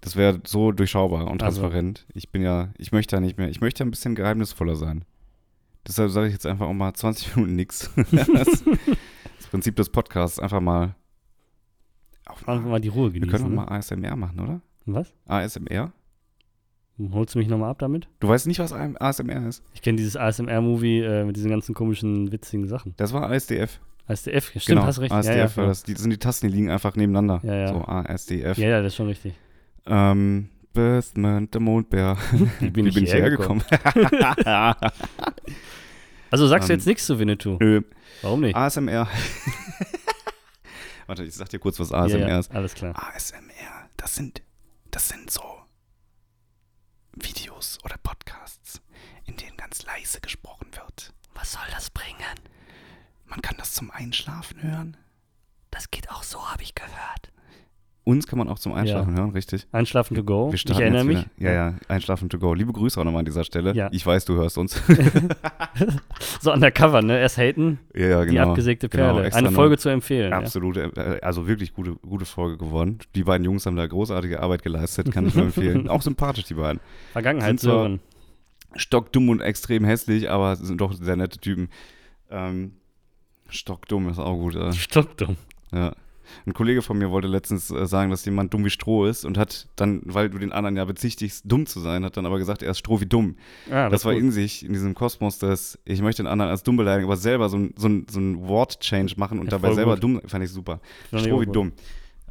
Das 0.00 0.14
wäre 0.14 0.40
so 0.46 0.70
durchschaubar 0.70 1.26
und 1.28 1.42
Also. 1.42 1.60
transparent. 1.62 2.06
Ich 2.14 2.30
bin 2.30 2.42
ja, 2.42 2.68
ich 2.78 2.92
möchte 2.92 3.16
ja 3.16 3.20
nicht 3.20 3.36
mehr, 3.36 3.48
ich 3.48 3.60
möchte 3.60 3.82
ein 3.82 3.90
bisschen 3.90 4.14
geheimnisvoller 4.14 4.76
sein. 4.76 5.04
Deshalb 5.86 6.10
sage 6.10 6.28
ich 6.28 6.34
jetzt 6.34 6.46
einfach 6.46 6.66
auch 6.66 6.72
mal 6.74 6.92
20 6.94 7.34
Minuten 7.36 7.56
nichts. 7.56 7.90
das, 8.12 8.26
das 8.26 8.64
Prinzip 9.50 9.74
des 9.76 9.90
Podcasts, 9.90 10.38
einfach 10.38 10.60
mal. 10.60 10.94
Auch 12.26 12.46
Einfach 12.46 12.68
mal 12.68 12.80
die 12.80 12.88
Ruhe 12.88 13.12
wir 13.14 13.20
genießen. 13.20 13.30
können 13.44 13.58
auch 13.58 13.64
ne? 13.64 13.70
mal 13.70 13.76
ASMR 13.78 14.14
machen, 14.14 14.38
oder? 14.38 14.60
Was? 14.94 15.12
ASMR? 15.26 15.92
Holst 17.12 17.34
du 17.34 17.38
mich 17.38 17.48
nochmal 17.48 17.70
ab 17.70 17.78
damit? 17.78 18.08
Du 18.20 18.28
weißt 18.28 18.46
nicht, 18.48 18.58
was 18.58 18.72
ASMR 18.72 19.46
ist? 19.48 19.62
Ich 19.72 19.82
kenne 19.82 19.96
dieses 19.98 20.16
ASMR-Movie 20.16 21.00
äh, 21.02 21.24
mit 21.24 21.36
diesen 21.36 21.50
ganzen 21.50 21.74
komischen, 21.74 22.32
witzigen 22.32 22.66
Sachen. 22.66 22.94
Das 22.96 23.12
war 23.12 23.30
ASDF. 23.30 23.78
ASDF, 24.06 24.54
ja, 24.54 24.60
stimmt, 24.60 24.78
genau, 24.78 24.86
hast 24.86 24.98
recht. 25.00 25.12
ASDF, 25.12 25.34
ja, 25.36 25.42
ja, 25.44 25.56
weil 25.56 25.66
das, 25.66 25.82
die, 25.84 25.92
das 25.92 26.02
sind 26.02 26.10
die 26.10 26.18
Tasten, 26.18 26.48
die 26.48 26.52
liegen 26.54 26.70
einfach 26.70 26.96
nebeneinander. 26.96 27.40
Ja, 27.44 27.54
ja. 27.54 27.68
So, 27.68 27.82
ASDF. 27.84 28.56
ja, 28.58 28.68
ja, 28.68 28.78
das 28.82 28.92
ist 28.92 28.96
schon 28.96 29.06
richtig. 29.08 29.34
Ähm, 29.86 30.48
Birthman, 30.72 31.50
der 31.50 31.60
Mondbär. 31.60 32.16
Wie 32.60 32.70
bin 32.70 32.86
Wie 32.86 32.88
ich 32.88 32.94
bin 32.94 33.04
ich 33.04 33.10
hierher 33.12 33.30
hergekommen? 33.30 33.62
Also 36.30 36.46
sagst 36.46 36.68
du 36.68 36.72
Ähm, 36.72 36.78
jetzt 36.78 36.86
nichts 36.86 37.06
zu 37.06 37.18
Winnetou? 37.18 37.56
Nö. 37.60 37.82
Warum 38.22 38.40
nicht? 38.40 38.54
ASMR. 38.56 39.08
Warte, 41.06 41.24
ich 41.24 41.34
sag 41.34 41.48
dir 41.48 41.58
kurz, 41.58 41.78
was 41.80 41.90
Ja, 41.90 41.98
ASMR 42.00 42.28
ja, 42.28 42.38
ist. 42.38 42.54
alles 42.54 42.74
klar. 42.74 42.94
ASMR, 43.14 43.88
das 43.96 44.14
sind, 44.14 44.42
das 44.90 45.08
sind 45.08 45.30
so 45.30 45.64
Videos 47.12 47.78
oder 47.84 47.96
Podcasts, 47.98 48.80
in 49.24 49.36
denen 49.36 49.56
ganz 49.56 49.82
leise 49.82 50.20
gesprochen 50.20 50.74
wird. 50.74 51.12
Was 51.34 51.52
soll 51.52 51.66
das 51.70 51.90
bringen? 51.90 52.40
Man 53.24 53.42
kann 53.42 53.56
das 53.58 53.74
zum 53.74 53.90
Einschlafen 53.90 54.62
hören. 54.62 54.96
Das 55.70 55.90
geht 55.90 56.10
auch 56.10 56.22
so, 56.22 56.50
habe 56.50 56.62
ich 56.62 56.74
gehört. 56.74 57.32
Uns 58.08 58.26
kann 58.26 58.38
man 58.38 58.48
auch 58.48 58.58
zum 58.58 58.72
Einschlafen 58.72 59.14
hören, 59.18 59.30
richtig? 59.32 59.66
Einschlafen 59.70 60.16
to 60.16 60.24
go. 60.24 60.50
Wir 60.50 60.54
ich 60.54 60.70
erinnere 60.70 61.04
mich. 61.04 61.18
wieder. 61.36 61.52
Ja, 61.52 61.52
ja, 61.52 61.74
Einschlafen 61.88 62.30
to 62.30 62.38
go. 62.38 62.54
Liebe 62.54 62.72
Grüße 62.72 62.98
auch 62.98 63.04
nochmal 63.04 63.18
an 63.18 63.26
dieser 63.26 63.44
Stelle. 63.44 63.74
Ja. 63.74 63.90
Ich 63.92 64.06
weiß, 64.06 64.24
du 64.24 64.36
hörst 64.36 64.56
uns. 64.56 64.80
So 66.40 66.50
undercover, 66.52 67.02
ne? 67.02 67.18
Erst 67.20 67.36
haten, 67.36 67.80
ja, 67.94 68.06
ja, 68.06 68.24
die 68.24 68.30
genau. 68.30 68.48
abgesägte 68.50 68.88
Genau, 68.88 69.12
Perle. 69.12 69.24
extra 69.26 69.38
Eine 69.40 69.50
Folge 69.50 69.76
zu 69.76 69.90
empfehlen. 69.90 70.30
Ja. 70.30 70.38
Absolut, 70.38 70.78
äh, 70.78 71.18
also 71.20 71.46
wirklich 71.46 71.74
gute, 71.74 71.96
gute 71.96 72.24
Folge 72.24 72.56
geworden. 72.56 72.98
Die 73.14 73.24
beiden 73.24 73.44
Jungs 73.44 73.66
haben 73.66 73.76
da 73.76 73.86
großartige 73.86 74.40
Arbeit 74.40 74.62
geleistet, 74.62 75.12
kann 75.12 75.26
ich 75.26 75.34
nur 75.34 75.44
empfehlen. 75.44 75.88
Auch 75.90 76.00
sympathisch, 76.00 76.44
die 76.44 76.54
beiden. 76.54 76.80
Vergangenheit 77.12 77.60
zwar- 77.60 77.72
Sören. 77.74 78.00
Stockdumm 78.74 79.28
und 79.28 79.40
extrem 79.42 79.84
hässlich, 79.84 80.30
aber 80.30 80.56
sind 80.56 80.80
doch 80.80 80.94
sehr 80.94 81.16
nette 81.16 81.38
Typen. 81.38 81.68
Ähm, 82.30 82.72
Stockdumm 83.50 84.08
ist 84.08 84.18
auch 84.18 84.36
gut. 84.36 84.54
Äh. 84.54 84.72
Stockdumm. 84.72 85.36
Ja. 85.72 85.92
Ein 86.46 86.54
Kollege 86.54 86.82
von 86.82 86.98
mir 86.98 87.10
wollte 87.10 87.28
letztens 87.28 87.70
äh, 87.70 87.86
sagen, 87.86 88.10
dass 88.10 88.24
jemand 88.24 88.52
dumm 88.54 88.64
wie 88.64 88.70
Stroh 88.70 89.06
ist 89.06 89.24
und 89.24 89.38
hat 89.38 89.68
dann, 89.76 90.00
weil 90.04 90.30
du 90.30 90.38
den 90.38 90.52
anderen 90.52 90.76
ja 90.76 90.84
bezichtigst, 90.84 91.42
dumm 91.46 91.66
zu 91.66 91.80
sein, 91.80 92.04
hat 92.04 92.16
dann 92.16 92.26
aber 92.26 92.38
gesagt, 92.38 92.62
er 92.62 92.70
ist 92.70 92.78
Stroh 92.78 93.00
wie 93.00 93.06
dumm. 93.06 93.36
Ah, 93.70 93.88
das 93.88 94.04
war 94.04 94.12
gut. 94.14 94.22
in 94.22 94.30
sich, 94.30 94.64
in 94.64 94.72
diesem 94.72 94.94
Kosmos, 94.94 95.38
dass 95.38 95.78
ich 95.84 96.00
möchte 96.02 96.22
den 96.22 96.28
anderen 96.28 96.50
als 96.50 96.62
dumm 96.62 96.76
beleidigen, 96.76 97.06
aber 97.06 97.16
selber 97.16 97.48
so 97.48 97.56
ein, 97.58 97.74
so 97.76 97.88
ein, 97.88 98.06
so 98.10 98.20
ein 98.20 98.46
Wort-Change 98.48 99.14
machen 99.16 99.38
und 99.38 99.46
Ja, 99.46 99.52
dabei 99.58 99.74
selber 99.74 99.94
gut. 99.94 100.02
dumm, 100.04 100.20
fand 100.26 100.44
ich 100.44 100.50
super. 100.50 100.80
Fand 101.10 101.22
Stroh 101.22 101.40
wie 101.40 101.46
gut. 101.46 101.56
dumm. 101.56 101.72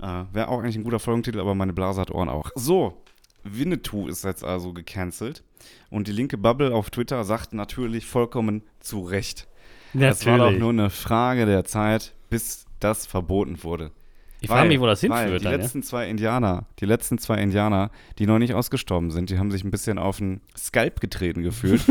Äh, 0.02 0.24
Wäre 0.34 0.50
auch 0.50 0.60
eigentlich 0.60 0.76
ein 0.78 0.84
guter 0.84 1.00
Folgentitel, 1.00 1.40
aber 1.40 1.56
meine 1.56 1.74
Blase 1.74 2.00
hat 2.02 2.12
Ohren 2.12 2.30
auch. 2.30 2.52
So, 2.56 3.02
Winnetou 3.44 4.08
ist 4.08 4.24
jetzt 4.26 4.44
also 4.44 4.74
gecancelt 4.74 5.44
und 5.90 6.08
die 6.08 6.12
linke 6.12 6.38
Bubble 6.38 6.74
auf 6.74 6.90
Twitter 6.90 7.24
sagt 7.24 7.54
natürlich 7.54 8.06
vollkommen 8.06 8.62
zu 8.80 9.02
Recht. 9.02 9.48
Es 9.94 10.26
war 10.26 10.34
doch 10.38 10.44
Natürlich. 10.44 10.60
nur 10.60 10.70
eine 10.70 10.90
Frage 10.90 11.46
der 11.46 11.64
Zeit, 11.64 12.14
bis 12.30 12.66
das 12.80 13.06
verboten 13.06 13.64
wurde. 13.64 13.92
Ich 14.40 14.50
frage 14.50 14.68
mich, 14.68 14.80
wo 14.80 14.86
das 14.86 15.02
hinführt 15.02 15.42
Die 15.42 15.44
dann, 15.44 15.54
ja? 15.54 15.58
letzten 15.58 15.82
zwei 15.82 16.08
Indianer, 16.10 16.68
die 16.80 16.86
letzten 16.86 17.18
zwei 17.18 17.42
Indianer, 17.42 17.90
die 18.20 18.28
noch 18.28 18.38
nicht 18.38 18.54
ausgestorben 18.54 19.10
sind, 19.12 19.30
die 19.30 19.40
haben 19.40 19.50
sich 19.50 19.64
ein 19.64 19.72
bisschen 19.72 19.98
auf 19.98 20.18
den 20.18 20.42
Skalp 20.56 21.00
getreten 21.00 21.42
gefühlt. 21.42 21.82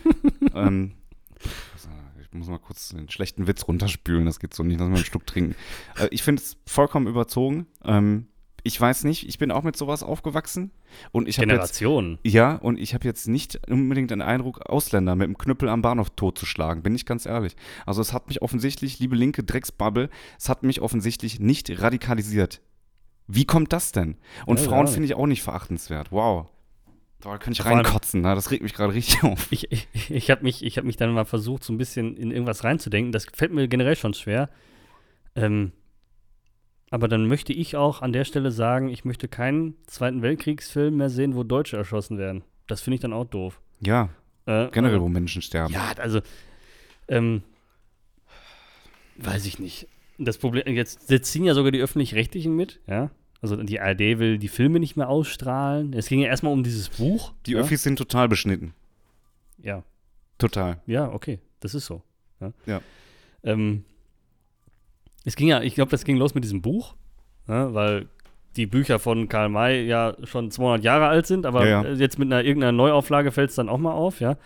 ähm, 0.54 0.92
ich 2.20 2.32
muss 2.32 2.48
mal 2.48 2.58
kurz 2.58 2.90
den 2.90 3.08
schlechten 3.08 3.46
Witz 3.46 3.66
runterspülen, 3.66 4.26
das 4.26 4.40
geht 4.40 4.52
so 4.52 4.62
nicht, 4.62 4.78
lass 4.78 4.88
mal 4.88 4.96
einen 4.96 5.04
Schluck 5.04 5.26
trinken. 5.26 5.54
Äh, 5.98 6.08
ich 6.10 6.22
finde 6.22 6.42
es 6.42 6.58
vollkommen 6.66 7.06
überzogen. 7.06 7.66
Ähm, 7.82 8.26
ich 8.66 8.80
weiß 8.80 9.04
nicht, 9.04 9.28
ich 9.28 9.38
bin 9.38 9.52
auch 9.52 9.62
mit 9.62 9.76
sowas 9.76 10.02
aufgewachsen 10.02 10.72
und 11.12 11.28
ich 11.28 11.38
habe 11.38 11.46
jetzt 11.46 11.78
Generation. 11.78 12.18
ja, 12.24 12.56
und 12.56 12.78
ich 12.78 12.94
habe 12.94 13.04
jetzt 13.04 13.28
nicht 13.28 13.60
unbedingt 13.70 14.10
den 14.10 14.20
Eindruck, 14.20 14.66
Ausländer 14.66 15.14
mit 15.14 15.28
dem 15.28 15.38
Knüppel 15.38 15.68
am 15.68 15.82
Bahnhof 15.82 16.10
totzuschlagen, 16.10 16.82
bin 16.82 16.94
ich 16.94 17.06
ganz 17.06 17.26
ehrlich. 17.26 17.54
Also 17.86 18.02
es 18.02 18.12
hat 18.12 18.26
mich 18.26 18.42
offensichtlich, 18.42 18.98
liebe 18.98 19.14
linke 19.14 19.44
Drecksbubble, 19.44 20.10
es 20.36 20.48
hat 20.48 20.64
mich 20.64 20.80
offensichtlich 20.80 21.38
nicht 21.38 21.80
radikalisiert. 21.80 22.60
Wie 23.28 23.44
kommt 23.44 23.72
das 23.72 23.92
denn? 23.92 24.16
Und 24.46 24.58
Ja, 24.58 24.66
Frauen 24.66 24.86
ja. 24.86 24.92
finde 24.92 25.06
ich 25.06 25.14
auch 25.14 25.26
nicht 25.26 25.42
verachtenswert. 25.42 26.10
Wow. 26.10 26.48
Da 27.20 27.38
könnte 27.38 27.60
ich 27.60 27.64
reinkotzen, 27.64 28.20
na, 28.20 28.34
das 28.34 28.50
regt 28.50 28.62
mich 28.62 28.74
gerade 28.74 28.94
richtig 28.94 29.22
auf. 29.24 29.46
Ich, 29.50 29.70
ich, 29.70 29.88
ich 30.10 30.30
habe 30.30 30.42
mich, 30.42 30.64
ich 30.64 30.76
hab 30.76 30.84
mich 30.84 30.96
dann 30.96 31.12
mal 31.12 31.24
versucht, 31.24 31.64
so 31.64 31.72
ein 31.72 31.78
bisschen 31.78 32.16
in 32.16 32.30
irgendwas 32.30 32.64
reinzudenken. 32.64 33.12
Das 33.12 33.26
fällt 33.32 33.52
mir 33.52 33.68
generell 33.68 33.96
schon 33.96 34.12
schwer. 34.14 34.50
Ähm, 35.34 35.72
aber 36.90 37.08
dann 37.08 37.26
möchte 37.26 37.52
ich 37.52 37.76
auch 37.76 38.02
an 38.02 38.12
der 38.12 38.24
Stelle 38.24 38.50
sagen, 38.50 38.88
ich 38.88 39.04
möchte 39.04 39.28
keinen 39.28 39.74
Zweiten 39.86 40.22
Weltkriegsfilm 40.22 40.96
mehr 40.96 41.10
sehen, 41.10 41.34
wo 41.34 41.42
Deutsche 41.42 41.76
erschossen 41.76 42.18
werden. 42.18 42.42
Das 42.68 42.80
finde 42.80 42.96
ich 42.96 43.00
dann 43.00 43.12
auch 43.12 43.24
doof. 43.26 43.60
Ja, 43.80 44.08
Äh, 44.46 44.68
generell, 44.70 44.98
äh, 44.98 45.00
wo 45.00 45.08
Menschen 45.08 45.42
sterben. 45.42 45.72
Ja, 45.72 45.92
also, 45.98 46.20
ähm, 47.08 47.42
weiß 49.16 49.46
ich 49.46 49.58
nicht. 49.58 49.88
Das 50.18 50.38
Problem, 50.38 50.64
jetzt, 50.74 51.10
jetzt 51.10 51.30
ziehen 51.30 51.44
ja 51.44 51.54
sogar 51.54 51.72
die 51.72 51.80
Öffentlich-Rechtlichen 51.80 52.54
mit, 52.54 52.80
ja. 52.86 53.10
Also 53.42 53.56
die 53.56 53.80
ARD 53.80 54.18
will 54.18 54.38
die 54.38 54.48
Filme 54.48 54.80
nicht 54.80 54.96
mehr 54.96 55.08
ausstrahlen. 55.08 55.92
Es 55.92 56.08
ging 56.08 56.20
ja 56.20 56.28
erstmal 56.28 56.52
um 56.52 56.62
dieses 56.64 56.88
Buch. 56.88 57.32
Die 57.44 57.52
ja? 57.52 57.60
Öffis 57.60 57.82
sind 57.82 57.96
total 57.96 58.28
beschnitten. 58.28 58.72
Ja, 59.58 59.82
Total. 60.38 60.80
ja, 60.86 61.12
okay, 61.12 61.38
das 61.60 61.74
ist 61.74 61.86
so. 61.86 62.02
Ja. 62.40 62.52
Ja. 62.66 62.80
Ähm, 63.42 63.84
es 65.26 65.36
ging 65.36 65.48
ja, 65.48 65.60
ich 65.60 65.74
glaube, 65.74 65.90
das 65.90 66.04
ging 66.04 66.16
los 66.16 66.34
mit 66.34 66.44
diesem 66.44 66.62
Buch, 66.62 66.94
ja, 67.48 67.74
weil 67.74 68.08
die 68.54 68.66
Bücher 68.66 68.98
von 68.98 69.28
Karl 69.28 69.48
May 69.48 69.84
ja 69.84 70.16
schon 70.24 70.50
200 70.50 70.82
Jahre 70.84 71.08
alt 71.08 71.26
sind, 71.26 71.44
aber 71.44 71.66
Ja, 71.66 71.82
ja. 71.82 71.92
jetzt 71.92 72.18
mit 72.18 72.32
einer 72.32 72.42
irgendeiner 72.42 72.72
Neuauflage 72.72 73.32
fällt 73.32 73.50
es 73.50 73.56
dann 73.56 73.68
auch 73.68 73.78
mal 73.78 73.92
auf, 73.92 74.20
ja. 74.20 74.38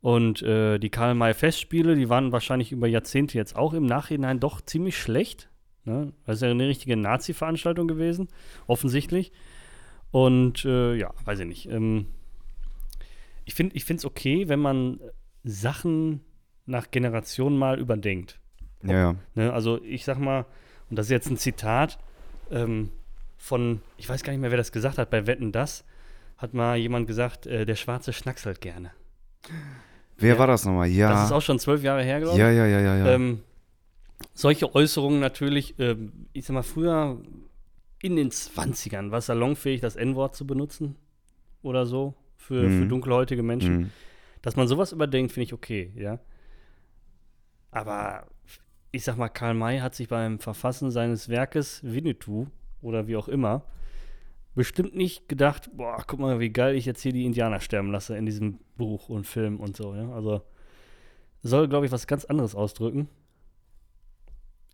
Und 0.00 0.42
äh, 0.42 0.78
die 0.78 0.90
Karl 0.90 1.14
May 1.14 1.32
Festspiele, 1.32 1.96
die 1.96 2.08
waren 2.08 2.30
wahrscheinlich 2.30 2.72
über 2.72 2.86
Jahrzehnte 2.86 3.38
jetzt 3.38 3.56
auch 3.56 3.72
im 3.72 3.86
Nachhinein 3.86 4.38
doch 4.38 4.60
ziemlich 4.60 4.98
schlecht. 4.98 5.48
Ne? 5.84 6.12
Das 6.26 6.36
ist 6.36 6.42
ja 6.42 6.50
eine 6.50 6.68
richtige 6.68 6.96
Nazi-Veranstaltung 6.96 7.88
gewesen, 7.88 8.28
offensichtlich. 8.66 9.32
Und 10.10 10.64
äh, 10.64 10.94
ja, 10.94 11.12
weiß 11.24 11.40
ich 11.40 11.46
nicht. 11.46 11.66
Ähm, 11.70 12.06
ich 13.44 13.54
finde 13.54 13.74
es 13.76 14.04
okay, 14.04 14.48
wenn 14.48 14.60
man 14.60 15.00
Sachen 15.42 16.20
nach 16.66 16.90
Generationen 16.90 17.56
mal 17.56 17.78
überdenkt. 17.78 18.40
Ja, 18.82 18.92
ja. 18.92 19.14
Ne? 19.34 19.52
Also 19.52 19.80
ich 19.82 20.04
sag 20.04 20.18
mal, 20.18 20.44
und 20.90 20.96
das 20.96 21.06
ist 21.06 21.10
jetzt 21.10 21.30
ein 21.30 21.36
Zitat 21.36 21.98
ähm, 22.50 22.90
von, 23.38 23.80
ich 23.96 24.08
weiß 24.08 24.22
gar 24.22 24.32
nicht 24.32 24.40
mehr, 24.40 24.50
wer 24.50 24.58
das 24.58 24.72
gesagt 24.72 24.98
hat, 24.98 25.10
bei 25.10 25.26
Wetten 25.26 25.52
das, 25.52 25.84
hat 26.38 26.54
mal 26.54 26.76
jemand 26.76 27.06
gesagt, 27.06 27.46
äh, 27.46 27.64
der 27.64 27.76
Schwarze 27.76 28.12
schnackselt 28.12 28.60
gerne. 28.60 28.90
Wer 30.18 30.34
Ja. 30.34 30.38
war 30.38 30.46
das 30.46 30.64
nochmal? 30.64 30.88
Ja. 30.88 31.10
Das 31.10 31.24
ist 31.26 31.32
auch 31.32 31.42
schon 31.42 31.58
zwölf 31.58 31.82
Jahre 31.82 32.02
her, 32.04 32.18
glaube 32.20 32.34
ich. 32.34 32.38
ja, 32.40 32.50
ja, 32.50 32.66
ja, 32.66 32.80
ja, 32.80 32.96
ja. 32.96 33.06
Ähm, 33.14 33.40
solche 34.34 34.74
Äußerungen 34.74 35.20
natürlich, 35.20 35.74
ähm, 35.78 36.26
ich 36.32 36.44
sag 36.44 36.54
mal, 36.54 36.62
früher 36.62 37.18
in 38.02 38.16
den 38.16 38.30
20ern 38.30 39.10
war 39.10 39.18
es 39.18 39.26
salonfähig, 39.26 39.80
das 39.80 39.96
N-Wort 39.96 40.34
zu 40.36 40.46
benutzen 40.46 40.96
oder 41.62 41.86
so 41.86 42.14
für, 42.36 42.62
Mhm. 42.68 42.78
für 42.82 42.86
dunkelhäutige 42.88 43.42
Menschen. 43.42 43.76
Mhm. 43.76 43.90
Dass 44.42 44.56
man 44.56 44.66
sowas 44.68 44.90
überdenkt, 44.92 45.32
finde 45.32 45.44
ich 45.44 45.52
okay, 45.52 45.92
ja. 45.96 46.18
Aber 47.70 48.26
ich 48.92 49.04
sag 49.04 49.16
mal, 49.16 49.28
Karl 49.28 49.54
May 49.54 49.80
hat 49.80 49.94
sich 49.94 50.08
beim 50.08 50.38
Verfassen 50.38 50.90
seines 50.90 51.28
Werkes 51.28 51.80
Winnetou 51.82 52.46
oder 52.82 53.06
wie 53.06 53.16
auch 53.16 53.28
immer 53.28 53.64
bestimmt 54.54 54.94
nicht 54.94 55.28
gedacht, 55.28 55.70
boah, 55.74 56.04
guck 56.06 56.20
mal, 56.20 56.38
wie 56.40 56.50
geil 56.50 56.74
ich 56.74 56.84
jetzt 56.84 57.00
hier 57.00 57.12
die 57.12 57.24
Indianer 57.24 57.60
sterben 57.60 57.90
lasse 57.90 58.16
in 58.16 58.26
diesem 58.26 58.58
Buch 58.76 59.08
und 59.08 59.26
Film 59.26 59.58
und 59.60 59.76
so, 59.76 59.94
ja. 59.94 60.10
Also 60.12 60.42
soll, 61.42 61.68
glaube 61.68 61.86
ich, 61.86 61.92
was 61.92 62.06
ganz 62.06 62.24
anderes 62.24 62.54
ausdrücken. 62.54 63.08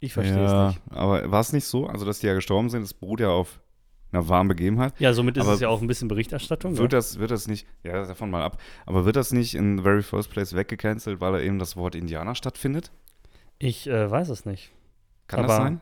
Ich 0.00 0.12
verstehe 0.12 0.44
es 0.44 0.50
ja, 0.50 0.68
nicht. 0.68 0.80
aber 0.90 1.30
war 1.30 1.40
es 1.40 1.52
nicht 1.52 1.64
so? 1.64 1.86
Also, 1.86 2.04
dass 2.04 2.20
die 2.20 2.26
ja 2.26 2.34
gestorben 2.34 2.70
sind, 2.70 2.82
das 2.82 2.94
beruht 2.94 3.20
ja 3.20 3.30
auf 3.30 3.60
einer 4.12 4.28
warmen 4.28 4.48
Begebenheit. 4.48 4.98
Ja, 5.00 5.12
somit 5.12 5.36
ist 5.36 5.44
Aber 5.44 5.54
es 5.54 5.60
ja 5.60 5.68
auch 5.68 5.80
ein 5.80 5.86
bisschen 5.86 6.08
Berichterstattung. 6.08 6.76
Wird 6.78 6.92
ja. 6.92 6.98
das, 6.98 7.18
wird 7.18 7.30
das 7.30 7.46
nicht, 7.46 7.66
ja, 7.82 8.06
davon 8.06 8.30
mal 8.30 8.42
ab, 8.42 8.60
aber 8.86 9.04
wird 9.04 9.16
das 9.16 9.32
nicht 9.32 9.54
in 9.54 9.78
the 9.78 9.82
very 9.82 10.02
first 10.02 10.30
place 10.30 10.54
weggecancelt, 10.54 11.20
weil 11.20 11.32
da 11.32 11.40
eben 11.40 11.58
das 11.58 11.76
Wort 11.76 11.94
Indianer 11.94 12.34
stattfindet? 12.34 12.90
Ich 13.58 13.86
äh, 13.88 14.10
weiß 14.10 14.28
es 14.28 14.44
nicht. 14.46 14.70
Kann 15.26 15.42
das 15.42 15.52
Aber- 15.52 15.64
sein? 15.64 15.80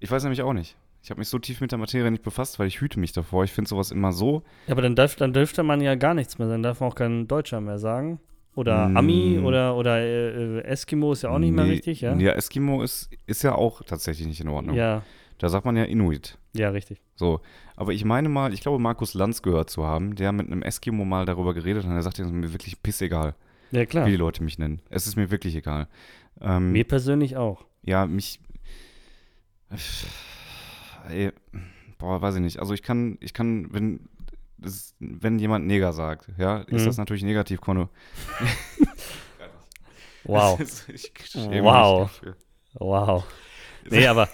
Ich 0.00 0.10
weiß 0.10 0.22
nämlich 0.24 0.42
auch 0.42 0.52
nicht. 0.52 0.76
Ich 1.02 1.10
habe 1.10 1.18
mich 1.20 1.28
so 1.28 1.38
tief 1.38 1.60
mit 1.60 1.70
der 1.70 1.78
Materie 1.78 2.10
nicht 2.10 2.22
befasst, 2.22 2.58
weil 2.58 2.66
ich 2.66 2.80
hüte 2.80 2.98
mich 2.98 3.12
davor. 3.12 3.44
Ich 3.44 3.52
finde 3.52 3.68
sowas 3.68 3.90
immer 3.90 4.12
so. 4.12 4.42
Ja, 4.66 4.72
aber 4.72 4.82
dann, 4.82 4.94
darf, 4.96 5.16
dann 5.16 5.32
dürfte 5.32 5.62
man 5.62 5.80
ja 5.80 5.94
gar 5.96 6.14
nichts 6.14 6.38
mehr 6.38 6.48
sein. 6.48 6.62
Darf 6.62 6.80
man 6.80 6.90
auch 6.90 6.94
kein 6.94 7.26
Deutscher 7.28 7.60
mehr 7.60 7.78
sagen. 7.78 8.20
Oder 8.54 8.88
Mm. 8.88 8.96
Ami 8.96 9.38
oder, 9.42 9.76
oder 9.76 9.98
äh, 9.98 10.60
Eskimo 10.60 11.12
ist 11.12 11.22
ja 11.22 11.30
auch 11.30 11.38
nicht 11.38 11.52
mehr 11.52 11.64
Nee, 11.64 11.72
richtig, 11.72 12.00
ja? 12.02 12.14
Ja, 12.16 12.32
Eskimo 12.32 12.82
ist, 12.82 13.10
ist 13.26 13.42
ja 13.42 13.54
auch 13.54 13.82
tatsächlich 13.82 14.26
nicht 14.28 14.40
in 14.40 14.48
Ordnung. 14.48 14.76
Ja, 14.76 15.02
Da 15.38 15.48
sagt 15.48 15.64
man 15.66 15.76
ja 15.76 15.84
Inuit. 15.84 16.38
ja, 16.52 16.68
richtig. 16.70 17.00
So. 17.16 17.40
Aber 17.76 17.92
ich 17.92 18.04
meine 18.04 18.28
mal, 18.28 18.54
ich 18.54 18.60
glaube, 18.60 18.78
Markus 18.78 19.14
Lanz 19.14 19.42
gehört 19.42 19.70
zu 19.70 19.84
haben, 19.84 20.14
der 20.14 20.30
mit 20.32 20.46
einem 20.46 20.62
Eskimo 20.62 21.04
mal 21.04 21.24
darüber 21.26 21.52
geredet 21.52 21.82
hat 21.82 21.90
und 21.90 21.96
er 21.96 22.02
sagte, 22.02 22.22
es 22.22 22.28
ist 22.28 22.34
mir 22.34 22.52
wirklich 22.52 22.80
pissegal, 22.82 23.34
Ja, 23.72 23.84
klar. 23.86 24.06
wie 24.06 24.12
die 24.12 24.16
Leute 24.16 24.42
mich 24.44 24.58
nennen. 24.58 24.80
Es 24.88 25.06
ist 25.08 25.16
mir 25.16 25.30
wirklich 25.32 25.56
egal. 25.56 25.88
Ähm, 26.40 26.72
Mir 26.72 26.84
persönlich 26.84 27.36
auch. 27.36 27.64
Ja, 27.82 28.06
mich. 28.06 28.40
Ey, 31.08 31.32
boah, 31.98 32.20
weiß 32.22 32.36
ich 32.36 32.40
nicht. 32.40 32.58
Also 32.58 32.74
ich 32.74 32.82
kann, 32.82 33.18
ich 33.20 33.34
kann, 33.34 33.68
wenn, 33.72 34.08
das, 34.58 34.94
wenn 35.00 35.38
jemand 35.38 35.66
Neger 35.66 35.92
sagt, 35.92 36.28
ja, 36.38 36.58
ist 36.58 36.82
Mhm. 36.82 36.86
das 36.86 36.96
natürlich 36.96 37.22
negativ 37.24 37.60
konno. 37.60 37.88
Wow. 40.26 40.58
ich 40.88 41.12
schäme 41.26 41.62
Wow. 41.64 42.10
wow. 42.74 43.24
Nee, 43.90 44.06
aber 44.08 44.28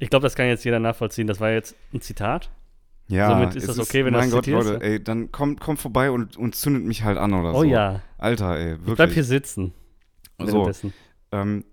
ich 0.00 0.10
glaube, 0.10 0.24
das 0.24 0.34
kann 0.34 0.46
jetzt 0.46 0.64
jeder 0.64 0.80
nachvollziehen. 0.80 1.28
Das 1.28 1.38
war 1.38 1.50
jetzt 1.52 1.76
ein 1.94 2.00
Zitat. 2.00 2.50
Ja, 3.06 3.28
Somit 3.30 3.54
ist 3.54 3.68
das 3.68 3.78
okay, 3.78 4.04
wenn 4.04 4.12
du 4.12 4.18
mein 4.18 4.28
das 4.30 4.34
Gott, 4.34 4.44
zitierst, 4.46 4.68
Leute, 4.68 4.84
ey, 4.84 5.02
dann 5.02 5.30
kommt, 5.30 5.60
kommt 5.60 5.78
vorbei 5.78 6.10
und, 6.10 6.36
und 6.36 6.56
zündet 6.56 6.84
mich 6.84 7.04
halt 7.04 7.16
an 7.18 7.32
oder 7.32 7.50
Oh 7.54 7.58
so. 7.60 7.64
ja. 7.64 8.00
Alter, 8.18 8.56
ey, 8.58 8.72
Ich 8.74 8.78
bleib 8.80 8.96
hier 8.96 8.98
wirklich. 8.98 9.26
sitzen. 9.28 9.72
so. 10.40 10.68
Ähm, 11.32 11.64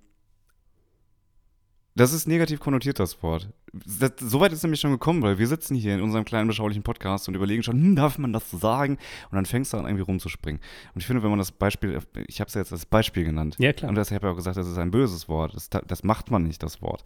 Das 1.96 2.12
ist 2.12 2.28
negativ 2.28 2.60
konnotiert, 2.60 3.00
das 3.00 3.22
Wort. 3.22 3.50
Das, 3.72 4.14
so 4.20 4.40
weit 4.40 4.52
ist 4.52 4.64
nämlich 4.64 4.80
schon 4.80 4.92
gekommen, 4.92 5.22
weil 5.22 5.38
wir 5.38 5.48
sitzen 5.48 5.76
hier 5.76 5.94
in 5.94 6.02
unserem 6.02 6.26
kleinen, 6.26 6.48
beschaulichen 6.48 6.84
Podcast 6.84 7.28
und 7.28 7.36
überlegen 7.36 7.64
schon, 7.64 7.76
hm, 7.76 7.96
darf 7.96 8.18
man 8.18 8.34
das 8.34 8.50
so 8.50 8.58
sagen? 8.58 8.98
Und 9.30 9.36
dann 9.36 9.46
fängst 9.46 9.74
du 9.74 9.78
an, 9.78 9.86
irgendwie 9.86 10.04
rumzuspringen. 10.04 10.62
Und 10.94 11.02
ich 11.02 11.08
finde, 11.08 11.24
wenn 11.24 11.30
man 11.30 11.40
das 11.40 11.52
Beispiel, 11.52 12.00
ich 12.28 12.40
habe 12.40 12.48
es 12.48 12.54
ja 12.56 12.62
jetzt 12.62 12.72
als 12.72 12.86
Beispiel 12.86 13.24
genannt. 13.26 13.56
Ja, 13.60 13.74
klar. 13.74 13.90
Und 13.90 13.96
deshalb 13.96 14.22
habe 14.22 14.30
ich 14.30 14.34
auch 14.34 14.38
gesagt, 14.38 14.58
das 14.58 14.68
ist 14.68 14.78
ein 14.78 14.92
böses 14.92 15.28
Wort. 15.28 15.56
Das, 15.56 15.70
das 15.70 16.04
macht 16.04 16.32
man 16.32 16.44
nicht, 16.44 16.62
das 16.64 16.82
Wort. 16.82 17.04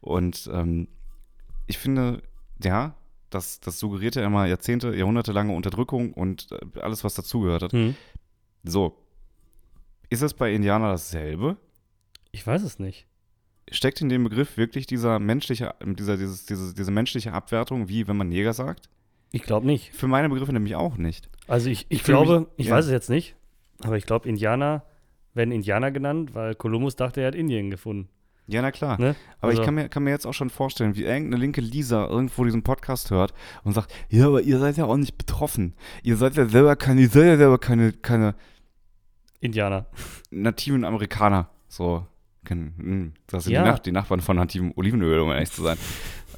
Und 0.00 0.50
ähm, 0.52 0.88
ich 1.66 1.78
finde, 1.78 2.22
ja, 2.62 2.94
das, 3.30 3.60
das 3.60 3.78
suggeriert 3.78 4.16
ja 4.16 4.24
immer 4.24 4.46
Jahrzehnte, 4.46 4.94
jahrhundertelange 4.94 5.54
Unterdrückung 5.54 6.12
und 6.12 6.48
äh, 6.52 6.80
alles, 6.80 7.04
was 7.04 7.14
dazugehört 7.14 7.62
hat. 7.62 7.72
Hm. 7.72 7.94
So. 8.64 9.02
Ist 10.08 10.22
es 10.22 10.34
bei 10.34 10.52
Indianer 10.52 10.92
dasselbe? 10.92 11.56
Ich 12.36 12.46
weiß 12.46 12.62
es 12.64 12.78
nicht. 12.78 13.06
Steckt 13.70 14.02
in 14.02 14.10
dem 14.10 14.24
Begriff 14.24 14.58
wirklich 14.58 14.86
dieser 14.86 15.18
menschliche, 15.18 15.74
dieser, 15.82 16.18
dieses, 16.18 16.44
diese, 16.44 16.74
diese 16.74 16.90
menschliche 16.90 17.32
Abwertung, 17.32 17.88
wie 17.88 18.06
wenn 18.06 18.16
man 18.18 18.30
Jäger 18.30 18.52
sagt? 18.52 18.90
Ich 19.32 19.42
glaube 19.42 19.66
nicht. 19.66 19.94
Für 19.94 20.06
meine 20.06 20.28
Begriffe 20.28 20.52
nämlich 20.52 20.74
auch 20.76 20.98
nicht. 20.98 21.30
Also 21.48 21.70
ich, 21.70 21.86
ich, 21.88 22.02
fühl 22.02 22.14
glaube, 22.14 22.40
mich- 22.40 22.48
ich 22.58 22.66
ja. 22.66 22.74
weiß 22.74 22.84
es 22.84 22.90
jetzt 22.90 23.08
nicht, 23.08 23.36
aber 23.82 23.96
ich 23.96 24.04
glaube, 24.04 24.28
Indianer 24.28 24.82
werden 25.32 25.50
Indianer 25.50 25.90
genannt, 25.92 26.34
weil 26.34 26.54
Kolumbus 26.54 26.94
dachte, 26.96 27.22
er 27.22 27.28
hat 27.28 27.34
Indien 27.34 27.70
gefunden. 27.70 28.10
Ja, 28.46 28.60
na 28.60 28.70
klar. 28.70 29.00
Ne? 29.00 29.16
Aber 29.40 29.48
Also- 29.52 29.62
ich 29.62 29.64
kann 29.64 29.74
mir, 29.74 29.88
kann 29.88 30.02
mir 30.04 30.10
jetzt 30.10 30.26
auch 30.26 30.34
schon 30.34 30.50
vorstellen, 30.50 30.94
wie 30.94 31.04
irgendeine 31.04 31.40
linke 31.40 31.62
Lisa 31.62 32.06
irgendwo 32.06 32.44
diesen 32.44 32.62
Podcast 32.64 33.10
hört 33.10 33.32
und 33.64 33.72
sagt, 33.72 33.94
ja, 34.10 34.26
aber 34.26 34.42
ihr 34.42 34.58
seid 34.58 34.76
ja 34.76 34.84
auch 34.84 34.96
nicht 34.98 35.16
betroffen. 35.16 35.72
Ihr 36.02 36.18
seid 36.18 36.36
ja 36.36 36.44
selber 36.44 36.76
keine, 36.76 37.00
ihr 37.00 37.08
seid 37.08 37.24
ja 37.24 37.36
selber 37.38 37.56
keine, 37.58 37.94
keine 37.94 38.34
Indianer. 39.40 39.86
nativen 40.30 40.84
Amerikaner. 40.84 41.48
So, 41.68 42.06
das 43.26 43.44
sind 43.44 43.52
Ja. 43.52 43.62
die, 43.62 43.68
Nach 43.70 43.78
die 43.78 43.92
Nachbarn 43.92 44.20
von 44.20 44.36
nativem 44.36 44.72
Olivenöl, 44.76 45.20
um 45.20 45.30
ehrlich 45.30 45.50
zu 45.50 45.62
sein. 45.62 45.76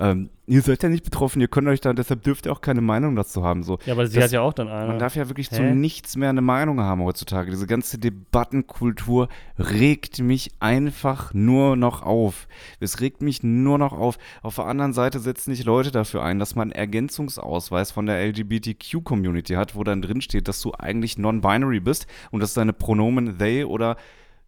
ähm, 0.00 0.30
ihr 0.46 0.62
seid 0.62 0.82
ja 0.82 0.88
nicht 0.88 1.04
betroffen, 1.04 1.40
ihr 1.40 1.48
könnt 1.48 1.66
euch 1.68 1.80
da, 1.80 1.92
deshalb 1.92 2.22
dürft 2.22 2.46
ihr 2.46 2.52
auch 2.52 2.60
keine 2.60 2.80
Meinung 2.80 3.16
dazu 3.16 3.42
haben. 3.44 3.62
So. 3.64 3.78
Ja, 3.84 3.94
aber 3.94 4.06
sie 4.06 4.14
Das- 4.16 4.24
hat 4.26 4.30
ja 4.32 4.40
auch 4.42 4.52
dann 4.54 4.68
eine. 4.68 4.86
Man 4.88 4.98
darf 4.98 5.16
ja 5.16 5.28
wirklich 5.28 5.50
zu 5.50 5.62
Hä? 5.62 5.74
nichts 5.74 6.16
mehr 6.16 6.30
eine 6.30 6.40
Meinung 6.40 6.80
haben 6.80 7.02
heutzutage. 7.02 7.50
Diese 7.50 7.66
ganze 7.66 7.98
Debattenkultur 7.98 9.28
regt 9.58 10.20
mich 10.20 10.50
einfach 10.60 11.34
nur 11.34 11.76
noch 11.76 12.02
auf. 12.02 12.46
Es 12.80 13.00
regt 13.00 13.22
mich 13.22 13.42
nur 13.42 13.78
noch 13.78 13.92
auf. 13.92 14.18
Auf 14.42 14.54
der 14.56 14.66
anderen 14.66 14.92
Seite 14.92 15.18
setzen 15.18 15.54
sich 15.54 15.64
Leute 15.64 15.90
dafür 15.90 16.22
ein, 16.22 16.38
dass 16.38 16.54
man 16.54 16.68
einen 16.68 16.78
Ergänzungsausweis 16.78 17.90
von 17.90 18.06
der 18.06 18.18
LGBTQ-Community 18.24 19.54
hat, 19.54 19.74
wo 19.74 19.84
dann 19.84 20.02
drin 20.02 20.20
steht, 20.20 20.48
dass 20.48 20.60
du 20.60 20.72
eigentlich 20.78 21.18
non-binary 21.18 21.80
bist 21.80 22.06
und 22.30 22.40
dass 22.40 22.54
deine 22.54 22.72
Pronomen 22.72 23.38
they 23.38 23.64
oder 23.64 23.96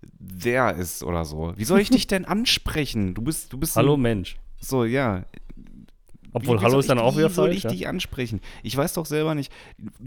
der 0.02 0.74
ist 0.76 1.02
oder 1.02 1.24
so. 1.24 1.52
Wie 1.56 1.64
soll 1.64 1.80
ich 1.80 1.90
dich 1.90 2.06
denn 2.06 2.24
ansprechen? 2.26 3.14
Du 3.14 3.22
bist, 3.22 3.52
du 3.52 3.58
bist 3.58 3.76
Hallo 3.76 3.94
ein, 3.94 4.00
Mensch. 4.02 4.36
so, 4.60 4.84
ja, 4.84 5.24
Obwohl 6.32 6.58
wie 6.58 6.62
Hallo 6.62 6.78
ist 6.78 6.88
dann 6.88 6.98
auch 7.00 7.16
wieder 7.16 7.28
Wie 7.28 7.34
soll 7.34 7.46
falsch. 7.48 7.56
ich 7.58 7.62
ja? 7.64 7.70
dich 7.70 7.88
ansprechen? 7.88 8.40
Ich 8.62 8.76
weiß 8.76 8.92
doch 8.94 9.04
selber 9.06 9.34
nicht. 9.34 9.52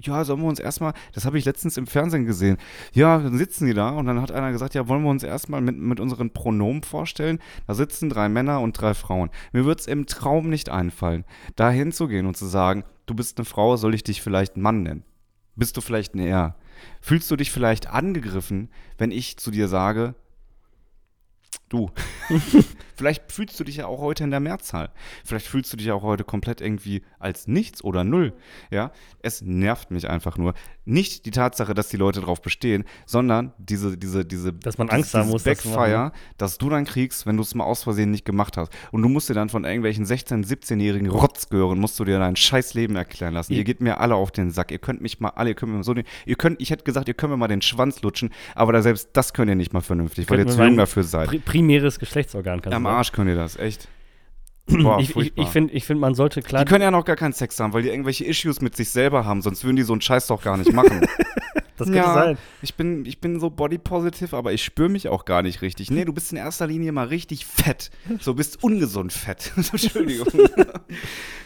Ja, 0.01 0.23
sollen 0.23 0.41
wir 0.41 0.47
uns 0.47 0.59
erstmal, 0.59 0.93
das 1.13 1.25
habe 1.25 1.37
ich 1.37 1.45
letztens 1.45 1.75
im 1.77 1.85
Fernsehen 1.85 2.25
gesehen. 2.25 2.57
Ja, 2.93 3.17
dann 3.19 3.37
sitzen 3.37 3.65
die 3.65 3.73
da 3.73 3.89
und 3.89 4.05
dann 4.05 4.21
hat 4.21 4.31
einer 4.31 4.51
gesagt, 4.51 4.73
ja, 4.73 4.87
wollen 4.87 5.03
wir 5.03 5.09
uns 5.09 5.23
erstmal 5.23 5.59
mit, 5.61 5.77
mit 5.77 5.99
unseren 5.99 6.29
Pronomen 6.31 6.83
vorstellen? 6.83 7.39
Da 7.67 7.73
sitzen 7.73 8.09
drei 8.09 8.29
Männer 8.29 8.61
und 8.61 8.79
drei 8.79 8.93
Frauen. 8.93 9.29
Mir 9.51 9.65
wird 9.65 9.81
es 9.81 9.87
im 9.87 10.05
Traum 10.05 10.49
nicht 10.49 10.69
einfallen, 10.69 11.25
da 11.55 11.69
hinzugehen 11.69 12.25
und 12.25 12.37
zu 12.37 12.45
sagen, 12.45 12.83
du 13.05 13.15
bist 13.15 13.37
eine 13.37 13.45
Frau, 13.45 13.75
soll 13.75 13.93
ich 13.93 14.03
dich 14.03 14.21
vielleicht 14.21 14.55
Mann 14.57 14.83
nennen? 14.83 15.03
Bist 15.55 15.75
du 15.77 15.81
vielleicht 15.81 16.15
ein 16.15 16.19
Er? 16.19 16.55
Fühlst 17.01 17.29
du 17.29 17.35
dich 17.35 17.51
vielleicht 17.51 17.87
angegriffen, 17.87 18.69
wenn 18.97 19.11
ich 19.11 19.37
zu 19.37 19.51
dir 19.51 19.67
sage, 19.67 20.15
du? 21.69 21.91
Vielleicht 22.95 23.31
fühlst 23.31 23.59
du 23.59 23.63
dich 23.63 23.77
ja 23.77 23.87
auch 23.87 23.99
heute 23.99 24.23
in 24.23 24.31
der 24.31 24.39
Mehrzahl. 24.39 24.91
Vielleicht 25.25 25.47
fühlst 25.47 25.73
du 25.73 25.77
dich 25.77 25.91
auch 25.91 26.03
heute 26.03 26.23
komplett 26.23 26.61
irgendwie 26.61 27.03
als 27.23 27.47
nichts 27.47 27.83
oder 27.83 28.03
null. 28.03 28.33
Ja, 28.71 28.91
es 29.21 29.41
nervt 29.41 29.91
mich 29.91 30.09
einfach 30.09 30.37
nur. 30.37 30.53
Nicht 30.85 31.25
die 31.25 31.31
Tatsache, 31.31 31.73
dass 31.73 31.87
die 31.87 31.97
Leute 31.97 32.21
drauf 32.21 32.41
bestehen, 32.41 32.83
sondern 33.05 33.53
diese, 33.57 33.97
diese, 33.97 34.25
diese, 34.25 34.51
Dass 34.51 34.77
man 34.77 34.89
Angst 34.89 35.13
haben 35.13 35.29
muss, 35.29 35.43
das 35.43 35.63
machen, 35.63 35.75
Backfire, 35.75 36.11
dass 36.37 36.57
du 36.57 36.69
dann 36.69 36.85
kriegst, 36.85 37.25
wenn 37.25 37.37
du 37.37 37.43
es 37.43 37.55
mal 37.55 37.63
aus 37.63 37.83
Versehen 37.83 38.11
nicht 38.11 38.25
gemacht 38.25 38.57
hast. 38.57 38.71
Und 38.91 39.01
du 39.01 39.09
musst 39.09 39.29
dir 39.29 39.33
dann 39.33 39.49
von 39.49 39.63
irgendwelchen 39.63 40.05
16-, 40.05 40.45
17-jährigen 40.45 41.09
Rotzgören, 41.09 41.79
musst 41.79 41.99
du 41.99 42.05
dir 42.05 42.19
dein 42.19 42.35
scheiß 42.35 42.73
Leben 42.73 42.95
erklären 42.95 43.33
lassen. 43.33 43.53
Ja. 43.53 43.59
Ihr 43.59 43.63
geht 43.63 43.81
mir 43.81 43.99
alle 43.99 44.15
auf 44.15 44.31
den 44.31 44.51
Sack. 44.51 44.71
Ihr 44.71 44.79
könnt 44.79 45.01
mich 45.01 45.19
mal 45.19 45.29
alle, 45.29 45.51
ihr 45.51 45.55
könnt 45.55 45.71
mir 45.71 45.77
mal 45.77 45.83
so 45.83 45.93
den, 45.93 46.05
ihr 46.25 46.35
könnt, 46.35 46.61
ich 46.61 46.69
hätte 46.69 46.83
gesagt, 46.83 47.07
ihr 47.07 47.13
könnt 47.13 47.31
mir 47.31 47.37
mal 47.37 47.47
den 47.47 47.61
Schwanz 47.61 48.01
lutschen, 48.01 48.31
aber 48.55 48.73
da 48.73 48.81
selbst 48.81 49.09
das 49.13 49.33
könnt 49.33 49.49
ihr 49.49 49.55
nicht 49.55 49.73
mal 49.73 49.81
vernünftig, 49.81 50.29
weil 50.29 50.39
ihr 50.39 50.45
Könnt 50.45 50.57
zu 50.57 50.63
jung 50.63 50.77
dafür 50.77 51.03
seid. 51.03 51.29
Pri 51.29 51.39
primäres 51.39 51.99
Geschlechtsorgan 51.99 52.61
kannst 52.61 52.75
Am 52.75 52.83
du 52.83 52.89
sagen. 52.89 52.97
Arsch 52.97 53.11
könnt 53.11 53.29
ihr 53.29 53.35
das, 53.35 53.57
echt. 53.57 53.87
Boah, 54.65 54.99
ich 54.99 55.15
ich, 55.15 55.33
ich 55.35 55.47
finde, 55.49 55.73
ich 55.73 55.83
find, 55.83 55.99
man 55.99 56.15
sollte 56.15 56.41
klar. 56.41 56.63
die 56.63 56.69
können 56.69 56.81
ja 56.81 56.91
noch 56.91 57.03
gar 57.03 57.17
keinen 57.17 57.33
Sex 57.33 57.59
haben, 57.59 57.73
weil 57.73 57.83
die 57.83 57.89
irgendwelche 57.89 58.25
Issues 58.25 58.61
mit 58.61 58.75
sich 58.75 58.89
selber 58.89 59.25
haben, 59.25 59.41
sonst 59.41 59.63
würden 59.63 59.75
die 59.75 59.83
so 59.83 59.93
einen 59.93 60.01
Scheiß 60.01 60.27
doch 60.27 60.41
gar 60.41 60.55
nicht 60.55 60.71
machen. 60.71 61.01
das 61.77 61.87
könnte 61.87 61.97
ja, 61.97 62.13
sein. 62.13 62.37
Ich 62.61 62.75
bin, 62.75 63.05
ich 63.05 63.19
bin 63.19 63.41
so 63.41 63.49
body 63.49 63.77
positive, 63.77 64.35
aber 64.37 64.53
ich 64.53 64.63
spüre 64.63 64.87
mich 64.87 65.09
auch 65.09 65.25
gar 65.25 65.41
nicht 65.41 65.61
richtig. 65.61 65.91
Nee, 65.91 66.05
du 66.05 66.13
bist 66.13 66.31
in 66.31 66.37
erster 66.37 66.65
Linie 66.65 66.93
mal 66.93 67.07
richtig 67.07 67.45
fett. 67.45 67.91
So 68.21 68.35
bist 68.35 68.63
ungesund 68.63 69.11
fett. 69.11 69.51
Entschuldigung. 69.57 70.27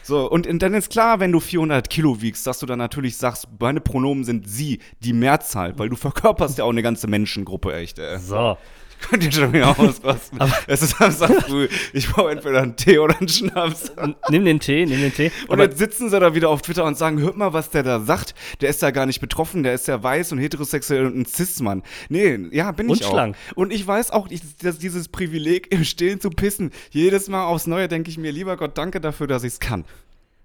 so, 0.04 0.30
und, 0.30 0.46
und 0.46 0.62
dann 0.62 0.76
ist 0.76 0.92
klar, 0.92 1.20
wenn 1.20 1.32
du 1.32 1.40
400 1.40 1.90
Kilo 1.90 2.22
wiegst, 2.22 2.46
dass 2.46 2.60
du 2.60 2.68
dann 2.68 2.78
natürlich 2.80 3.18
sagst, 3.18 3.48
meine 3.60 3.82
Pronomen 3.82 4.26
sind 4.26 4.48
sie, 4.48 4.80
die 5.00 5.14
Mehrzahl, 5.14 5.78
weil 5.80 5.90
du 5.90 5.96
verkörperst 5.96 6.60
ja 6.60 6.66
auch 6.66 6.70
eine 6.70 6.84
ganze 6.84 7.08
Menschengruppe, 7.08 7.74
echt. 7.74 7.98
Ey. 7.98 8.20
So. 8.20 8.58
Könnt 9.10 9.24
ihr 9.24 9.32
schon 9.32 9.54
wieder 9.54 9.78
ausrasten. 9.80 10.40
es 10.68 10.82
ist 10.82 10.98
Samstag 10.98 11.44
früh. 11.48 11.68
Ich 11.94 12.10
brauche 12.10 12.32
entweder 12.32 12.62
einen 12.64 12.76
Tee 12.76 12.98
oder 13.00 13.18
einen 13.20 13.28
Schnaps. 13.30 13.92
Nimm 14.30 14.44
den 14.46 14.60
Tee, 14.60 14.86
nimm 14.86 15.00
den 15.00 15.14
Tee. 15.14 15.32
Und 15.48 15.54
Aber 15.54 15.64
jetzt 15.66 15.78
sitzen 15.78 16.10
sie 16.10 16.20
da 16.20 16.34
wieder 16.34 16.50
auf 16.50 16.62
Twitter 16.62 16.84
und 16.84 16.98
sagen, 16.98 17.20
hört 17.20 17.38
mal, 17.38 17.54
was 17.54 17.70
der 17.70 17.84
da 17.84 18.00
sagt. 18.00 18.34
Der 18.62 18.70
ist 18.70 18.82
ja 18.82 18.92
gar 18.92 19.06
nicht 19.06 19.20
betroffen, 19.22 19.64
der 19.64 19.74
ist 19.74 19.88
ja 19.88 20.02
weiß 20.02 20.32
und 20.32 20.40
heterosexuell 20.40 21.06
und 21.06 21.16
ein 21.18 21.26
Cis-Mann. 21.26 21.84
Nee, 22.10 22.40
ja, 22.52 22.72
bin 22.72 22.90
Und 22.90 23.00
ich 23.00 23.06
auch. 23.06 23.12
schlank. 23.12 23.36
Und 23.56 23.72
ich 23.72 23.86
weiß 23.86 24.12
auch, 24.12 24.28
dass 24.62 24.78
dieses 24.80 25.08
Privileg, 25.10 25.72
im 25.72 25.84
Stillen 25.84 26.20
zu 26.20 26.30
pissen, 26.30 26.72
jedes 26.90 27.28
Mal 27.30 27.46
aufs 27.46 27.68
Neue 27.68 27.88
denke 27.88 28.10
ich 28.10 28.18
mir, 28.18 28.32
lieber 28.32 28.58
Gott, 28.58 28.78
danke 28.78 29.00
dafür, 29.00 29.28
dass 29.28 29.44
ich 29.44 29.54
es 29.54 29.60
kann. 29.60 29.86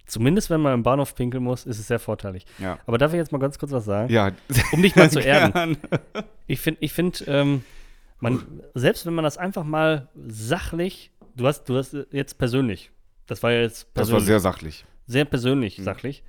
zumindest, 0.06 0.50
wenn 0.50 0.60
man 0.60 0.74
im 0.74 0.82
Bahnhof 0.82 1.14
pinkeln 1.14 1.42
muss, 1.42 1.64
ist 1.64 1.78
es 1.78 1.86
sehr 1.88 1.98
vorteilig. 1.98 2.44
Ja. 2.58 2.78
Aber 2.86 2.98
darf 2.98 3.12
ich 3.12 3.18
jetzt 3.18 3.32
mal 3.32 3.38
ganz 3.38 3.58
kurz 3.58 3.72
was 3.72 3.86
sagen? 3.86 4.12
Ja. 4.12 4.30
Um 4.72 4.82
dich 4.82 4.94
mal 4.94 5.10
zu 5.10 5.20
erden. 5.24 5.52
Gern. 5.52 5.76
Ich 6.46 6.60
finde, 6.60 6.78
ich 6.82 6.92
find, 6.92 7.24
ähm, 7.26 7.62
man, 8.22 8.62
selbst 8.74 9.04
wenn 9.04 9.14
man 9.14 9.24
das 9.24 9.36
einfach 9.36 9.64
mal 9.64 10.08
sachlich, 10.14 11.10
du 11.36 11.46
hast, 11.46 11.64
du 11.64 11.76
hast 11.76 11.96
jetzt 12.12 12.38
persönlich, 12.38 12.90
das 13.26 13.42
war 13.42 13.52
ja 13.52 13.60
jetzt 13.60 13.88
Das 13.94 14.08
war 14.08 14.18
persönlich, 14.18 14.26
sehr 14.26 14.40
sachlich. 14.40 14.84
sehr 15.06 15.24
persönlich, 15.24 15.76
sachlich. 15.82 16.22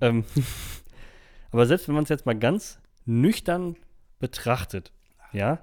Ähm, 0.00 0.24
aber 1.50 1.66
selbst 1.66 1.88
wenn 1.88 1.94
man 1.94 2.04
es 2.04 2.10
jetzt 2.10 2.26
mal 2.26 2.38
ganz 2.38 2.80
nüchtern 3.04 3.76
betrachtet, 4.18 4.92
ja, 5.32 5.60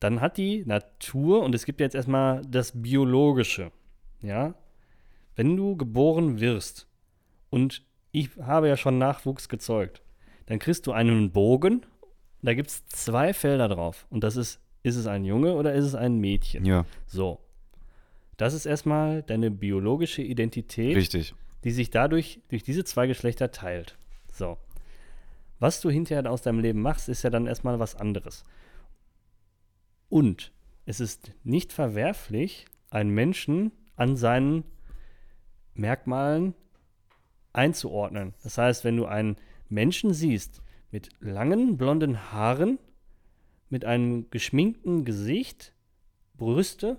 dann 0.00 0.20
hat 0.20 0.36
die 0.36 0.64
Natur, 0.64 1.42
und 1.42 1.54
es 1.54 1.64
gibt 1.64 1.80
jetzt 1.80 1.94
erstmal 1.94 2.42
das 2.42 2.72
Biologische, 2.74 3.72
ja, 4.22 4.54
wenn 5.36 5.56
du 5.56 5.76
geboren 5.76 6.40
wirst 6.40 6.86
und 7.50 7.82
ich 8.12 8.30
habe 8.40 8.68
ja 8.68 8.76
schon 8.76 8.98
Nachwuchs 8.98 9.48
gezeugt, 9.48 10.02
dann 10.46 10.58
kriegst 10.58 10.86
du 10.86 10.92
einen 10.92 11.32
Bogen, 11.32 11.86
da 12.42 12.54
gibt 12.54 12.70
es 12.70 12.86
zwei 12.86 13.32
Felder 13.32 13.68
drauf 13.68 14.06
und 14.10 14.24
das 14.24 14.36
ist, 14.36 14.60
ist 14.82 14.96
es 14.96 15.06
ein 15.06 15.24
Junge 15.24 15.54
oder 15.54 15.74
ist 15.74 15.84
es 15.84 15.94
ein 15.94 16.18
Mädchen? 16.18 16.64
Ja, 16.64 16.84
So. 17.06 17.40
Das 18.36 18.54
ist 18.54 18.64
erstmal 18.64 19.22
deine 19.22 19.50
biologische 19.50 20.22
Identität 20.22 20.96
richtig. 20.96 21.34
die 21.64 21.72
sich 21.72 21.90
dadurch 21.90 22.40
durch 22.48 22.62
diese 22.62 22.84
zwei 22.84 23.06
Geschlechter 23.06 23.50
teilt. 23.50 23.98
So. 24.32 24.56
Was 25.58 25.82
du 25.82 25.90
hinterher 25.90 26.30
aus 26.30 26.40
deinem 26.40 26.60
Leben 26.60 26.80
machst, 26.80 27.10
ist 27.10 27.22
ja 27.22 27.28
dann 27.28 27.46
erstmal 27.46 27.78
was 27.78 27.96
anderes. 27.96 28.44
Und 30.08 30.52
es 30.86 31.00
ist 31.00 31.32
nicht 31.44 31.72
verwerflich, 31.72 32.64
einen 32.88 33.10
Menschen 33.10 33.72
an 33.96 34.16
seinen 34.16 34.64
Merkmalen 35.74 36.54
einzuordnen. 37.52 38.34
Das 38.42 38.58
heißt, 38.58 38.84
wenn 38.84 38.96
du 38.96 39.06
einen 39.06 39.36
Menschen 39.68 40.14
siehst 40.14 40.62
mit 40.90 41.10
langen 41.20 41.76
blonden 41.76 42.32
Haaren, 42.32 42.78
mit 43.70 43.84
einem 43.84 44.28
geschminkten 44.30 45.04
Gesicht, 45.04 45.72
Brüste 46.36 46.98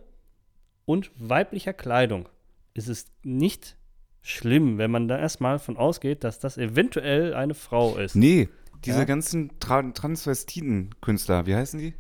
und 0.85 1.11
weiblicher 1.15 1.73
Kleidung, 1.73 2.27
ist 2.73 2.87
es 2.87 3.05
nicht 3.23 3.75
schlimm, 4.21 4.77
wenn 4.77 4.91
man 4.91 5.07
da 5.07 5.17
erstmal 5.17 5.59
von 5.59 5.77
ausgeht, 5.77 6.23
dass 6.23 6.39
das 6.39 6.57
eventuell 6.57 7.33
eine 7.33 7.53
Frau 7.53 7.97
ist. 7.97 8.15
Nee, 8.15 8.49
diese 8.85 8.99
Ja. 8.99 9.05
ganzen 9.05 9.59
Tra 9.59 9.81
Transvestiten-Künstler, 9.83 11.45
wie 11.45 11.55
heißen 11.55 11.79
die? 11.79 11.93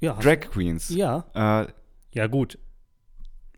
Ja, 0.00 0.14
Drag 0.14 0.40
Queens. 0.50 0.88
ja, 0.88 1.26
Äh, 1.34 1.70
ja 2.14 2.26
gut. 2.26 2.58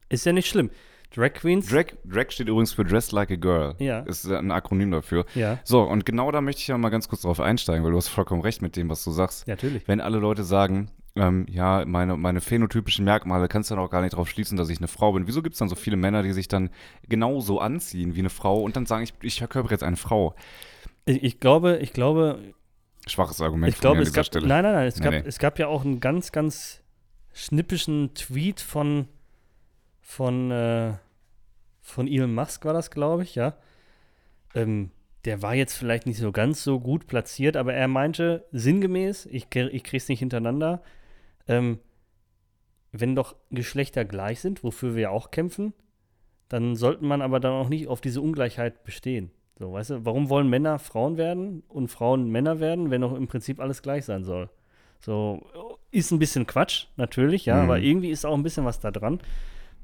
Ist 0.08 0.26
ja 0.26 0.32
nicht 0.32 0.48
schlimm. 0.48 0.70
Drag 1.14 1.32
Queens. 1.32 1.66
Drag, 1.68 1.86
Drag 2.04 2.30
steht 2.30 2.48
übrigens 2.48 2.72
für 2.72 2.84
Dressed 2.84 3.12
Like 3.12 3.30
a 3.30 3.36
Girl. 3.36 3.74
Ja. 3.78 4.00
Ist 4.00 4.26
ein 4.30 4.50
Akronym 4.50 4.90
dafür. 4.90 5.24
Ja, 5.34 5.58
So, 5.64 5.82
und 5.82 6.04
genau 6.06 6.30
da 6.30 6.40
möchte 6.40 6.60
ich 6.60 6.68
ja 6.68 6.76
mal 6.78 6.90
ganz 6.90 7.08
kurz 7.08 7.22
drauf 7.22 7.40
einsteigen, 7.40 7.82
weil 7.84 7.92
du 7.92 7.96
hast 7.96 8.08
vollkommen 8.08 8.42
recht 8.42 8.60
mit 8.62 8.76
dem, 8.76 8.88
was 8.90 9.02
du 9.04 9.10
sagst. 9.10 9.48
natürlich. 9.48 9.88
Wenn 9.88 10.00
alle 10.00 10.18
Leute 10.18 10.44
sagen, 10.44 10.90
ähm, 11.16 11.46
ja, 11.48 11.84
meine, 11.86 12.16
meine 12.16 12.40
phänotypischen 12.40 13.04
Merkmale, 13.04 13.48
kannst 13.48 13.70
du 13.70 13.74
dann 13.74 13.82
auch 13.82 13.90
gar 13.90 14.02
nicht 14.02 14.12
darauf 14.12 14.28
schließen, 14.28 14.56
dass 14.56 14.68
ich 14.68 14.78
eine 14.78 14.86
Frau 14.88 15.12
bin. 15.12 15.26
Wieso 15.26 15.42
gibt 15.42 15.54
es 15.54 15.58
dann 15.58 15.68
so 15.68 15.74
viele 15.74 15.96
Männer, 15.96 16.22
die 16.22 16.32
sich 16.32 16.46
dann 16.46 16.70
genauso 17.08 17.58
anziehen 17.58 18.14
wie 18.14 18.20
eine 18.20 18.30
Frau 18.30 18.60
und 18.60 18.76
dann 18.76 18.86
sagen, 18.86 19.02
ich, 19.02 19.14
ich 19.22 19.38
verkörpere 19.38 19.72
jetzt 19.72 19.82
eine 19.82 19.96
Frau? 19.96 20.34
Ich, 21.06 21.22
ich 21.24 21.40
glaube, 21.40 21.78
ich 21.80 21.92
glaube, 21.92 22.38
Schwaches 23.06 23.40
Argument 23.40 23.72
ich 23.72 23.80
glaube, 23.80 23.96
an 23.96 24.02
es 24.02 24.10
dieser 24.10 24.16
gab, 24.20 24.26
Stelle. 24.26 24.46
nein, 24.46 24.62
nein, 24.62 24.74
nein, 24.74 24.86
es, 24.86 24.98
Nee, 24.98 25.04
gab, 25.04 25.12
nee. 25.14 25.22
es 25.24 25.38
gab 25.38 25.58
ja 25.58 25.66
auch 25.68 25.84
einen 25.84 25.98
ganz, 25.98 26.30
ganz 26.30 26.82
schnippischen 27.32 28.12
Tweet 28.14 28.60
von, 28.60 29.08
von, 30.08 30.50
äh, 30.50 30.94
von 31.82 32.08
Elon 32.08 32.34
Musk 32.34 32.64
war 32.64 32.72
das, 32.72 32.90
glaube 32.90 33.24
ich, 33.24 33.34
ja. 33.34 33.54
Ähm, 34.54 34.90
der 35.26 35.42
war 35.42 35.54
jetzt 35.54 35.74
vielleicht 35.74 36.06
nicht 36.06 36.16
so 36.16 36.32
ganz 36.32 36.64
so 36.64 36.80
gut 36.80 37.06
platziert, 37.06 37.58
aber 37.58 37.74
er 37.74 37.88
meinte 37.88 38.46
sinngemäß, 38.50 39.26
ich, 39.26 39.54
ich 39.54 39.84
krieg's 39.84 40.08
nicht 40.08 40.20
hintereinander, 40.20 40.80
ähm, 41.46 41.78
wenn 42.90 43.14
doch 43.14 43.36
Geschlechter 43.50 44.06
gleich 44.06 44.40
sind, 44.40 44.64
wofür 44.64 44.94
wir 44.94 45.02
ja 45.02 45.10
auch 45.10 45.30
kämpfen, 45.30 45.74
dann 46.48 46.74
sollte 46.74 47.04
man 47.04 47.20
aber 47.20 47.38
dann 47.38 47.52
auch 47.52 47.68
nicht 47.68 47.86
auf 47.88 48.00
diese 48.00 48.22
Ungleichheit 48.22 48.84
bestehen. 48.84 49.30
So, 49.58 49.74
weißt 49.74 49.90
du, 49.90 50.04
warum 50.06 50.30
wollen 50.30 50.48
Männer 50.48 50.78
Frauen 50.78 51.18
werden 51.18 51.62
und 51.68 51.88
Frauen 51.88 52.30
Männer 52.30 52.60
werden, 52.60 52.90
wenn 52.90 53.02
doch 53.02 53.14
im 53.14 53.28
Prinzip 53.28 53.60
alles 53.60 53.82
gleich 53.82 54.06
sein 54.06 54.24
soll? 54.24 54.48
So, 55.00 55.46
ist 55.90 56.12
ein 56.12 56.18
bisschen 56.18 56.46
Quatsch, 56.46 56.86
natürlich, 56.96 57.44
ja, 57.44 57.56
Mhm. 57.56 57.62
aber 57.64 57.78
irgendwie 57.80 58.08
ist 58.10 58.24
auch 58.24 58.34
ein 58.34 58.42
bisschen 58.42 58.64
was 58.64 58.80
da 58.80 58.90
dran, 58.90 59.20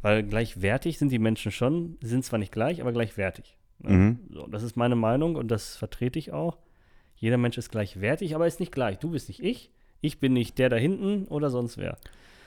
weil 0.05 0.23
gleichwertig 0.23 0.99
sind 0.99 1.11
die 1.11 1.19
Menschen 1.19 1.51
schon, 1.51 1.97
sind 2.03 2.25
zwar 2.25 2.39
nicht 2.39 2.53
gleich, 2.53 2.81
aber 2.83 2.93
gleichwertig. 2.93 3.57
ne? 3.79 3.91
Mhm. 3.91 4.19
So, 4.31 4.47
das 4.47 4.63
ist 4.63 4.77
meine 4.77 4.97
Meinung 4.97 5.35
und 5.35 5.49
das 5.51 5.77
vertrete 5.77 6.19
ich 6.19 6.31
auch. 6.33 6.59
Jeder 7.17 7.39
Mensch 7.39 7.57
ist 7.57 7.71
gleichwertig, 7.71 8.35
aber 8.35 8.47
ist 8.47 8.61
nicht 8.61 8.71
gleich. 8.73 8.99
Du 8.99 9.11
bist 9.11 9.29
nicht 9.29 9.43
ich, 9.43 9.71
ich 10.03 10.21
bin 10.21 10.35
nicht 10.35 10.59
der 10.59 10.69
da 10.69 10.77
hinten 10.77 11.27
oder 11.29 11.49
sonst 11.49 11.79
wer. 11.79 11.97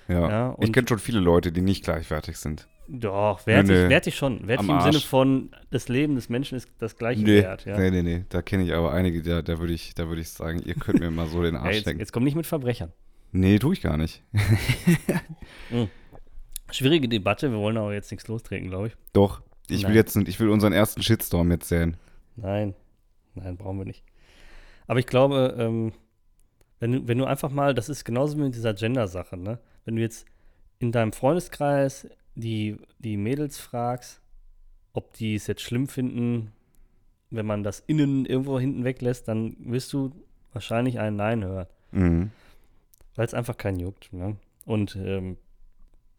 Ja. 0.07 0.29
Ja, 0.29 0.57
ich 0.59 0.71
kenne 0.71 0.87
schon 0.87 0.99
viele 0.99 1.19
Leute, 1.19 1.51
die 1.51 1.61
nicht 1.61 1.83
gleichwertig 1.83 2.37
sind. 2.37 2.67
Doch, 2.87 3.45
wertig, 3.47 3.71
Nee, 3.75 3.83
nee. 3.85 3.89
wertig 3.89 4.15
schon. 4.15 4.47
Wertig 4.47 4.69
Am 4.69 4.75
im 4.75 4.81
Sinne 4.81 4.95
Arsch. 4.97 5.05
von, 5.07 5.49
das 5.71 5.89
Leben 5.89 6.13
des 6.15 6.29
Menschen 6.29 6.55
ist 6.57 6.69
das 6.77 6.95
gleiche 6.95 7.21
Nee, 7.23 7.41
Wert. 7.41 7.65
Ja. 7.65 7.77
nee, 7.77 7.89
nee, 7.89 8.03
nee. 8.03 8.23
Da 8.29 8.41
kenne 8.43 8.63
ich 8.63 8.73
aber 8.73 8.93
einige, 8.93 9.21
da, 9.23 9.41
da 9.41 9.59
würde 9.59 9.73
ich, 9.73 9.93
da 9.95 10.07
würd 10.07 10.19
ich 10.19 10.29
sagen, 10.29 10.61
ihr 10.63 10.75
könnt 10.75 10.99
mir 10.99 11.09
mal 11.11 11.27
so 11.27 11.41
den 11.41 11.55
Ja, 11.55 11.61
Arsch 11.61 11.73
jetzt, 11.73 11.81
stecken. 11.81 11.99
jetzt 11.99 12.13
komm 12.13 12.23
nicht 12.23 12.35
mit 12.35 12.45
Verbrechern. 12.45 12.93
Nee, 13.33 13.57
tue 13.59 13.73
ich 13.73 13.81
gar 13.81 13.97
nicht. 13.97 14.21
Schwierige 16.71 17.07
Debatte, 17.07 17.51
wir 17.51 17.57
wollen 17.59 17.77
aber 17.77 17.93
jetzt 17.93 18.11
nichts 18.11 18.27
lostreten, 18.27 18.69
glaube 18.69 18.87
ich. 18.87 18.93
Doch. 19.13 19.41
Ich 19.69 19.85
will 19.87 19.95
jetzt, 19.95 20.15
ich 20.15 20.39
will 20.39 20.49
unseren 20.49 20.73
ersten 20.73 21.01
Shitstorm 21.01 21.51
jetzt 21.51 21.67
sehen. 21.67 21.97
Nein, 22.37 22.73
nein, 23.35 23.57
brauchen 23.57 23.77
wir 23.77 23.85
nicht. 23.85 24.03
Aber 24.87 24.99
ich 24.99 25.07
glaube, 25.07 25.55
ähm, 25.59 25.91
wenn, 26.79 26.91
du, 26.93 27.07
wenn 27.07 27.17
du 27.17 27.25
einfach 27.25 27.49
mal, 27.51 27.73
das 27.73 27.89
ist 27.89 28.05
genauso 28.05 28.37
wie 28.37 28.43
mit 28.43 28.55
dieser 28.55 28.73
Gender-Sache, 28.73 29.35
ne? 29.35 29.59
Wenn 29.83 29.97
du 29.97 30.01
jetzt 30.01 30.25
in 30.79 30.91
deinem 30.91 31.11
Freundeskreis 31.11 32.07
die, 32.35 32.77
die 32.99 33.17
Mädels 33.17 33.57
fragst, 33.57 34.21
ob 34.93 35.13
die 35.13 35.35
es 35.35 35.47
jetzt 35.47 35.61
schlimm 35.61 35.87
finden, 35.87 36.53
wenn 37.29 37.45
man 37.45 37.63
das 37.63 37.81
innen 37.87 38.25
irgendwo 38.25 38.59
hinten 38.59 38.83
weglässt, 38.85 39.27
dann 39.27 39.57
wirst 39.59 39.91
du 39.91 40.11
wahrscheinlich 40.53 40.99
ein 40.99 41.15
Nein 41.15 41.43
hören. 41.43 41.67
Mhm. 41.91 42.31
weil 43.15 43.25
es 43.25 43.33
einfach 43.33 43.57
keinen 43.57 43.79
juckt. 43.79 44.11
Ne? 44.11 44.35
Und 44.65 44.95
ähm, 44.97 45.37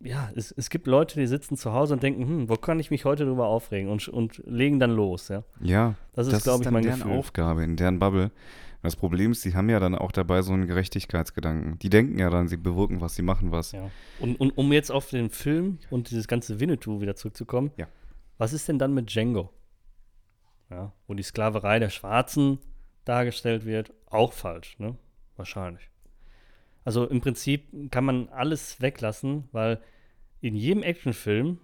ja, 0.01 0.31
es, 0.37 0.53
es 0.53 0.71
gibt 0.71 0.87
Leute, 0.87 1.19
die 1.19 1.27
sitzen 1.27 1.57
zu 1.57 1.73
Hause 1.73 1.95
und 1.95 2.03
denken, 2.03 2.23
hm, 2.27 2.49
wo 2.49 2.55
kann 2.55 2.79
ich 2.81 2.91
mich 2.91 3.05
heute 3.05 3.25
drüber 3.25 3.47
aufregen 3.47 3.91
und, 3.91 4.07
und 4.09 4.43
legen 4.47 4.79
dann 4.79 4.91
los, 4.93 5.29
ja. 5.29 5.43
Ja, 5.61 5.95
Das 6.13 6.29
ist, 6.29 6.45
glaube 6.45 6.65
ich, 6.65 6.71
mein 6.71 6.83
deren 6.85 7.01
Gefühl. 7.01 7.17
Aufgabe, 7.17 7.65
in 7.65 7.77
deren 7.77 7.99
Bubble. 7.99 8.31
Das 8.81 8.95
Problem 8.95 9.33
ist, 9.33 9.45
die 9.45 9.55
haben 9.57 9.69
ja 9.71 9.81
dann 9.81 9.97
auch 9.97 10.13
dabei 10.13 10.41
so 10.43 10.53
einen 10.53 10.69
Gerechtigkeitsgedanken. 10.69 11.81
Die 11.81 11.91
denken 11.91 12.19
ja 12.21 12.31
dann, 12.31 12.47
sie 12.47 12.57
bewirken 12.57 13.01
was, 13.01 13.17
sie 13.17 13.23
machen 13.23 13.51
was. 13.51 13.73
Ja. 13.73 13.91
Und, 14.21 14.39
und 14.41 14.57
um 14.57 14.73
jetzt 14.73 14.93
auf 14.93 15.11
den 15.11 15.31
Film 15.31 15.79
und 15.91 16.11
dieses 16.11 16.29
ganze 16.29 16.61
Winnetou 16.61 17.01
wieder 17.01 17.17
zurückzukommen, 17.17 17.73
Ja. 17.77 17.89
was 18.39 18.53
ist 18.53 18.69
denn 18.69 18.79
dann 18.79 18.95
mit 18.95 19.11
Django? 19.13 19.51
Ja, 20.71 20.93
wo 21.09 21.15
die 21.15 21.23
Sklaverei 21.25 21.79
der 21.81 21.89
Schwarzen 21.91 22.59
dargestellt 23.05 23.65
wird, 23.65 23.93
auch 24.07 24.33
falsch, 24.33 24.79
ne? 24.79 24.97
Wahrscheinlich. 25.37 25.91
Also 26.89 27.05
im 27.05 27.21
Prinzip 27.21 27.91
kann 27.91 28.07
man 28.07 28.31
alles 28.31 28.81
weglassen, 28.81 29.45
weil 29.53 29.79
in 30.41 30.55
jedem 30.55 30.83
Actionfilm 30.83 31.59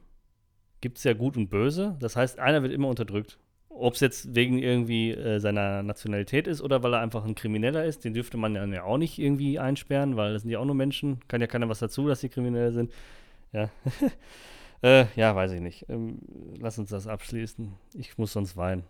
gibt 0.83 0.99
es 0.99 1.05
ja 1.05 1.14
Gut 1.14 1.39
und 1.39 1.49
Böse. 1.49 1.97
Das 1.99 2.14
heißt, 2.14 2.39
einer 2.39 2.62
wird 2.62 2.75
immer 2.75 2.89
unterdrückt. 2.89 3.39
Ob 3.70 3.95
es 3.95 4.01
jetzt 4.01 4.35
wegen 4.35 4.59
irgendwie 4.59 5.12
äh, 5.12 5.39
seiner 5.39 5.83
Nationalität 5.83 6.47
ist 6.47 6.61
oder 6.61 6.83
weil 6.83 6.93
er 6.93 7.01
einfach 7.01 7.25
ein 7.25 7.35
Krimineller 7.35 7.87
ist, 7.87 8.05
den 8.05 8.12
dürfte 8.12 8.37
man 8.37 8.70
ja 8.70 8.83
auch 8.83 8.99
nicht 8.99 9.18
irgendwie 9.18 9.59
einsperren, 9.59 10.18
weil 10.18 10.35
das 10.35 10.43
sind 10.43 10.51
ja 10.51 10.59
auch 10.59 10.66
nur 10.66 10.75
Menschen. 10.75 11.20
Kann 11.27 11.41
ja 11.41 11.47
keiner 11.47 11.70
was 11.70 11.79
dazu, 11.79 12.07
dass 12.07 12.20
sie 12.20 12.29
Kriminelle 12.29 12.72
sind. 12.72 12.93
Ja. 13.53 13.70
äh, 14.83 15.07
ja, 15.16 15.35
weiß 15.35 15.53
ich 15.53 15.62
nicht. 15.62 15.87
Ähm, 15.89 16.18
lass 16.61 16.79
uns 16.79 16.91
das 16.91 17.07
abschließen. 17.07 17.72
Ich 17.95 18.18
muss 18.18 18.35
sonst 18.35 18.59
weinen. 18.59 18.85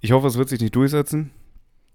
Ich 0.00 0.10
hoffe, 0.10 0.26
es 0.26 0.36
wird 0.36 0.48
sich 0.48 0.60
nicht 0.60 0.74
durchsetzen. 0.74 1.30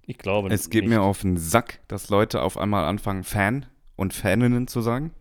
Ich 0.07 0.17
glaube 0.17 0.49
Es 0.49 0.69
geht 0.69 0.83
nicht. 0.83 0.91
mir 0.91 1.01
auf 1.01 1.21
den 1.21 1.37
Sack, 1.37 1.79
dass 1.87 2.09
Leute 2.09 2.41
auf 2.41 2.57
einmal 2.57 2.85
anfangen, 2.85 3.23
Fan 3.23 3.65
und 3.95 4.13
Faninnen 4.13 4.67
zu 4.67 4.81
sagen. 4.81 5.11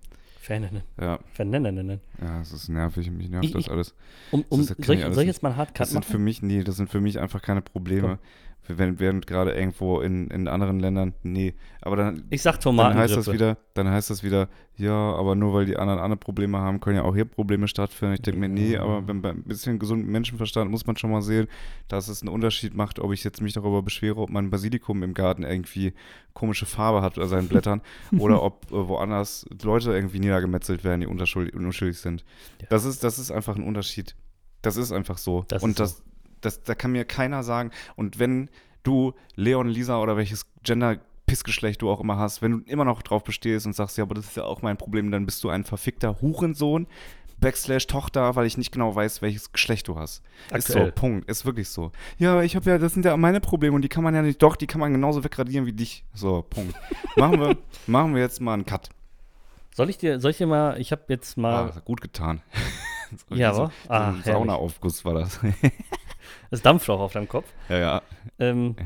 Faninnen. 0.41 0.83
Ja, 1.01 1.19
Faninnen. 1.33 2.01
ja, 2.21 2.41
es 2.43 2.53
ist 2.53 2.69
nervig, 2.69 3.11
mich 3.11 3.31
nervt 3.31 3.47
Ich- 3.47 3.53
das 3.53 3.69
alles. 3.71 3.95
Um, 4.31 4.45
um, 4.51 4.67
Das 4.67 4.77
soll, 4.87 4.97
ich 4.97 5.03
soll 5.03 5.23
ich 5.23 5.27
jetzt 5.29 5.43
mal 5.43 5.49
einen 5.51 5.59
Das 5.59 5.69
Hardcut 5.69 5.87
sind 5.89 6.05
für 6.05 6.13
machen? 6.15 6.25
mich, 6.25 6.43
nee, 6.43 6.63
das 6.63 6.77
sind 6.77 6.91
für 6.91 7.01
mich 7.01 7.19
einfach 7.19 7.41
keine 7.41 7.63
Probleme. 7.63 8.19
Wenn, 8.67 8.99
während 8.99 9.27
gerade 9.27 9.53
irgendwo 9.53 10.01
in, 10.01 10.29
in 10.29 10.49
anderen 10.49 10.81
Ländern, 10.81 11.15
nee. 11.23 11.55
Aber 11.83 11.97
dann, 11.97 12.25
Ich 12.31 12.43
sag 12.43 12.61
dann 12.61 12.95
heißt 12.95 13.17
das 13.17 13.31
wieder, 13.31 13.59
dann 13.75 13.89
heißt 13.91 14.11
das 14.11 14.23
wieder, 14.23 14.49
ja, 14.77 14.93
aber 14.93 15.35
nur 15.35 15.55
weil 15.55 15.67
die 15.67 15.77
anderen 15.77 16.01
andere 16.01 16.19
Probleme 16.19 16.59
haben, 16.59 16.81
können 16.81 16.97
ja 16.97 17.03
auch 17.03 17.15
hier 17.15 17.27
Probleme 17.27 17.69
stattfinden. 17.69 18.15
Ich 18.15 18.23
denke 18.23 18.41
mir, 18.41 18.49
nee, 18.49 18.77
aber 18.77 19.07
wenn, 19.07 19.23
bei 19.23 19.31
ein 19.31 19.45
bisschen 19.45 19.79
gesunden 19.79 20.11
Menschenverstand 20.11 20.71
muss 20.71 20.87
man 20.87 20.97
schon 20.97 21.11
mal 21.11 21.23
sehen, 21.23 21.47
dass 21.89 22.09
es 22.09 22.23
einen 22.23 22.31
Unterschied 22.31 22.75
macht, 22.75 22.99
ob 22.99 23.13
ich 23.13 23.23
jetzt 23.23 23.41
mich 23.41 23.53
darüber 23.53 23.83
beschwere, 23.83 24.17
ob 24.17 24.31
mein 24.31 24.51
Basilikum 24.51 25.03
im 25.03 25.15
Garten 25.15 25.45
irgendwie 25.45 25.93
komische 26.33 26.67
Farbe 26.67 27.03
hat 27.03 27.19
oder 27.19 27.29
seinen 27.29 27.49
Blättern 27.49 27.83
oder 28.19 28.43
ob 28.43 28.67
äh, 28.73 28.89
woanders 28.89 29.47
Leute 29.63 29.93
irgendwie 29.93 30.21
niedergemetzelt 30.21 30.85
werden, 30.85 31.03
die 31.03 31.07
unschuldig, 31.07 31.55
unschuldig 31.55 31.99
sind. 31.99 32.25
Ja. 32.61 32.67
Das 32.71 32.85
ist, 32.85 33.05
das 33.05 33.19
ist 33.19 33.31
einfach 33.31 33.57
ein 33.57 33.63
Unterschied. 33.63 34.17
Das 34.63 34.77
ist 34.77 34.93
einfach 34.93 35.19
so. 35.19 35.45
Das 35.49 35.63
Und 35.63 35.71
ist 35.71 35.81
das, 35.81 36.03
das, 36.45 36.63
da 36.63 36.75
kann 36.75 36.93
mir 36.93 37.05
keiner 37.05 37.43
sagen. 37.43 37.71
Und 37.97 38.19
wenn 38.19 38.51
du 38.83 39.15
Leon, 39.35 39.69
Lisa 39.69 39.99
oder 40.01 40.17
welches 40.17 40.47
Gender 40.63 40.99
Pissgeschlecht 41.27 41.81
du 41.83 41.91
auch 41.91 42.01
immer 42.01 42.19
hast, 42.19 42.43
wenn 42.43 42.53
du 42.53 42.59
immer 42.71 42.85
noch 42.85 43.03
drauf 43.03 43.25
bestehst 43.25 43.67
und 43.67 43.75
sagst, 43.75 43.97
ja, 43.97 44.05
aber 44.05 44.15
das 44.15 44.27
ist 44.27 44.37
ja 44.37 44.45
auch 44.45 44.63
mein 44.63 44.77
Problem, 44.77 45.11
dann 45.11 45.25
bist 45.25 45.43
du 45.43 45.49
ein 45.49 45.65
verfickter 45.65 46.21
Hurensohn, 46.21 46.87
Backslash 47.39 47.87
Tochter, 47.87 48.37
weil 48.37 48.47
ich 48.47 48.57
nicht 48.59 48.73
genau 48.73 48.95
weiß, 48.95 49.23
welches 49.23 49.51
Geschlecht 49.51 49.89
du 49.89 49.99
hast. 49.99 50.23
Ist 50.55 50.69
so, 50.69 50.75
Aktuell. 50.75 50.93
Punkt. 50.93 51.29
Ist 51.29 51.45
wirklich 51.45 51.69
so. 51.69 51.93
Ja, 52.19 52.43
ich 52.43 52.57
habe 52.57 52.71
ja, 52.71 52.79
das 52.79 52.95
sind 52.95 53.05
ja 53.05 53.17
meine 53.17 53.41
Probleme 53.41 53.75
und 53.75 53.83
die 53.83 53.89
kann 53.89 54.05
man 54.05 54.15
ja 54.15 54.23
nicht, 54.23 54.43
doch, 54.43 54.57
die 54.57 54.67
kann 54.67 54.81
man 54.81 54.93
genauso 54.93 55.25
wegradieren 55.25 55.67
wie 55.67 55.73
dich. 55.73 56.05
So, 56.13 56.43
Punkt. 56.43 56.75
machen, 57.17 57.41
wir, 57.41 57.57
machen 57.87 58.15
wir 58.15 58.23
jetzt 58.23 58.41
mal 58.41 58.55
einen 58.55 58.67
Cut. 58.67 58.91
Soll 59.75 59.91
ich 59.91 59.99
dir, 59.99 60.21
soll 60.21 60.31
ich 60.31 60.39
dir 60.39 60.47
mal, 60.47 60.81
ich 60.81 60.93
habe 60.93 61.03
jetzt 61.09 61.37
Ah, 61.37 61.41
mal, 61.41 61.67
das 61.67 61.77
hat 61.77 61.85
gut 61.85 62.01
getan. 62.01 62.43
Ja, 63.31 63.55
so, 63.55 63.63
aber? 63.63 63.73
Ah. 63.89 64.15
Saunaaufguss 64.25 65.05
war 65.05 65.15
das. 65.15 65.39
es 66.51 66.63
dampft 66.63 66.89
auch 66.91 67.01
auf 67.01 67.13
deinem 67.13 67.29
Kopf. 67.29 67.47
ja, 67.69 67.79
ja. 67.79 68.03
Ähm, 68.39 68.77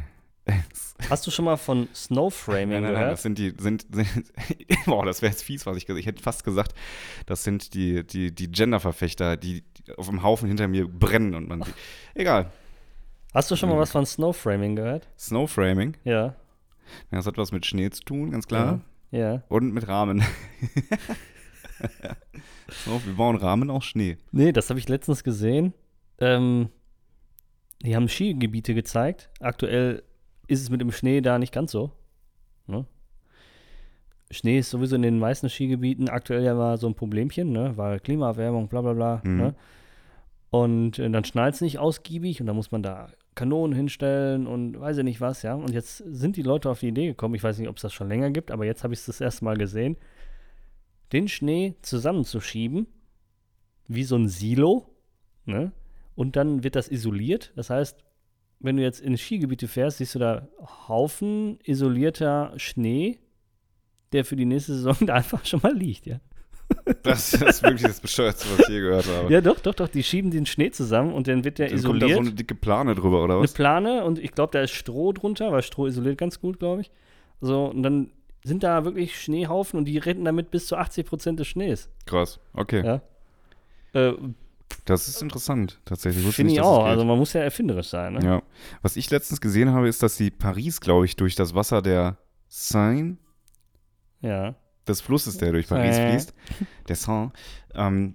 hast 1.11 1.27
du 1.27 1.31
schon 1.31 1.45
mal 1.45 1.57
von 1.57 1.89
Snowframing 1.95 2.69
Nein, 2.71 2.83
nein, 2.83 2.93
nein, 2.93 2.93
gehört? 2.95 3.13
das 3.13 3.23
sind 3.23 3.39
die, 3.39 3.53
sind, 3.59 3.87
sind 3.91 4.33
boah, 4.87 5.05
das 5.05 5.21
wäre 5.21 5.31
jetzt 5.31 5.43
fies, 5.43 5.67
was 5.67 5.77
ich 5.77 5.85
gesagt 5.87 6.01
Ich 6.01 6.07
hätte 6.07 6.23
fast 6.23 6.43
gesagt, 6.45 6.75
das 7.27 7.45
sind 7.45 7.75
die, 7.75 8.07
die, 8.07 8.35
die 8.35 8.51
Gender-Verfechter, 8.51 9.37
die, 9.37 9.63
die 9.63 9.93
auf 9.97 10.07
dem 10.09 10.23
Haufen 10.23 10.49
hinter 10.49 10.67
mir 10.69 10.89
brennen 10.89 11.35
und 11.35 11.49
man 11.49 11.63
sieht. 11.63 11.75
Egal. 12.15 12.51
Hast 13.35 13.51
du 13.51 13.57
schon 13.57 13.69
mal 13.69 13.77
was 13.79 13.91
von 13.93 14.07
Snowframing 14.07 14.75
gehört? 14.77 15.07
Snowframing, 15.19 15.97
Ja. 16.05 16.25
ja, 16.27 16.35
das 17.11 17.27
hat 17.27 17.37
was 17.37 17.53
mit 17.53 17.67
Schnee 17.67 17.91
zu 17.91 18.03
tun, 18.03 18.31
ganz 18.31 18.47
klar. 18.49 18.81
Ja. 19.11 19.43
Und 19.49 19.73
mit 19.75 19.87
Rahmen. 19.87 20.23
Snow, 22.71 23.05
wir 23.07 23.15
bauen 23.15 23.37
Rahmen 23.37 23.71
aus 23.71 23.85
Schnee. 23.85 24.19
Nee, 24.33 24.53
das 24.53 24.69
habe 24.71 24.79
ich 24.81 24.89
letztens 24.89 25.25
gesehen. 25.25 25.73
Ähm, 26.19 26.69
die 27.83 27.95
haben 27.95 28.09
Skigebiete 28.09 28.75
gezeigt. 28.75 29.31
Aktuell 29.41 30.03
ist 30.47 30.63
es 30.63 30.71
mit 30.71 30.81
dem 30.81 30.93
Schnee 30.93 31.21
da 31.21 31.39
nicht 31.39 31.53
ganz 31.53 31.73
so. 31.73 31.93
Ne? 32.67 32.87
Schnee 34.31 34.59
ist 34.59 34.71
sowieso 34.71 34.97
in 34.97 35.03
den 35.03 35.19
meisten 35.19 35.49
Skigebieten 35.49 36.09
aktuell 36.09 36.43
ja 36.45 36.55
mal 36.55 36.77
so 36.77 36.87
ein 36.87 36.95
Problemchen, 36.95 37.53
ne? 37.53 37.77
weil 37.77 38.01
Klimaerwärmung, 38.01 38.69
bla 38.69 38.83
bla 38.83 38.93
bla. 38.93 39.23
Mhm. 39.25 39.37
Ne? 39.37 39.55
Und 40.51 40.99
äh, 40.99 41.11
dann 41.11 41.25
schneit 41.25 41.55
es 41.55 41.61
nicht 41.61 41.79
ausgiebig 41.79 42.41
und 42.41 42.47
dann 42.47 42.57
muss 42.57 42.73
man 42.73 42.83
da 42.83 43.11
Kanonen 43.35 43.77
hinstellen 43.77 44.47
und 44.47 44.81
weiß 44.81 44.99
ich 44.99 45.05
nicht 45.05 45.21
was, 45.21 45.43
ja. 45.43 45.55
Und 45.55 45.71
jetzt 45.71 45.99
sind 45.99 46.37
die 46.37 46.43
Leute 46.43 46.69
auf 46.71 46.81
die 46.81 46.89
Idee 46.89 47.07
gekommen, 47.07 47.35
ich 47.35 47.45
weiß 47.45 47.59
nicht, 47.59 47.69
ob 47.69 47.77
es 47.77 47.83
das 47.83 47.93
schon 47.93 48.09
länger 48.09 48.31
gibt, 48.31 48.51
aber 48.51 48.65
jetzt 48.65 48.83
habe 48.83 48.95
ich 48.95 49.01
es 49.01 49.07
das 49.07 49.21
erste 49.21 49.45
Mal 49.45 49.57
gesehen, 49.57 49.97
den 51.13 51.29
Schnee 51.29 51.77
zusammenzuschieben, 51.83 52.89
wie 53.87 54.03
so 54.03 54.17
ein 54.17 54.29
Silo, 54.29 54.87
ne? 55.45 55.73
Und 56.19 56.35
dann 56.35 56.65
wird 56.65 56.75
das 56.75 56.89
isoliert. 56.89 57.53
Das 57.55 57.71
heißt, 57.71 58.05
wenn 58.59 58.77
du 58.77 58.83
jetzt 58.83 59.01
in 59.01 59.17
Skigebiete 59.17 59.69
fährst, 59.69 59.99
siehst 59.99 60.17
du 60.17 60.19
da 60.19 60.49
Haufen 60.89 61.61
isolierter 61.63 62.55
Schnee, 62.57 63.21
der 64.11 64.25
für 64.25 64.35
die 64.35 64.45
nächste 64.45 64.75
Saison 64.75 64.97
da 65.07 65.15
einfach 65.15 65.47
schon 65.47 65.61
mal 65.63 65.73
liegt, 65.73 66.07
ja. 66.07 66.19
Das 67.05 67.35
ist 67.35 67.63
wirklich 67.63 67.83
das 67.85 68.01
Bescheuerste, 68.01 68.49
was 68.51 68.67
ich 68.67 68.75
je 68.75 68.81
gehört 68.81 69.07
habe. 69.07 69.33
Ja, 69.33 69.41
doch, 69.41 69.61
doch, 69.61 69.77
doch. 69.77 69.87
Die 69.87 70.03
schieben 70.03 70.33
den 70.33 70.45
Schnee 70.45 70.73
zusammen 70.73 71.13
und 71.13 71.29
dann 71.29 71.45
wird 71.45 71.61
der 71.61 71.69
Dann 71.69 71.81
kommt 71.85 72.03
da 72.03 72.07
isoliert. 72.07 72.25
so 72.25 72.31
eine 72.31 72.33
dicke 72.33 72.57
Plane 72.57 72.97
drüber, 72.97 73.23
oder 73.23 73.35
eine 73.35 73.45
was? 73.45 73.53
Plane 73.53 74.05
und 74.05 74.19
ich 74.19 74.33
glaube, 74.33 74.51
da 74.51 74.63
ist 74.63 74.73
Stroh 74.73 75.13
drunter, 75.13 75.53
weil 75.53 75.63
Stroh 75.63 75.87
isoliert 75.87 76.19
ganz 76.19 76.41
gut, 76.41 76.59
glaube 76.59 76.81
ich. 76.81 76.91
So, 77.41 77.67
und 77.67 77.85
dann 77.85 78.11
sind 78.43 78.65
da 78.65 78.85
wirklich 78.85 79.21
Schneehaufen 79.21 79.79
und 79.79 79.85
die 79.85 79.99
retten 79.99 80.25
damit 80.25 80.51
bis 80.51 80.67
zu 80.67 80.77
80 80.77 81.07
Prozent 81.07 81.39
des 81.39 81.47
Schnees. 81.47 81.89
Krass, 82.07 82.41
okay. 82.55 82.85
Ja. 82.85 83.03
Äh, 83.93 84.15
Das 84.85 85.07
ist 85.09 85.21
interessant, 85.23 85.81
tatsächlich. 85.85 86.27
Finde 86.35 86.53
ich 86.53 86.61
auch. 86.61 86.85
Also 86.85 87.05
man 87.05 87.19
muss 87.19 87.33
ja 87.35 87.43
erfinderisch 87.43 87.89
sein, 87.89 88.15
ne? 88.15 88.25
Ja. 88.25 88.43
Was 88.83 88.97
ich 88.97 89.11
letztens 89.11 89.41
gesehen 89.41 89.73
habe, 89.73 89.89
ist, 89.89 90.03
dass 90.03 90.17
die 90.17 90.31
Paris, 90.31 90.81
glaube 90.81 91.05
ich, 91.05 91.17
durch 91.17 91.35
das 91.35 91.55
Wasser 91.55 91.83
der 91.83 92.17
Seine, 92.49 93.19
Ja. 94.21 94.55
des 94.87 95.01
Flusses, 95.03 95.37
der 95.39 95.53
durch 95.53 95.69
Paris 95.69 95.97
Seine. 95.97 96.11
fließt, 96.13 96.35
der 96.89 96.97
Seine, 96.97 97.33
ähm, 97.75 98.15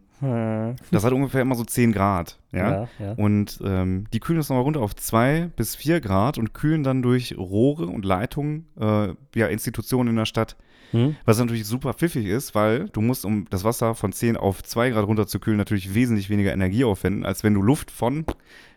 das 0.91 1.03
hat 1.03 1.13
ungefähr 1.13 1.41
immer 1.41 1.55
so 1.55 1.63
10 1.63 1.91
Grad. 1.91 2.39
Ja. 2.51 2.71
ja. 2.71 2.87
ja. 2.99 3.11
Und 3.13 3.59
ähm, 3.63 4.05
die 4.13 4.19
kühlen 4.19 4.37
das 4.37 4.49
nochmal 4.49 4.63
runter 4.63 4.81
auf 4.81 4.95
2 4.95 5.51
bis 5.55 5.75
4 5.75 6.01
Grad 6.01 6.37
und 6.37 6.53
kühlen 6.53 6.83
dann 6.83 7.01
durch 7.01 7.37
Rohre 7.37 7.87
und 7.87 8.05
Leitungen 8.05 8.67
äh, 8.79 9.09
ja, 9.35 9.47
Institutionen 9.47 10.09
in 10.09 10.15
der 10.15 10.25
Stadt. 10.25 10.55
Hm? 10.91 11.15
Was 11.25 11.39
natürlich 11.39 11.65
super 11.65 11.93
pfiffig 11.93 12.27
ist, 12.27 12.53
weil 12.53 12.87
du 12.89 13.01
musst, 13.01 13.25
um 13.25 13.45
das 13.49 13.63
Wasser 13.63 13.95
von 13.95 14.13
10 14.13 14.37
auf 14.37 14.61
2 14.61 14.91
Grad 14.91 15.07
runterzukühlen, 15.07 15.57
natürlich 15.57 15.95
wesentlich 15.95 16.29
weniger 16.29 16.53
Energie 16.53 16.83
aufwenden, 16.83 17.25
als 17.25 17.43
wenn 17.43 17.55
du 17.55 17.61
Luft 17.61 17.89
von 17.89 18.25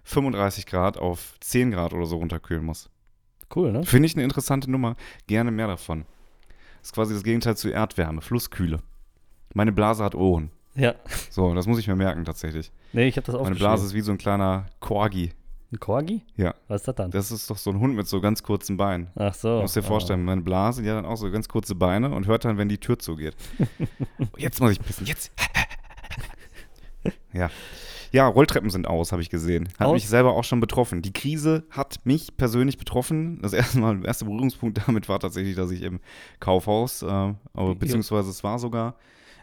35 0.05 0.67
Grad 0.67 0.97
auf 0.97 1.35
10 1.41 1.73
Grad 1.73 1.93
oder 1.93 2.07
so 2.07 2.17
runterkühlen 2.17 2.65
musst. 2.65 2.91
Cool, 3.55 3.71
ne? 3.71 3.85
Finde 3.85 4.07
ich 4.07 4.15
eine 4.15 4.25
interessante 4.25 4.71
Nummer. 4.71 4.97
Gerne 5.27 5.51
mehr 5.51 5.69
davon. 5.69 6.07
Das 6.81 6.89
ist 6.89 6.95
quasi 6.95 7.15
das 7.15 7.23
Gegenteil 7.23 7.57
zu 7.57 7.69
Erdwärme, 7.69 8.23
Flusskühle. 8.23 8.81
Meine 9.55 9.73
Blase 9.73 10.03
hat 10.03 10.15
Ohren. 10.15 10.51
Ja. 10.77 10.95
So, 11.31 11.55
das 11.55 11.67
muss 11.67 11.79
ich 11.79 11.89
mir 11.89 11.97
merken 11.97 12.25
tatsächlich. 12.25 12.71
Nee, 12.93 13.09
ich 13.09 13.17
habe 13.17 13.27
das 13.27 13.35
Meine 13.35 13.43
aufgeschrieben. 13.43 13.59
Blase 13.59 13.87
ist 13.87 13.95
wie 13.95 14.01
so 14.01 14.13
ein 14.13 14.19
kleiner 14.19 14.67
Korgi. 14.81 15.33
Ein 15.73 15.81
Korgi? 15.81 16.23
Ja. 16.37 16.55
Was 16.69 16.83
ist 16.83 16.89
das 16.89 16.95
dann? 16.95 17.11
Das 17.11 17.33
ist 17.33 17.51
doch 17.51 17.57
so 17.57 17.71
ein 17.71 17.81
Hund 17.81 17.97
mit 17.97 18.07
so 18.07 18.21
ganz 18.21 18.43
kurzen 18.43 18.77
Beinen. 18.77 19.09
Ach 19.17 19.35
so. 19.35 19.57
Du 19.57 19.63
musst 19.63 19.75
dir 19.75 19.83
vorstellen, 19.83 20.25
meine 20.25 20.43
Blase, 20.43 20.83
die 20.83 20.89
hat 20.89 20.97
dann 20.97 21.07
auch 21.07 21.17
so 21.17 21.31
ganz 21.31 21.49
kurze 21.49 21.75
Beine 21.75 22.15
und 22.15 22.27
hört 22.27 22.45
dann, 22.45 22.57
wenn 22.59 22.69
die 22.69 22.79
Tür 22.79 22.99
zugeht. 22.99 23.35
jetzt 24.37 24.61
muss 24.61 24.73
ich 24.73 24.81
pissen, 24.81 25.07
jetzt. 25.07 25.33
ja. 27.33 27.51
Ja, 28.13 28.29
Rolltreppen 28.29 28.71
sind 28.71 28.87
aus, 28.87 29.13
habe 29.13 29.21
ich 29.21 29.31
gesehen. 29.31 29.69
Hat 29.79 29.89
Aus? 29.89 29.95
mich 29.95 30.09
selber 30.09 30.35
auch 30.35 30.45
schon 30.45 30.61
betroffen. 30.61 31.03
Die 31.03 31.13
Krise 31.13 31.65
hat 31.71 31.99
mich 32.05 32.37
persönlich 32.37 32.79
betroffen. 32.79 33.41
Das 33.43 33.53
erste 33.53 33.79
Mal, 33.79 33.99
der 33.99 34.09
erste 34.09 34.25
Berührungspunkt 34.25 34.81
damit 34.87 35.09
war 35.09 35.21
tatsächlich, 35.21 35.57
dass 35.57 35.71
ich 35.71 35.83
im 35.83 36.01
Kaufhaus, 36.41 37.03
äh, 37.03 37.07
aber, 37.07 37.75
beziehungsweise 37.75 38.31
es 38.31 38.45
war 38.45 38.59
sogar, 38.59 38.95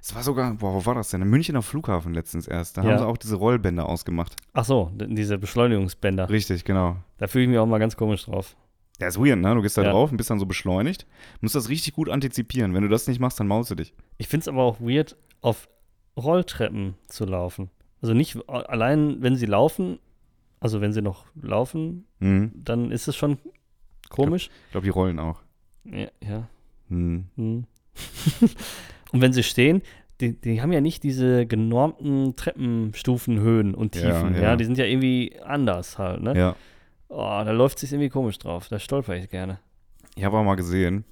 es 0.06 0.14
war 0.14 0.22
sogar, 0.24 0.54
boah, 0.56 0.74
wo 0.74 0.86
war 0.86 0.96
das 0.96 1.10
denn? 1.12 1.22
Im 1.22 1.30
Münchner 1.30 1.62
Flughafen 1.62 2.14
letztens 2.14 2.46
erst. 2.48 2.76
Da 2.78 2.84
Ja. 2.84 2.90
haben 2.92 2.98
sie 3.00 3.08
auch 3.08 3.18
diese 3.18 3.36
Rollbänder 3.38 3.88
ausgemacht. 3.88 4.36
Ach 4.52 4.66
so, 4.66 4.92
diese 4.94 5.38
Beschleunigungsbänder. 5.38 6.30
Richtig, 6.30 6.66
genau. 6.66 6.98
Da 7.18 7.28
fühle 7.28 7.46
ich 7.46 7.50
mich 7.50 7.58
auch 7.58 7.66
mal 7.66 7.80
ganz 7.80 7.96
komisch 7.96 8.26
drauf. 8.26 8.58
Ja, 9.00 9.08
ist 9.08 9.18
weird, 9.18 9.40
ne? 9.40 9.56
Du 9.56 9.62
gehst 9.62 9.78
da 9.78 9.84
Ja. 9.84 9.92
drauf 9.92 10.12
und 10.12 10.18
bist 10.18 10.30
dann 10.30 10.40
so 10.40 10.46
beschleunigt. 10.46 11.08
Musst 11.42 11.56
das 11.56 11.70
richtig 11.70 11.94
gut 11.94 12.10
antizipieren. 12.10 12.74
Wenn 12.74 12.84
du 12.84 12.90
das 12.90 13.08
nicht 13.08 13.20
machst, 13.20 13.40
dann 13.40 13.48
maulst 13.48 13.72
du 13.72 13.76
dich. 13.76 13.94
Ich 14.18 14.28
finde 14.28 14.42
es 14.44 14.48
aber 14.50 14.62
auch 14.64 14.80
weird, 14.82 15.16
auf 15.42 15.70
Rolltreppen 16.18 16.96
zu 17.08 17.24
laufen. 17.26 17.70
Also 18.02 18.14
nicht 18.14 18.38
allein, 18.50 19.22
wenn 19.22 19.36
sie 19.38 19.46
laufen, 19.46 20.00
also 20.60 20.82
wenn 20.82 20.92
sie 20.92 21.02
noch 21.02 21.26
laufen, 21.42 22.06
Mhm. 22.20 22.52
dann 22.56 22.92
ist 22.92 23.08
es 23.08 23.16
schon 23.16 23.38
komisch. 24.10 24.50
Ich 24.66 24.72
glaube, 24.72 24.84
die 24.86 24.92
rollen 24.92 25.18
auch. 25.20 25.42
Ja. 25.86 26.08
ja. 26.22 26.48
Mhm. 26.90 27.26
Hm. 27.36 27.64
und 29.14 29.22
wenn 29.22 29.32
sie 29.32 29.44
stehen, 29.44 29.82
die, 30.20 30.40
die 30.40 30.62
haben 30.62 30.72
ja 30.72 30.82
nicht 30.82 31.04
diese 31.04 31.46
genormten 31.46 32.36
Treppenstufenhöhen 32.36 33.74
und 33.74 33.96
Ja, 33.96 34.02
Tiefen. 34.02 34.36
Ja, 34.36 34.42
ja. 34.42 34.56
die 34.56 34.66
sind 34.66 34.78
ja 34.78 34.86
irgendwie 34.86 35.38
anders 35.44 35.98
halt, 35.98 36.22
ne? 36.22 36.38
Ja. 36.38 36.56
Oh, 37.10 37.16
da 37.46 37.52
läuft 37.52 37.80
sich 37.80 37.92
irgendwie 37.92 38.10
komisch 38.10 38.38
drauf. 38.40 38.68
Da 38.70 38.80
stolper 38.80 39.16
ich 39.16 39.30
gerne. 39.30 39.60
Ich 40.16 40.24
habe 40.24 40.38
auch 40.38 40.44
mal 40.44 40.56
gesehen, 40.56 41.06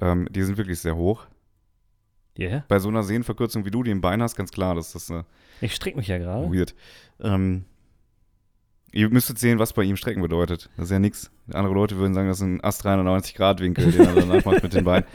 ähm, 0.00 0.28
die 0.30 0.42
sind 0.42 0.56
wirklich 0.58 0.78
sehr 0.80 0.96
hoch. 0.96 1.26
Yeah. 2.38 2.64
Bei 2.68 2.78
so 2.78 2.88
einer 2.88 3.02
Sehnenverkürzung 3.02 3.64
wie 3.64 3.70
du, 3.70 3.82
die 3.82 3.90
im 3.90 4.00
Bein 4.00 4.22
hast, 4.22 4.36
ganz 4.36 4.52
klar, 4.52 4.74
das 4.76 4.94
ist 4.94 5.10
äh, 5.10 5.24
Ich 5.60 5.74
strecke 5.74 5.96
mich 5.96 6.06
ja 6.08 6.18
gerade. 6.18 6.48
weird. 6.52 6.74
Ähm, 7.20 7.64
ihr 8.92 9.08
müsstet 9.10 9.38
sehen, 9.38 9.58
was 9.58 9.72
bei 9.72 9.82
ihm 9.82 9.96
Strecken 9.96 10.22
bedeutet. 10.22 10.70
Das 10.76 10.86
ist 10.86 10.90
ja 10.92 10.98
nichts. 11.00 11.30
Andere 11.52 11.74
Leute 11.74 11.96
würden 11.96 12.14
sagen, 12.14 12.28
das 12.28 12.38
ist 12.38 12.44
ein 12.44 12.62
Ast 12.62 12.84
390 12.84 13.34
Grad 13.34 13.60
Winkel, 13.60 13.90
den 13.90 14.06
er 14.06 14.14
danach 14.14 14.44
macht 14.44 14.62
mit 14.62 14.72
den 14.72 14.84
Beinen. 14.84 15.06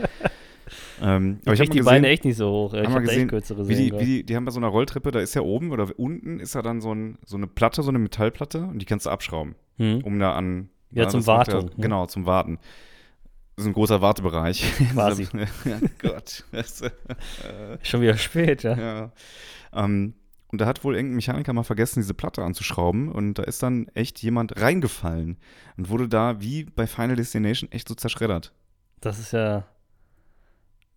Ähm, 1.02 1.40
aber 1.46 1.54
Ich 1.54 1.60
ich 1.60 1.70
krieg 1.70 1.70
habe 1.70 1.80
die 1.80 1.84
mal 1.84 1.92
Beine 1.92 2.02
gesehen, 2.02 2.14
echt 2.14 2.26
nicht 2.26 2.38
so 2.38 2.50
hoch. 2.50 2.74
Ich 2.74 2.88
habe 2.88 3.02
gesehen, 3.02 3.22
echt 3.22 3.30
kürzere 3.30 3.68
wie 3.68 3.76
die, 3.76 3.92
wie 3.92 4.06
die, 4.06 4.24
die 4.24 4.36
haben 4.36 4.46
bei 4.46 4.52
so 4.52 4.60
einer 4.60 4.68
Rolltreppe, 4.68 5.12
da 5.12 5.20
ist 5.20 5.34
ja 5.34 5.42
oben 5.42 5.72
oder 5.72 5.88
unten 5.98 6.40
ist 6.40 6.56
ja 6.56 6.62
dann 6.62 6.82
so, 6.82 6.94
ein, 6.94 7.18
so 7.26 7.38
eine 7.38 7.48
Platte, 7.48 7.84
so 7.84 7.90
eine 7.90 8.00
Metallplatte 8.00 8.64
und 8.64 8.80
die 8.80 8.86
kannst 8.86 9.06
du 9.06 9.10
abschrauben, 9.10 9.56
Hm. 9.78 10.02
um 10.04 10.20
da 10.20 10.34
an. 10.34 10.70
Ja, 10.92 11.04
na, 11.06 11.10
zum 11.10 11.20
macht 11.20 11.28
Wartung, 11.28 11.66
ne? 11.66 11.72
genau, 11.80 12.06
zum 12.06 12.26
Warten. 12.26 12.60
Das 13.56 13.66
ist 13.66 13.70
ein 13.70 13.74
großer 13.74 14.02
Wartebereich. 14.02 14.64
Quasi. 14.94 15.28
ja, 15.66 15.80
Gott. 16.00 16.44
Schon 17.84 18.02
wieder 18.02 18.18
spät, 18.18 18.64
ja. 18.64 18.78
ja. 18.78 19.12
Ähm, 19.74 20.14
und 20.52 20.62
da 20.62 20.68
hat 20.68 20.84
wohl 20.84 20.96
irgendein 20.96 21.16
Mechaniker 21.16 21.52
mal 21.54 21.64
vergessen, 21.64 22.02
diese 22.02 22.14
Platte 22.14 22.44
anzuschrauben 22.44 23.12
und 23.12 23.40
da 23.40 23.44
ist 23.44 23.64
dann 23.64 23.88
echt 23.96 24.22
jemand 24.22 24.62
reingefallen 24.62 25.38
und 25.78 25.90
wurde 25.90 26.08
da 26.08 26.42
wie 26.42 26.66
bei 26.66 26.86
Final 26.86 27.16
Destination 27.16 27.72
echt 27.72 27.88
so 27.88 27.96
zerschreddert. 27.96 28.54
Das 29.02 29.18
ist 29.18 29.34
ja. 29.34 29.66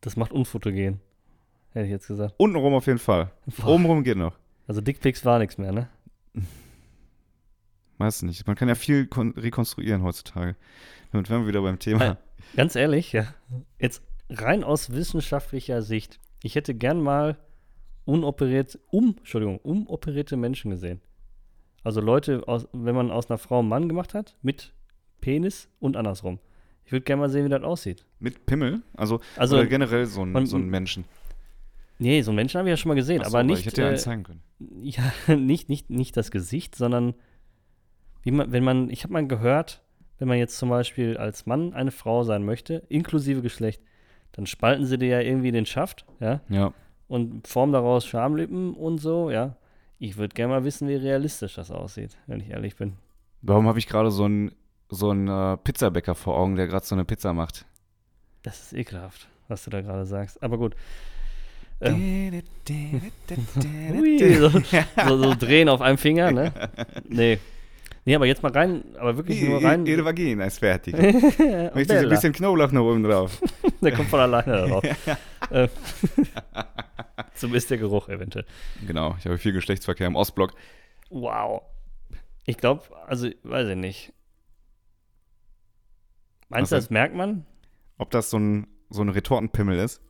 Das 0.06 0.16
macht 0.16 0.30
unfotogen. 0.30 1.00
Hätte 1.72 1.86
ich 1.86 1.90
jetzt 1.90 2.06
gesagt. 2.06 2.36
Untenrum 2.38 2.74
auf 2.74 2.86
jeden 2.86 3.00
Fall. 3.00 3.32
Boah. 3.58 3.66
Obenrum 3.74 4.04
geht 4.04 4.16
noch. 4.16 4.38
Also 4.68 4.80
Dickpics 4.80 5.24
war 5.24 5.40
nichts 5.40 5.58
mehr, 5.58 5.72
ne? 5.72 5.88
Weiß 7.98 8.22
nicht. 8.22 8.46
Man 8.46 8.54
kann 8.54 8.68
ja 8.68 8.76
viel 8.76 9.08
kon- 9.08 9.34
rekonstruieren 9.36 10.04
heutzutage. 10.04 10.54
Damit 11.10 11.28
wären 11.28 11.42
wir 11.42 11.48
wieder 11.48 11.62
beim 11.62 11.80
Thema. 11.80 12.18
Ganz 12.54 12.76
ehrlich, 12.76 13.12
ja. 13.12 13.26
Jetzt 13.80 14.00
rein 14.30 14.62
aus 14.62 14.90
wissenschaftlicher 14.92 15.82
Sicht. 15.82 16.20
Ich 16.44 16.54
hätte 16.54 16.72
gern 16.72 17.00
mal 17.00 17.36
unoperiert, 18.04 18.78
um, 18.92 19.16
Entschuldigung, 19.18 19.58
umoperierte 19.58 20.36
Menschen 20.36 20.70
gesehen. 20.70 21.00
Also 21.82 22.00
Leute, 22.00 22.46
aus, 22.46 22.68
wenn 22.72 22.94
man 22.94 23.10
aus 23.10 23.28
einer 23.28 23.38
Frau 23.38 23.58
einen 23.58 23.68
Mann 23.68 23.88
gemacht 23.88 24.14
hat, 24.14 24.36
mit 24.40 24.72
Penis 25.20 25.68
und 25.80 25.96
andersrum. 25.96 26.38
Ich 26.86 26.92
würde 26.92 27.04
gerne 27.04 27.20
mal 27.20 27.28
sehen, 27.28 27.44
wie 27.44 27.48
das 27.50 27.62
aussieht. 27.62 28.04
Mit 28.20 28.46
Pimmel? 28.46 28.80
Also, 28.96 29.20
Also, 29.36 29.56
oder 29.56 29.66
generell 29.66 30.06
so 30.06 30.22
ein, 30.22 30.32
man- 30.32 30.46
so 30.46 30.56
ein 30.56 30.68
Menschen. 30.68 31.04
nee, 31.98 32.22
so 32.22 32.30
einen 32.30 32.36
Menschen 32.36 32.58
habe 32.58 32.68
ich 32.68 32.72
ja 32.72 32.76
schon 32.76 32.88
mal 32.90 32.94
gesehen, 32.94 33.22
so, 33.22 33.26
aber 33.28 33.42
nicht, 33.42 33.60
Ich 33.60 33.66
hätte 33.66 33.82
ja 33.82 33.88
einen 33.88 33.96
äh, 33.96 34.00
zeigen 34.00 34.22
können. 34.22 34.42
ja, 34.82 35.02
nicht, 35.36 35.68
nicht, 35.68 35.90
nicht 35.90 36.16
das 36.16 36.30
Gesicht, 36.30 36.74
sondern 36.74 37.14
wie 38.22 38.30
man, 38.30 38.52
wenn 38.52 38.64
man, 38.64 38.88
ich 38.90 39.02
habe 39.04 39.12
mal 39.12 39.26
gehört, 39.26 39.82
wenn 40.18 40.28
man 40.28 40.38
jetzt 40.38 40.56
zum 40.58 40.68
Beispiel 40.70 41.16
als 41.16 41.44
Mann 41.46 41.72
eine 41.74 41.90
Frau 41.90 42.22
sein 42.24 42.44
möchte, 42.44 42.82
inklusive 42.88 43.42
Geschlecht, 43.42 43.82
dann 44.32 44.46
spalten 44.46 44.86
sie 44.86 44.98
dir 44.98 45.08
ja 45.08 45.20
irgendwie 45.20 45.52
den 45.52 45.66
Schaft, 45.66 46.06
ja, 46.20 46.40
Ja. 46.48 46.72
und 47.08 47.46
formen 47.46 47.72
daraus 47.72 48.06
Schamlippen 48.06 48.74
und 48.74 48.98
so, 48.98 49.30
ja. 49.30 49.56
Ich 49.98 50.16
würde 50.18 50.34
gerne 50.34 50.52
mal 50.52 50.64
wissen, 50.64 50.88
wie 50.88 50.94
realistisch 50.94 51.54
das 51.54 51.70
aussieht, 51.70 52.16
wenn 52.26 52.40
ich 52.40 52.50
ehrlich 52.50 52.76
bin. 52.76 52.94
Warum 53.42 53.66
habe 53.66 53.78
ich 53.78 53.86
gerade 53.86 54.10
so 54.10 54.24
einen 54.24 54.52
so 54.88 55.10
einen, 55.10 55.28
äh, 55.28 55.56
Pizzabäcker 55.56 56.14
vor 56.14 56.36
Augen, 56.36 56.56
der 56.56 56.66
gerade 56.66 56.84
so 56.84 56.94
eine 56.94 57.04
Pizza 57.04 57.32
macht? 57.32 57.66
Das 58.42 58.60
ist 58.60 58.72
ekelhaft, 58.72 59.28
was 59.48 59.64
du 59.64 59.70
da 59.70 59.80
gerade 59.80 60.06
sagst. 60.06 60.42
Aber 60.42 60.58
gut. 60.58 60.76
Ähm, 61.80 62.42
so, 64.38 64.48
so, 64.48 65.18
so 65.18 65.34
drehen 65.38 65.68
auf 65.68 65.80
einem 65.80 65.98
Finger, 65.98 66.30
ne? 66.32 66.52
Nee. 67.08 67.38
Nee, 68.06 68.14
aber 68.14 68.26
jetzt 68.26 68.40
mal 68.40 68.52
rein, 68.52 68.84
aber 69.00 69.16
wirklich 69.16 69.42
nur 69.42 69.62
rein. 69.62 69.84
Ihre 69.84 70.04
Vagina 70.04 70.44
ist 70.44 70.60
fertig. 70.60 70.94
Möchtest 70.96 71.90
du 71.90 71.98
ein 71.98 72.08
bisschen 72.08 72.32
Knoblauch 72.32 72.70
noch 72.70 72.84
oben 72.84 73.02
drauf? 73.02 73.40
Der 73.82 73.92
kommt 73.92 74.08
von 74.08 74.20
alleine 74.20 74.52
darauf. 74.52 74.84
äh, 75.50 75.68
zumindest 77.34 77.70
der 77.70 77.78
Geruch 77.78 78.08
eventuell. 78.08 78.46
Genau, 78.86 79.16
ich 79.18 79.24
habe 79.24 79.38
viel 79.38 79.52
Geschlechtsverkehr 79.52 80.06
im 80.06 80.14
Ostblock. 80.14 80.54
Wow. 81.10 81.62
Ich 82.44 82.58
glaube, 82.58 82.84
also, 83.08 83.28
weiß 83.42 83.70
ich 83.70 83.76
nicht. 83.76 84.12
Meinst 86.56 86.72
du, 86.72 86.76
das 86.76 86.90
merkt 86.90 87.14
man? 87.14 87.44
Ob 87.98 88.10
das 88.10 88.30
so 88.30 88.38
ein, 88.38 88.66
so 88.90 89.02
ein 89.02 89.08
Retortenpimmel 89.08 89.78
ist? 89.78 90.00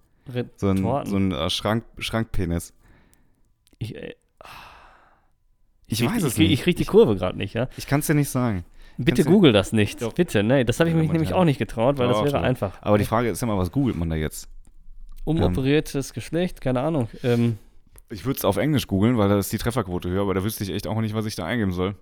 So 0.57 0.68
ein, 0.68 0.78
Retorten? 0.78 1.11
so 1.11 1.16
ein 1.16 1.32
äh, 1.32 1.51
Schrank, 1.51 1.84
Schrankpenis. 1.99 2.72
Ich, 3.78 3.94
äh, 3.94 4.14
Ich 5.86 5.99
krieg- 6.01 6.11
weiß 6.11 6.22
es 6.22 6.32
ich, 6.32 6.34
krieg- 6.36 6.49
nicht. 6.49 6.53
Ich 6.59 6.62
kriege 6.64 6.76
die 6.78 6.84
Kurve 6.84 7.16
gerade 7.16 7.38
nicht, 7.38 7.55
ja? 7.55 7.68
Ich 7.76 7.86
kann 7.86 8.01
es 8.01 8.07
dir 8.07 8.14
nicht 8.14 8.30
sagen. 8.30 8.64
Bitte 8.99 9.24
du- 9.24 9.30
google 9.30 9.53
das 9.53 9.72
nicht. 9.72 10.03
Doch. 10.03 10.14
Bitte, 10.14 10.42
nee, 10.42 10.64
das 10.64 10.80
habe 10.80 10.88
ich 10.88 10.97
Ja, 10.97 11.03
mich 11.03 11.12
nämlich 11.12 11.32
auch 11.34 11.44
nicht 11.44 11.59
getraut, 11.59 11.99
weil 11.99 12.09
das 12.09 12.16
Doch, 12.16 12.24
wäre 12.24 12.38
doch. 12.38 12.42
einfach. 12.42 12.80
Aber 12.82 12.99
die 12.99 13.05
Frage 13.05 13.28
ist 13.28 13.42
immer, 13.42 13.59
was 13.59 13.70
googelt 13.70 13.97
man 13.97 14.09
da 14.11 14.16
jetzt? 14.16 14.49
Umoperiertes 15.24 16.12
Geschlecht, 16.12 16.61
keine 16.61 16.80
Ahnung. 16.80 17.09
Ähm, 17.22 17.59
Ich 18.09 18.24
würde 18.24 18.38
es 18.38 18.44
auf 18.44 18.57
Englisch 18.57 18.86
googeln, 18.86 19.18
weil 19.18 19.28
da 19.28 19.36
ist 19.38 19.53
die 19.53 19.59
Trefferquote 19.59 20.09
höher, 20.09 20.22
aber 20.22 20.34
da 20.34 20.44
wüsste 20.44 20.62
ich 20.64 20.70
echt 20.70 20.86
auch 20.86 21.01
nicht, 21.01 21.14
was 21.14 21.26
ich 21.26 21.34
da 21.34 21.44
eingeben 21.44 21.72
soll. 21.72 21.97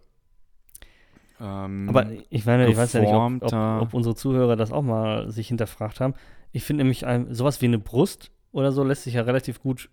Ähm, 1.45 1.89
Aber 1.89 2.07
ich 2.31 2.47
meine, 2.47 2.69
ich 2.69 2.77
weiß 2.77 2.95
ja 2.95 3.01
nicht, 3.01 3.13
ob, 3.13 3.53
ob, 3.53 3.83
ob 3.83 3.95
unsere 3.95 4.15
Zuhörer 4.15 4.57
das 4.57 4.73
auch 4.73 4.83
mal 4.83 5.31
sich 5.31 5.49
hinterfragt 5.49 6.01
haben. 6.01 6.15
Ich 6.53 6.65
finde 6.65 6.85
nämlich 6.85 7.07
ein, 7.07 7.33
sowas 7.35 7.61
wie 7.61 7.67
eine 7.67 7.79
Brust 7.79 8.31
oder 8.53 8.73
so 8.73 8.83
lässt 8.85 9.03
sich 9.03 9.15
ja 9.15 9.23
relativ 9.23 9.61
gut 9.61 9.91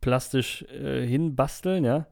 plastisch 0.00 0.62
äh, 0.70 1.06
hinbasteln, 1.06 1.84
ja. 1.84 2.06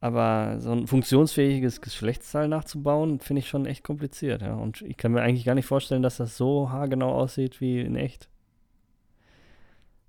Aber 0.00 0.60
so 0.60 0.72
ein 0.72 0.86
funktionsfähiges 0.86 1.80
Geschlechtsteil 1.80 2.48
nachzubauen, 2.48 3.20
finde 3.20 3.40
ich 3.40 3.48
schon 3.48 3.64
echt 3.64 3.84
kompliziert, 3.84 4.42
ja. 4.42 4.54
Und 4.54 4.82
ich 4.82 4.96
kann 4.96 5.12
mir 5.12 5.22
eigentlich 5.22 5.46
gar 5.46 5.54
nicht 5.54 5.66
vorstellen, 5.66 6.02
dass 6.02 6.18
das 6.18 6.36
so 6.36 6.70
haargenau 6.70 7.12
aussieht 7.12 7.60
wie 7.60 7.80
in 7.80 7.96
echt. 7.96 8.28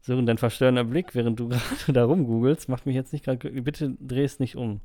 So, 0.02 0.18
und 0.18 0.26
dein 0.26 0.38
verstörender 0.38 0.84
Blick, 0.84 1.16
während 1.16 1.40
du 1.40 1.48
gerade 1.50 1.94
da 1.94 2.04
rumgoogelst, 2.04 2.68
macht 2.68 2.86
mich 2.86 2.96
jetzt 2.96 3.14
nicht 3.14 3.24
gerade. 3.24 3.50
Bitte 3.62 3.96
dreh 4.00 4.24
es 4.24 4.40
nicht 4.40 4.56
um. 4.56 4.82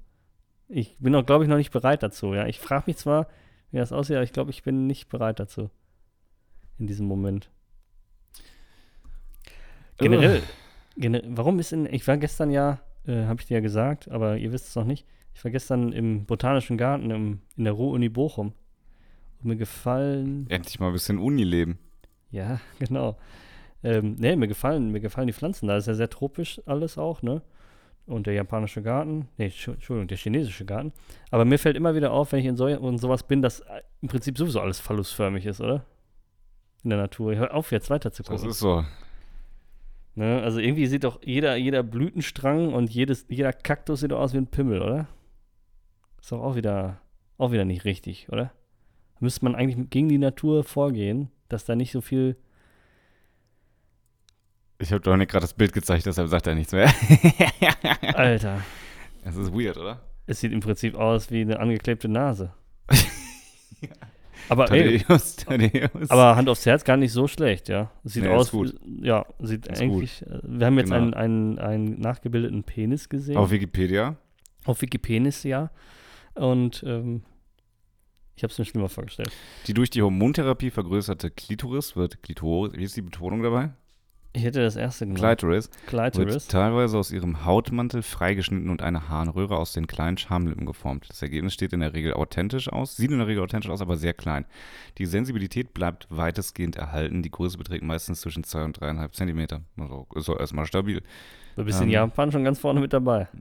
Ich 0.72 0.96
bin 0.98 1.14
auch, 1.16 1.26
glaube 1.26 1.44
ich, 1.44 1.50
noch 1.50 1.56
nicht 1.56 1.72
bereit 1.72 2.02
dazu, 2.02 2.32
ja. 2.32 2.46
Ich 2.46 2.60
frage 2.60 2.84
mich 2.86 2.96
zwar, 2.96 3.26
wie 3.72 3.78
das 3.78 3.92
aussieht, 3.92 4.16
aber 4.16 4.24
ich 4.24 4.32
glaube, 4.32 4.50
ich 4.50 4.62
bin 4.62 4.86
nicht 4.86 5.08
bereit 5.08 5.40
dazu. 5.40 5.68
In 6.78 6.86
diesem 6.86 7.06
Moment. 7.06 7.50
Generell, 9.98 10.42
gener 10.96 11.22
warum 11.26 11.58
ist 11.58 11.72
in, 11.72 11.86
ich 11.86 12.06
war 12.06 12.16
gestern 12.16 12.50
ja, 12.50 12.80
äh, 13.06 13.24
habe 13.24 13.40
ich 13.40 13.46
dir 13.48 13.54
ja 13.54 13.60
gesagt, 13.60 14.10
aber 14.10 14.38
ihr 14.38 14.52
wisst 14.52 14.68
es 14.68 14.76
noch 14.76 14.84
nicht, 14.84 15.06
ich 15.34 15.44
war 15.44 15.50
gestern 15.50 15.92
im 15.92 16.24
Botanischen 16.24 16.78
Garten 16.78 17.10
im, 17.10 17.40
in 17.56 17.64
der 17.64 17.72
Ruhr-Uni 17.72 18.08
Bochum. 18.08 18.52
Und 19.42 19.48
mir 19.48 19.56
gefallen, 19.56 20.46
Endlich 20.48 20.78
mal 20.80 20.88
ein 20.88 20.92
bisschen 20.92 21.18
Unileben. 21.18 21.78
ja, 22.30 22.60
genau. 22.78 23.16
Ähm, 23.82 24.16
nee, 24.18 24.36
mir 24.36 24.48
gefallen, 24.48 24.92
mir 24.92 25.00
gefallen 25.00 25.26
die 25.26 25.32
Pflanzen. 25.32 25.66
Da 25.66 25.76
ist 25.76 25.86
ja 25.86 25.94
sehr 25.94 26.10
tropisch 26.10 26.60
alles 26.66 26.98
auch, 26.98 27.22
ne? 27.22 27.42
Und 28.06 28.26
der 28.26 28.34
japanische 28.34 28.82
Garten, 28.82 29.28
nee, 29.38 29.46
Entschu- 29.46 29.72
Entschuldigung, 29.74 30.08
der 30.08 30.16
chinesische 30.18 30.64
Garten. 30.64 30.92
Aber 31.30 31.44
mir 31.44 31.58
fällt 31.58 31.76
immer 31.76 31.94
wieder 31.94 32.12
auf, 32.12 32.32
wenn 32.32 32.40
ich 32.40 32.46
in 32.46 32.56
so 32.56 32.66
und 32.66 32.98
sowas 32.98 33.22
bin, 33.22 33.40
dass 33.40 33.60
äh, 33.60 33.82
im 34.00 34.08
Prinzip 34.08 34.36
sowieso 34.36 34.60
alles 34.60 34.80
phallusförmig 34.80 35.46
ist, 35.46 35.60
oder? 35.60 35.84
In 36.82 36.90
der 36.90 36.98
Natur. 36.98 37.36
Hör 37.36 37.54
auf, 37.54 37.70
jetzt 37.70 37.88
weiter 37.90 38.10
zu 38.10 38.22
Das 38.24 38.30
gucken. 38.32 38.50
ist 38.50 38.58
so. 38.58 38.84
Ne? 40.16 40.42
Also 40.42 40.58
irgendwie 40.58 40.86
sieht 40.86 41.04
doch 41.04 41.20
jeder, 41.24 41.54
jeder 41.56 41.82
Blütenstrang 41.84 42.72
und 42.72 42.90
jedes, 42.90 43.26
jeder 43.28 43.52
Kaktus 43.52 44.00
sieht 44.00 44.10
doch 44.10 44.18
aus 44.20 44.32
wie 44.32 44.38
ein 44.38 44.48
Pimmel, 44.48 44.82
oder? 44.82 45.06
Ist 46.20 46.32
doch 46.32 46.42
auch 46.42 46.56
wieder, 46.56 47.00
auch 47.38 47.52
wieder 47.52 47.64
nicht 47.64 47.84
richtig, 47.84 48.28
oder? 48.30 48.52
Müsste 49.20 49.44
man 49.44 49.54
eigentlich 49.54 49.88
gegen 49.90 50.08
die 50.08 50.18
Natur 50.18 50.64
vorgehen, 50.64 51.30
dass 51.48 51.64
da 51.64 51.76
nicht 51.76 51.92
so 51.92 52.00
viel. 52.00 52.36
Ich 54.80 54.92
habe 54.92 55.00
doch 55.02 55.16
nicht 55.16 55.30
gerade 55.30 55.42
das 55.44 55.54
Bild 55.54 55.72
gezeigt, 55.72 56.06
deshalb 56.06 56.28
sagt 56.28 56.46
er 56.46 56.54
nichts 56.54 56.72
mehr. 56.72 56.90
Alter, 58.14 58.62
Das 59.24 59.36
ist 59.36 59.52
weird, 59.52 59.76
oder? 59.76 60.00
es 60.26 60.40
sieht 60.40 60.52
im 60.52 60.60
Prinzip 60.60 60.94
aus 60.94 61.30
wie 61.30 61.40
eine 61.42 61.58
angeklebte 61.60 62.08
Nase. 62.08 62.52
Aber 64.48 64.70
ey, 64.72 64.98
Thaddeus, 64.98 65.36
Thaddeus. 65.36 66.10
aber 66.10 66.34
Hand 66.34 66.48
aufs 66.48 66.66
Herz 66.66 66.82
gar 66.82 66.96
nicht 66.96 67.12
so 67.12 67.28
schlecht, 67.28 67.68
ja. 67.68 67.90
Sieht 68.02 68.24
Nee, 68.24 68.30
aus, 68.30 68.50
gut. 68.50 68.74
ja, 69.00 69.24
sieht 69.38 69.66
Ist 69.68 69.80
eigentlich. 69.80 70.22
äh, 70.26 70.40
Wir 70.42 70.66
haben 70.66 70.76
jetzt 70.78 70.90
Genau. 70.90 70.96
einen, 71.02 71.14
einen, 71.14 71.58
einen 71.60 72.00
nachgebildeten 72.00 72.64
Penis 72.64 73.08
gesehen. 73.08 73.36
Auf 73.36 73.50
Wikipedia. 73.52 74.16
auf 74.64 74.82
Wikipenis, 74.82 75.44
ja. 75.44 75.70
Und 76.34 76.82
ähm, 76.84 77.22
ich 78.34 78.42
habe 78.42 78.50
es 78.50 78.58
mir 78.58 78.64
schlimmer 78.64 78.88
vorgestellt. 78.88 79.30
Die 79.68 79.74
durch 79.74 79.90
die 79.90 80.02
Hormontherapie 80.02 80.70
vergrößerte 80.70 81.30
Klitoris 81.30 81.94
wird 81.94 82.20
Klitoris, 82.22 82.72
wie 82.74 82.82
ist 82.84 82.96
die 82.96 83.02
Betonung 83.02 83.42
dabei? 83.44 83.70
Ich 84.32 84.44
hätte 84.44 84.62
das 84.62 84.76
erste 84.76 85.06
genommen. 85.06 85.20
Clitoris 85.20 85.70
Clitoris. 85.86 86.34
wird 86.34 86.48
teilweise 86.50 86.96
aus 86.96 87.10
ihrem 87.10 87.44
Hautmantel 87.44 88.02
freigeschnitten 88.02 88.70
und 88.70 88.80
eine 88.80 89.08
Harnröhre 89.08 89.56
aus 89.56 89.72
den 89.72 89.88
kleinen 89.88 90.18
Schamlippen 90.18 90.66
geformt. 90.66 91.06
Das 91.08 91.20
Ergebnis 91.20 91.54
steht 91.54 91.72
in 91.72 91.80
der 91.80 91.94
Regel 91.94 92.14
authentisch 92.14 92.68
aus, 92.68 92.96
sieht 92.96 93.10
in 93.10 93.18
der 93.18 93.26
Regel 93.26 93.42
authentisch 93.42 93.70
aus, 93.70 93.80
aber 93.80 93.96
sehr 93.96 94.14
klein. 94.14 94.46
Die 94.98 95.06
Sensibilität 95.06 95.74
bleibt 95.74 96.06
weitestgehend 96.10 96.76
erhalten. 96.76 97.24
Die 97.24 97.30
Größe 97.30 97.58
beträgt 97.58 97.82
meistens 97.82 98.20
zwischen 98.20 98.44
2 98.44 98.64
und 98.64 98.78
3,5 98.78 99.12
Zentimeter. 99.12 99.62
Also 99.76 100.06
ist 100.14 100.28
doch 100.28 100.38
erstmal 100.38 100.66
stabil. 100.66 101.02
Du 101.56 101.64
bist 101.64 101.80
in 101.80 101.88
ähm, 101.88 101.94
Japan 101.94 102.30
schon 102.30 102.44
ganz 102.44 102.60
vorne 102.60 102.80
mit 102.80 102.92
dabei. 102.92 103.28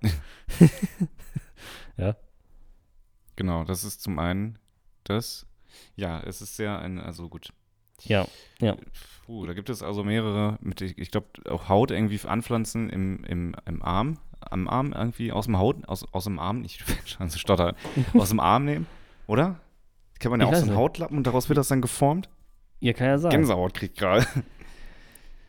Genau, 3.35 3.63
das 3.63 3.83
ist 3.83 4.01
zum 4.01 4.19
einen 4.19 4.57
das. 5.03 5.45
Ja, 5.95 6.19
es 6.21 6.41
ist 6.41 6.55
sehr 6.55 6.79
ein, 6.79 6.99
also 6.99 7.29
gut. 7.29 7.53
Ja, 8.05 8.25
Puh, 9.25 9.45
da 9.45 9.53
gibt 9.53 9.69
es 9.69 9.83
also 9.83 10.03
mehrere, 10.03 10.57
mit, 10.61 10.81
ich, 10.81 11.11
glaube, 11.11 11.27
auch 11.49 11.69
Haut 11.69 11.91
irgendwie 11.91 12.19
anpflanzen 12.27 12.89
im, 12.89 13.23
im, 13.25 13.55
im 13.67 13.81
Arm, 13.83 14.17
am 14.41 14.67
Arm 14.67 14.91
irgendwie, 14.91 15.31
aus 15.31 15.45
dem 15.45 15.57
Haut, 15.59 15.87
aus, 15.87 16.03
aus 16.13 16.23
dem 16.23 16.39
Arm, 16.39 16.63
ich 16.63 16.79
schon 17.05 17.29
zu 17.29 17.37
stottern, 17.37 17.75
aus 18.15 18.29
dem 18.29 18.39
Arm 18.39 18.65
nehmen, 18.65 18.87
oder? 19.27 19.59
Kann 20.19 20.31
man 20.31 20.41
ja 20.41 20.47
Ich 20.47 20.51
auch 20.51 20.55
so 20.55 20.61
einen 20.63 20.69
nicht. 20.71 20.77
Hautlappen 20.79 21.17
und 21.17 21.27
daraus 21.27 21.47
wird 21.47 21.57
das 21.57 21.67
dann 21.67 21.81
geformt? 21.81 22.29
ihr 22.81 22.93
kann 22.93 23.07
ja 23.07 23.17
sein. 23.17 23.31
Gänsehaut 23.31 23.73
kriegt 23.73 23.97
gerade. 23.97 24.25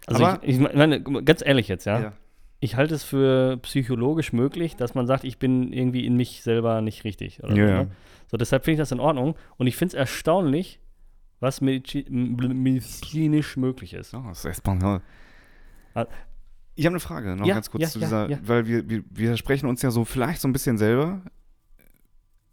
Also 0.07 0.25
Aber- 0.25 0.43
ich, 0.43 0.59
ich 0.59 0.75
meine, 0.75 1.03
ganz 1.03 1.43
ehrlich 1.45 1.69
jetzt, 1.69 1.85
ja. 1.85 2.01
Ja. 2.01 2.13
Ich 2.59 2.75
halte 2.77 2.95
es 2.95 3.05
für 3.05 3.59
psychologisch 3.59 4.33
möglich, 4.33 4.75
dass 4.77 4.95
man 4.95 5.07
sagt, 5.07 5.25
ich 5.25 5.39
bin 5.39 5.73
irgendwie 5.73 6.05
in 6.05 6.17
mich 6.17 6.43
selber 6.43 6.81
nicht 6.81 7.05
richtig. 7.05 7.43
Oder 7.45 7.55
Ja, 7.55 7.67
so, 7.67 7.73
ja. 7.73 7.83
ne? 7.85 7.91
so, 8.27 8.37
deshalb 8.37 8.65
finde 8.65 8.75
ich 8.75 8.79
das 8.81 8.93
in 8.93 8.99
Ordnung. 9.01 9.37
Und 9.57 9.67
ich 9.67 9.77
finde 9.77 9.91
es 9.91 9.95
erstaunlich, 9.95 10.81
was 11.41 11.61
medizinisch 11.61 13.57
möglich 13.57 13.95
ist. 13.95 14.15
Oh, 14.15 14.23
das 14.29 14.41
ist 14.41 14.45
espanol. 14.45 15.01
Ah. 15.95 16.07
Ich 16.77 16.87
habe 16.87 16.95
eine 16.95 17.01
Frage, 17.01 17.35
noch 17.37 17.47
Ja, 17.47 17.55
ganz 17.55 17.71
kurz 17.71 17.83
ja, 17.83 17.89
zu 17.89 17.99
dieser, 17.99 18.31
ja. 18.31 18.39
weil 18.43 18.67
wir, 18.67 18.89
wir, 18.89 19.03
wir 19.11 19.37
sprechen 19.37 19.69
uns 19.69 19.83
ja 19.83 19.91
so 19.91 20.05
vielleicht 20.05 20.41
so 20.41 20.49
ein 20.49 20.53
bisschen 20.53 20.79
selber, 20.79 21.23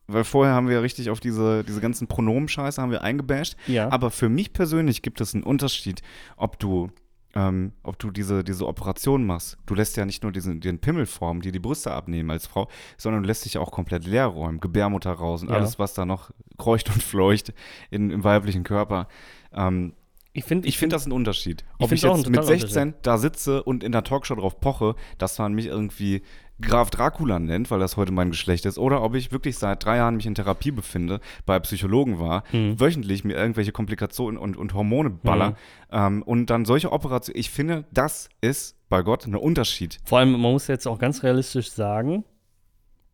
weil 0.08 0.24
vorher 0.24 0.54
haben 0.54 0.68
wir 0.68 0.76
ja 0.76 0.80
richtig 0.82 1.10
auf 1.10 1.20
diese, 1.20 1.64
diese 1.64 1.82
ganzen 1.82 2.08
Pronomen-Scheiße 2.08 2.82
haben 2.82 2.92
wir 2.92 3.04
eingebasht. 3.04 3.58
Ja. 3.68 3.92
Aber 3.92 4.10
für 4.10 4.30
mich 4.30 4.54
persönlich 4.54 5.02
gibt 5.02 5.22
es 5.22 5.34
einen 5.34 5.44
Unterschied, 5.44 6.02
ob 6.38 6.60
du, 6.60 6.90
ähm, 7.38 7.72
ob 7.84 8.00
du 8.00 8.10
diese, 8.10 8.44
diese 8.44 8.66
Operation 8.66 9.24
machst. 9.24 9.60
Du 9.68 9.76
lässt 9.76 9.96
ja 9.96 10.06
nicht 10.06 10.24
nur 10.24 10.32
diesen, 10.32 10.60
den 10.60 10.80
Pimmel 10.80 11.06
formen, 11.06 11.42
dir 11.42 11.52
die 11.52 11.60
Brüste 11.60 11.92
abnehmen 11.92 12.32
als 12.32 12.48
Frau, 12.48 12.68
sondern 12.98 13.22
du 13.22 13.28
lässt 13.28 13.46
dich 13.46 13.60
auch 13.60 13.72
komplett 13.72 14.06
leer 14.08 14.26
räumen, 14.26 14.60
Gebärmutter 14.60 15.12
raus 15.12 15.44
und 15.44 15.50
Ja. 15.50 15.58
alles, 15.58 15.78
was 15.78 15.94
da 15.94 16.06
noch 16.06 16.32
kreucht 16.58 16.90
und 16.90 17.04
fleucht 17.04 17.54
in, 17.92 18.10
im 18.10 18.24
weiblichen 18.24 18.64
Körper. 18.64 19.08
Ähm, 19.54 19.94
ich 20.34 20.46
finde, 20.46 20.68
ich 20.68 20.80
finde 20.80 20.96
das 20.96 21.06
ein 21.06 21.12
Unterschied. 21.12 21.64
Ich 21.78 21.86
Ob 21.86 21.92
ich, 21.92 22.06
auch 22.08 22.18
jetzt 22.18 22.28
mit 22.28 22.36
totaler 22.36 22.60
16 22.60 22.96
da 23.04 23.18
sitze 23.20 23.62
und 23.64 23.84
in 23.84 23.92
der 23.92 24.04
Talkshow 24.04 24.36
drauf 24.36 24.60
poche, 24.60 24.96
dass 25.20 25.38
man 25.38 25.54
mich 25.54 25.68
irgendwie 25.68 26.24
Graf 26.62 26.90
Dracula 26.90 27.38
nennt, 27.40 27.70
weil 27.70 27.80
das 27.80 27.98
heute 27.98 28.12
mein 28.12 28.32
Geschlecht 28.32 28.66
ist, 28.66 28.78
oder 28.80 29.04
ob 29.04 29.14
ich 29.16 29.32
wirklich 29.32 29.58
seit 29.58 29.86
drei 29.86 29.98
Jahren 29.98 30.16
mich 30.16 30.26
in 30.26 30.34
Therapie 30.36 30.72
befinde, 30.72 31.20
bei 31.46 31.60
Psychologen 31.60 32.20
war, 32.20 32.44
Mhm. 32.52 32.80
wöchentlich 32.80 33.24
mir 33.24 33.36
irgendwelche 33.36 33.72
Komplikationen 33.72 34.38
und, 34.40 34.58
und 34.58 34.74
Hormone 34.74 35.10
baller 35.12 35.52
Mhm. 35.52 35.56
ähm, 35.92 36.22
und 36.24 36.46
dann 36.50 36.66
solche 36.66 36.92
Operationen. 36.92 37.40
Ich 37.40 37.50
finde, 37.52 37.86
das 37.92 38.30
ist 38.42 38.76
bei 38.90 39.02
Gott 39.04 39.28
ein 39.28 39.36
Unterschied. 39.36 40.00
Vor 40.06 40.20
allem, 40.20 40.32
man 40.32 40.42
muss 40.54 40.68
jetzt 40.68 40.88
auch 40.88 40.98
ganz 40.98 41.22
realistisch 41.24 41.70
sagen, 41.72 42.24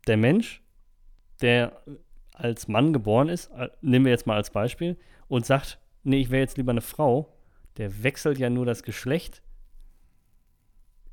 der 0.06 0.16
Mensch, 0.16 0.62
der 1.40 1.82
als 2.32 2.66
Mann 2.68 2.92
geboren 2.92 3.28
ist, 3.28 3.50
äh, 3.56 3.68
nehmen 3.80 4.06
wir 4.06 4.12
jetzt 4.12 4.26
mal 4.26 4.36
als 4.36 4.50
Beispiel, 4.50 4.96
und 5.28 5.46
sagt, 5.46 5.78
nee, 6.02 6.20
ich 6.20 6.30
wäre 6.30 6.40
jetzt 6.42 6.56
lieber 6.56 6.72
eine 6.72 6.80
Frau, 6.80 7.32
der 7.76 8.02
wechselt 8.02 8.38
ja 8.38 8.48
nur 8.50 8.66
das 8.66 8.82
Geschlecht. 8.82 9.42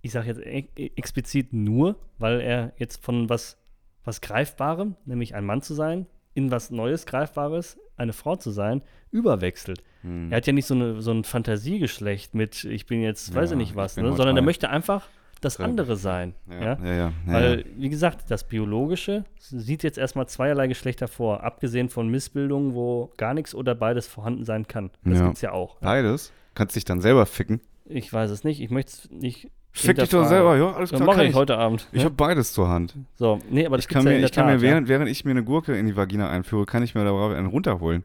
Ich 0.02 0.12
sage 0.12 0.28
jetzt 0.28 0.41
e 0.45 0.91
explizit 0.95 1.54
nur, 1.54 1.95
weil 2.18 2.41
er 2.41 2.74
jetzt 2.78 3.04
von 3.04 3.30
was, 3.30 3.58
was 4.04 4.22
Greifbarem, 4.22 4.95
nämlich 5.06 5.36
ein 5.36 5.45
Mann 5.45 5.62
zu 5.62 5.74
sein, 5.74 6.08
in 6.34 6.49
was 6.49 6.72
Neues, 6.72 7.06
Greifbares, 7.06 7.78
eine 7.97 8.14
Frau 8.14 8.36
zu 8.36 8.52
sein, 8.52 8.82
überwechselt. 9.12 9.84
Hm. 10.02 10.32
Er 10.32 10.38
hat 10.38 10.47
ja 10.47 10.54
nicht 10.54 10.66
so, 10.66 10.74
eine, 10.74 11.02
so 11.02 11.12
ein 11.12 11.24
Fantasiegeschlecht 11.24 12.34
mit, 12.34 12.64
ich 12.64 12.86
bin 12.86 13.02
jetzt, 13.02 13.34
weiß 13.36 13.52
Ja, 13.52 13.56
ich 13.56 13.58
nicht 13.60 13.70
ich 13.72 13.76
was, 13.76 13.95
bin 13.95 14.06
ne? 14.06 14.14
sondern 14.16 14.36
er 14.38 14.41
möchte 14.41 14.70
einfach 14.70 15.08
das 15.41 15.60
andere 15.60 15.97
sein. 15.97 16.34
Ja, 16.49 16.78
Ja? 16.84 16.95
ja, 16.95 17.14
Weil, 17.26 17.66
wie 17.76 17.89
gesagt, 17.89 18.30
das 18.30 18.47
Biologische 18.47 19.26
sieht 19.39 19.84
jetzt 19.84 19.97
erstmal 19.97 20.28
zweierlei 20.28 20.68
Geschlechter 20.68 21.08
vor, 21.08 21.43
abgesehen 21.43 21.89
von 21.89 22.08
Missbildungen, 22.10 22.74
wo 22.74 23.12
gar 23.18 23.34
nichts 23.34 23.54
oder 23.56 23.76
beides 23.76 24.08
vorhanden 24.08 24.45
sein 24.45 24.68
kann. 24.68 24.91
Das 25.04 25.20
Ja. 25.20 25.26
gibt's 25.26 25.41
ja 25.41 25.52
auch. 25.52 25.78
Beides. 25.80 26.32
Kannst 26.56 26.76
dich 26.76 26.86
dann 26.86 27.02
selber 27.02 27.26
ficken. 27.26 27.60
Ich 27.86 28.12
weiß 28.12 28.30
es 28.32 28.43
nicht, 28.43 28.62
ich 28.62 28.70
möchte 28.70 28.91
es 28.93 29.10
nicht. 29.12 29.49
Fick 29.74 29.98
dich 29.98 30.10
doch 30.10 30.26
selber, 30.28 30.58
ja, 30.58 30.72
alles 30.74 30.90
Das 30.90 30.98
klar. 30.98 31.08
mache 31.08 31.18
kann 31.20 31.26
ich 31.28 31.34
heute 31.36 31.58
Abend. 31.58 31.88
Ich 31.92 32.00
ja? 32.00 32.06
habe 32.06 32.16
beides 32.16 32.52
zur 32.54 32.68
Hand. 32.68 32.94
So, 33.16 33.40
nee, 33.50 33.66
aber 33.66 33.78
das 33.78 33.86
Ich 33.86 33.90
kann 33.90 34.04
ja 34.06 34.12
mir, 34.12 34.18
der 34.18 34.26
ich 34.26 34.32
kann 34.34 34.46
mir 34.46 34.54
Tat, 34.54 34.62
während, 34.62 34.88
während 34.90 35.08
ich 35.10 35.24
mir 35.24 35.32
eine 35.32 35.44
Gurke 35.44 35.78
in 35.78 35.86
die 35.86 35.96
Vagina 35.96 36.30
einführe, 36.30 36.66
kann 36.66 36.84
ich 36.84 36.94
mir 36.94 37.06
da 37.06 37.12
einen 37.36 37.48
runterholen. 37.48 38.04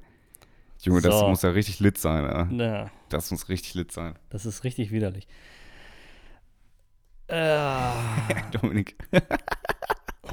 Junge, 0.81 1.01
das 1.01 1.19
So. 1.19 1.29
muss 1.29 1.43
ja 1.43 1.51
richtig 1.51 1.81
lit 1.81 1.99
sein, 1.99 2.25
ja. 2.25 2.49
ja. 2.51 2.67
Ja, 2.85 2.91
Das 3.09 3.31
muss 3.33 3.49
richtig 3.49 3.75
lit 3.75 3.91
sein. 3.93 4.15
das 4.31 4.47
ist 4.47 4.63
richtig 4.65 4.91
widerlich. 4.93 5.27
Äh, 7.29 7.91
Dominik. 8.53 8.95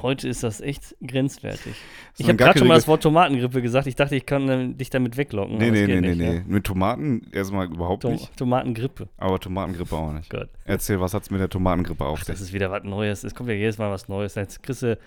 heute 0.02 0.28
ist 0.28 0.44
das 0.44 0.62
echt 0.62 0.96
grenzwertig. 1.06 1.76
So 2.14 2.24
ich 2.24 2.28
habe 2.28 2.38
gerade 2.38 2.60
schon 2.60 2.68
mal 2.68 2.76
das 2.76 2.88
Wort 2.88 3.04
Tomatengrippe 3.04 3.62
gesagt. 3.62 3.88
Ich 3.88 3.96
dachte, 3.96 4.16
ich 4.16 4.26
kann 4.26 4.50
ähm, 4.50 4.78
dich 4.78 4.90
damit 4.90 5.18
weglocken. 5.18 5.58
Nee, 5.58 5.72
nee, 5.72 5.82
es 5.84 5.88
nee, 5.88 6.02
nee, 6.02 6.16
nee. 6.16 6.36
ja. 6.38 6.42
Mit 6.48 6.64
Tomaten 6.64 7.28
erstmal 7.32 7.68
überhaupt 7.68 8.02
Tom 8.04 8.14
nicht. 8.14 8.36
Tomatengrippe. 8.38 9.08
Aber 9.18 9.40
Tomatengrippe 9.40 9.96
auch 9.96 10.14
nicht. 10.14 10.30
Gott. 10.30 10.50
Erzähl, 10.66 11.00
was 11.00 11.14
hat's 11.14 11.30
mit 11.30 11.40
der 11.42 11.50
Tomatengrippe 11.50 12.04
auf 12.06 12.20
Ach, 12.22 12.26
das 12.26 12.40
sich? 12.40 12.48
ist 12.48 12.54
wieder 12.54 12.72
was 12.72 12.84
Neues. 12.84 13.24
Es 13.24 13.36
kommt 13.36 13.50
ja 13.50 13.56
jedes 13.56 13.78
Mal 13.78 13.92
was 13.92 14.08
Neues. 14.08 14.36
Jetzt 14.36 14.64
kriegst 14.64 14.82
du 14.82 14.98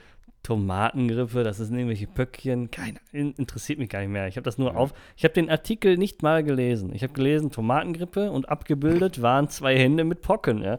Tomatengrippe, 0.43 1.43
das 1.43 1.57
sind 1.57 1.75
irgendwelche 1.77 2.07
Pöckchen. 2.07 2.71
Kein, 2.71 2.99
in- 3.13 3.33
interessiert 3.33 3.81
mich 3.81 3.89
gar 3.89 3.99
nicht 4.01 4.11
mehr. 4.11 4.29
Ich 4.29 4.37
habe 4.37 4.45
das 4.45 4.59
nur 4.59 4.77
auf. 4.77 4.93
Ich 5.17 5.25
habe 5.25 5.35
den 5.35 5.51
Artikel 5.51 5.97
nicht 5.97 6.23
mal 6.23 6.45
gelesen. 6.45 6.95
Ich 6.95 7.03
habe 7.03 7.13
gelesen 7.13 7.51
Tomatengrippe 7.51 8.31
und 8.31 8.49
abgebildet 8.49 9.21
waren 9.23 9.49
zwei 9.49 9.77
Hände 9.77 10.05
mit 10.05 10.23
Pocken. 10.23 10.63
Ja. 10.63 10.79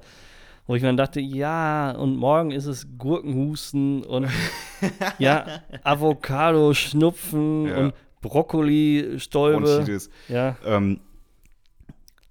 Wo 0.67 0.75
ich 0.75 0.81
mir 0.81 0.89
dann 0.89 0.97
dachte, 0.97 1.21
ja, 1.21 1.91
und 1.91 2.17
morgen 2.17 2.51
ist 2.51 2.65
es 2.65 2.87
Gurkenhusten 2.97 4.03
und 4.03 4.27
ja, 5.17 5.45
Avocado, 5.83 6.73
Schnupfen 6.73 7.67
Ja. 7.67 7.77
und 7.77 7.93
Brokkoli-Stäube. 8.21 9.61
Bronchitis. 9.61 10.09
Ja, 10.27 10.57
Ähm, 10.65 10.99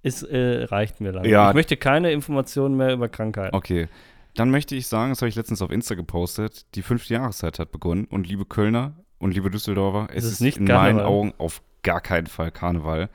es 0.03 0.23
äh, 0.23 0.63
reicht 0.65 1.01
mir 1.01 1.11
dann. 1.11 1.25
Ja. 1.25 1.49
Ich 1.49 1.55
möchte 1.55 1.75
keine 1.77 2.11
Informationen 2.11 2.77
mehr 2.77 2.93
über 2.93 3.09
Krankheiten. 3.09 3.55
okay. 3.55 3.87
Dann 4.35 4.51
möchte 4.51 4.75
ich 4.75 4.85
sagen, 4.85 5.09
das 5.11 5.21
habe 5.21 5.29
ich 5.29 5.35
letztens 5.35 5.63
auf 5.63 5.71
Insta 5.71 5.95
gepostet, 5.95 6.67
die 6.75 6.83
fünfte 6.83 7.15
Jahreszeit 7.15 7.57
hat 7.57 7.71
begonnen 7.71 8.05
und 8.05 8.27
liebe 8.27 8.45
Kölner 8.45 8.93
und 9.17 9.33
liebe 9.33 9.49
Düsseldorfer, 9.49 10.09
es 10.11 10.17
Es 10.17 10.25
ist 10.25 10.31
ist, 10.33 10.41
nicht 10.41 10.57
in 10.59 10.65
meinen 10.65 10.97
Karneval. 10.97 11.05
Augen 11.05 11.33
auf 11.39 11.63
gar 11.81 12.01
keinen 12.01 12.27
Fall 12.27 12.51
Karneval. 12.51 13.09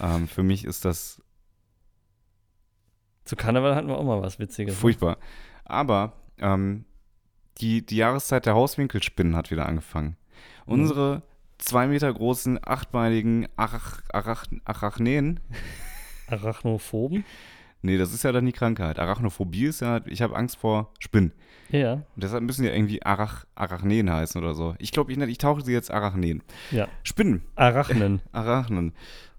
Ähm, 0.00 0.26
für 0.26 0.42
mich 0.42 0.64
ist 0.64 0.84
das 0.84 1.22
Zu 3.26 3.36
Karneval 3.36 3.74
hatten 3.74 3.88
wir 3.88 3.98
auch 3.98 4.04
mal 4.04 4.22
was 4.22 4.38
Witziges. 4.38 4.74
ne? 4.74 4.80
furchtbar. 4.80 5.18
Aber 5.64 6.14
ähm, 6.38 6.84
die, 7.58 7.84
die 7.84 7.96
Jahreszeit 7.96 8.46
der 8.46 8.54
Hauswinkelspinnen 8.54 9.36
hat 9.36 9.50
wieder 9.50 9.66
angefangen. 9.66 10.16
Mhm. 10.66 10.72
Unsere 10.72 11.22
zwei 11.58 11.86
Meter 11.86 12.12
großen, 12.12 12.58
achtbeinigen 12.62 13.46
Arach, 13.56 14.00
Arach, 14.12 14.46
Arachneen, 14.64 15.40
Arachnophoben? 16.28 17.24
nee, 17.82 17.98
das 17.98 18.12
ist 18.12 18.24
ja 18.24 18.32
dann 18.32 18.46
die 18.46 18.52
Krankheit. 18.52 18.98
Arachnophobie 18.98 19.66
ist 19.66 19.80
ja, 19.80 20.00
ich 20.06 20.22
habe 20.22 20.36
Angst 20.36 20.56
vor 20.56 20.92
Spinnen. 20.98 21.32
Ja, 21.70 21.94
Und 21.94 22.04
deshalb 22.16 22.44
müssen 22.44 22.62
die 22.62 22.68
irgendwie 22.68 23.02
Arach, 23.02 23.44
Arachneen 23.56 24.12
heißen 24.12 24.40
oder 24.40 24.54
so. 24.54 24.76
Ich 24.78 24.92
glaube, 24.92 25.12
ich, 25.12 25.18
ich 25.18 25.38
tauche 25.38 25.62
sie 25.62 25.72
jetzt 25.72 25.90
Arachneen. 25.90 26.42
ja. 26.70 26.86
Spinnen, 27.02 27.42
Arachnen. 27.56 28.20
Arachnen. 28.32 28.92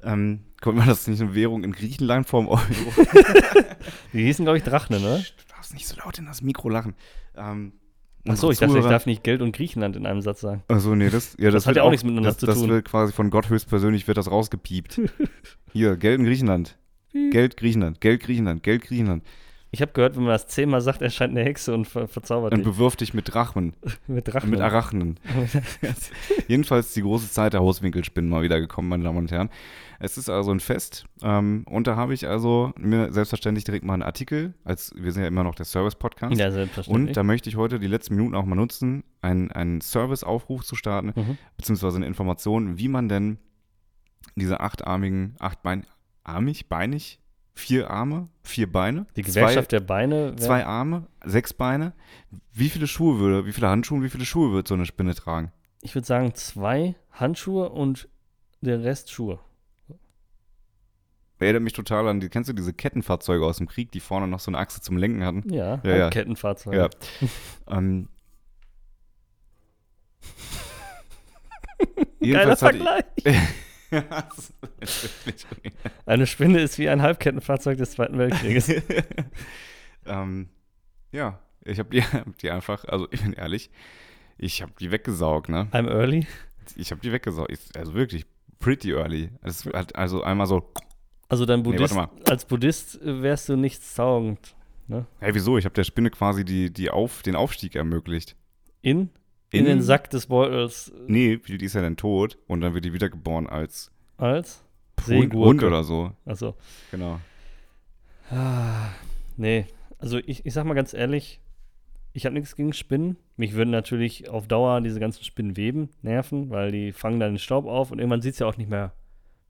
Ähm, 0.03 0.41
konnte 0.61 0.79
man 0.79 0.87
das 0.87 1.07
nicht 1.07 1.21
eine 1.21 1.33
Währung 1.33 1.63
in 1.63 1.71
Griechenland 1.71 2.27
vorm 2.27 2.47
Euro? 2.47 2.61
Die 4.13 4.23
hießen, 4.23 4.45
glaube 4.45 4.57
ich, 4.57 4.63
Drachnen, 4.63 5.03
oder? 5.03 5.17
Du 5.17 5.53
darfst 5.55 5.73
nicht 5.73 5.87
so 5.87 5.95
laut 5.97 6.17
in 6.19 6.25
das 6.25 6.41
Mikro 6.41 6.69
lachen. 6.69 6.95
Ähm, 7.35 7.73
Achso, 8.27 8.51
ich 8.51 8.59
dachte, 8.59 8.77
ich 8.77 8.85
darf 8.85 9.05
nicht 9.05 9.23
Geld 9.23 9.41
und 9.41 9.55
Griechenland 9.55 9.95
in 9.95 10.05
einem 10.05 10.21
Satz 10.21 10.41
sagen. 10.41 10.63
Achso, 10.67 10.95
nee, 10.95 11.09
das, 11.09 11.35
ja, 11.39 11.49
das, 11.49 11.65
hat 11.65 11.69
wird 11.69 11.77
ja 11.77 11.83
auch 11.83 11.91
nichts 11.91 12.03
miteinander 12.03 12.29
das, 12.29 12.37
zu 12.37 12.45
das 12.45 12.59
tun. 12.59 12.69
wird 12.69 12.85
quasi 12.85 13.13
von 13.13 13.29
Gott 13.29 13.49
höchstpersönlich 13.49 14.07
wird 14.07 14.17
das 14.17 14.29
rausgepiept. 14.29 15.01
Hier, 15.73 15.95
Geld 15.95 16.19
in 16.19 16.25
Griechenland. 16.25 16.77
Geld 17.31 17.57
Griechenland, 17.57 18.01
Geld 18.01 18.21
Griechenland, 18.21 18.63
Geld 18.63 18.83
Griechenland. 18.83 19.23
Ich 19.78 19.82
habe 19.84 19.91
gehört, 19.91 20.15
wenn 20.15 20.23
man 20.23 20.32
das 20.32 20.47
zehnmal 20.47 20.82
sagt, 20.82 21.03
erscheint 21.03 21.38
eine 21.38 21.43
Hexe 21.45 21.71
und 21.71 21.86
ver 21.86 22.07
verzaubert 22.07 22.51
Und 22.51 22.59
dich. 22.61 22.67
bewirf 22.67 22.95
dich 22.95 23.13
mit 23.13 23.32
Drachmen, 23.32 23.73
Mit 24.07 24.28
Drachnen. 24.28 24.49
mit 24.49 24.59
Arachnen. 24.59 25.19
Jedenfalls 26.47 26.93
die 26.95 27.01
große 27.03 27.30
Zeit 27.30 27.53
der 27.53 27.61
Hauswinkelspinnen 27.61 28.28
mal 28.30 28.41
wieder 28.41 28.59
gekommen, 28.59 28.89
meine 28.89 29.03
Damen 29.03 29.19
und 29.19 29.32
Herren. 29.32 29.49
Es 29.99 30.17
ist 30.17 30.30
also 30.30 30.51
ein 30.51 30.59
Fest 30.59 31.05
ähm, 31.21 31.63
und 31.69 31.86
da 31.86 31.95
habe 31.95 32.15
ich 32.15 32.28
also 32.28 32.71
mir 32.80 33.11
selbstverständlich 33.13 33.65
direkt 33.65 33.86
mal 33.86 33.93
einen 33.93 34.01
Artikel, 34.03 34.55
als 34.63 34.93
wir 34.97 35.11
sind 35.11 35.21
ja 35.21 35.28
immer 35.28 35.43
noch 35.43 35.53
der 35.55 35.65
Service-Podcast. 35.65 36.36
ja, 36.39 36.49
selbstverständlich. 36.51 37.09
Und 37.09 37.15
da 37.17 37.21
möchte 37.21 37.47
ich 37.49 37.55
heute 37.55 37.80
die 37.80 37.88
letzten 37.88 38.15
Minuten 38.15 38.34
auch 38.36 38.45
mal 38.45 38.55
nutzen, 38.55 39.03
einen, 39.21 39.51
einen 39.51 39.82
Service-Aufruf 39.82 40.63
zu 40.65 40.75
starten, 40.75 41.13
Mhm. 41.15 41.38
beziehungsweise 41.55 41.97
eine 41.97 42.07
Information, 42.07 42.80
wie 42.80 42.88
man 42.88 43.09
denn 43.09 43.38
diese 44.36 44.59
achtarmigen, 44.59 45.36
achtbein, 45.39 45.86
armig, 46.23 46.67
beinig, 46.67 47.19
vier 47.58 47.89
Arme, 47.89 48.30
vier 48.43 48.72
Beine, 48.72 49.08
Die 49.16 49.24
Gewerkschaft 49.24 49.72
der 49.72 49.80
Beine. 49.80 50.36
zwei, 50.36 50.45
zwei 50.45 50.66
Arme, 50.66 51.08
sechs 51.26 51.53
Beine, 51.53 51.93
wie 52.53 52.70
viele 52.70 52.88
Schuhe 52.88 53.20
würde, 53.20 53.45
wie 53.45 53.51
viele 53.53 53.68
Handschuhe 53.70 53.97
und 53.97 54.03
wie 54.03 54.10
viele 54.10 54.26
Schuhe 54.26 54.53
wird 54.53 54.68
so 54.68 54.76
eine 54.76 54.86
Spinne 54.86 55.16
tragen? 55.16 55.51
Ich 55.82 55.95
würde 55.95 56.05
sagen, 56.05 56.34
zwei 56.36 56.95
Handschuhe 57.12 57.70
und 57.70 58.10
der 58.62 58.84
Rest 58.84 59.12
Schuhe. 59.12 59.39
Erinnert 61.39 61.62
mich 61.64 61.74
total 61.74 62.08
an, 62.08 62.20
die, 62.20 62.30
kennst 62.30 62.49
du 62.49 62.53
diese 62.53 62.74
Kettenfahrzeuge 62.74 63.45
aus 63.45 63.58
dem 63.58 63.68
Krieg, 63.68 63.91
die 63.91 63.99
vorne 63.99 64.28
noch 64.28 64.39
so 64.39 64.49
eine 64.49 64.58
Achse 64.58 64.82
zum 64.82 64.97
Lenken 64.97 65.24
hatten? 65.24 65.51
Ja, 65.53 65.80
Ja, 65.84 65.95
ja. 65.97 66.10
Kettenfahrzeug. 66.10 66.74
Ja. 66.74 66.89
ähm, 67.76 68.08
Geiler 72.22 72.58
Vergleich. 72.58 73.05
Eine 76.05 76.27
Spinne 76.27 76.61
ist 76.61 76.77
wie 76.77 76.89
ein 76.89 77.01
Halbkettenfahrzeug 77.01 77.77
des 77.77 77.91
Zweiten 77.91 78.17
Weltkrieges. 78.17 78.69
ähm, 80.05 80.49
ja, 81.11 81.39
ich 81.63 81.79
habe 81.79 81.89
die, 81.89 82.03
hab 82.03 82.38
die 82.38 82.51
einfach, 82.51 82.85
also 82.85 83.07
ich 83.11 83.21
bin 83.21 83.33
ehrlich, 83.33 83.69
ich 84.38 84.61
habe 84.61 84.73
die 84.79 84.91
weggesaugt, 84.91 85.49
ne? 85.49 85.67
I'm 85.71 85.89
early. 85.89 86.27
Ich 86.75 86.91
habe 86.91 87.01
die 87.01 87.11
weggesaugt. 87.11 87.51
Ich, 87.51 87.59
also 87.77 87.93
wirklich 87.93 88.25
pretty 88.59 88.91
early. 88.91 89.29
Hat 89.73 89.95
also 89.95 90.23
einmal 90.23 90.47
so, 90.47 90.71
Also 91.29 91.45
dein 91.45 91.61
Nee, 91.61 91.71
Buddhist, 91.71 91.95
warte 91.95 92.31
als 92.31 92.45
Buddhist 92.45 93.01
äh, 93.01 93.21
wärst 93.21 93.49
du 93.49 93.55
nichtstaugend. 93.55 94.55
hey, 95.19 95.33
wieso? 95.33 95.57
Ich 95.57 95.65
habe 95.65 95.75
der 95.75 95.83
Spinne 95.83 96.09
quasi 96.09 96.45
die, 96.45 96.71
die 96.71 96.89
auf, 96.89 97.21
den 97.21 97.35
Aufstieg 97.35 97.75
ermöglicht. 97.75 98.35
In? 98.81 99.09
In, 99.51 99.65
den 99.65 99.81
Sack 99.81 100.09
des 100.09 100.27
Beutels 100.27 100.89
äh, 100.89 100.93
Nee, 101.07 101.37
die 101.37 101.63
ist 101.63 101.73
ja 101.73 101.81
dann 101.81 101.97
tot 101.97 102.37
und 102.47 102.61
dann 102.61 102.73
wird 102.73 102.85
die 102.85 102.93
wiedergeboren 102.93 103.47
als 103.47 103.91
als 104.17 104.63
Seegurke. 105.01 105.47
Hund 105.49 105.63
oder 105.63 105.83
so. 105.83 106.11
Also, 106.25 106.55
Genau. 106.91 107.19
ah, 108.29 108.89
nee. 109.37 109.65
Also 109.99 110.17
ich, 110.17 110.45
ich 110.45 110.53
sag 110.53 110.65
mal 110.65 110.73
ganz 110.73 110.93
ehrlich, 110.93 111.39
ich 112.13 112.25
habe 112.25 112.33
nichts 112.33 112.55
gegen 112.55 112.73
Spinnen. 112.73 113.17
Mich 113.35 113.53
würden 113.53 113.69
natürlich 113.69 114.29
auf 114.29 114.47
Dauer 114.47 114.81
diese 114.81 114.99
ganzen 114.99 115.23
Spinnenweben 115.23 115.89
nerven, 116.01 116.49
weil 116.49 116.71
die 116.71 116.91
fangen 116.91 117.19
dann 117.19 117.33
den 117.33 117.39
Staub 117.39 117.65
auf 117.67 117.91
und 117.91 117.99
irgendwann 117.99 118.21
sieht 118.21 118.33
es 118.33 118.39
ja 118.39 118.47
auch 118.47 118.57
nicht 118.57 118.69
mehr 118.69 118.93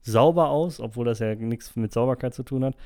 sauber 0.02 0.50
aus, 0.50 0.80
obwohl 0.80 1.04
das 1.06 1.18
ja 1.18 1.34
nichts 1.34 1.74
mit 1.76 1.92
Sauberkeit 1.92 2.34
zu 2.34 2.42
tun 2.42 2.64
hat. 2.64 2.76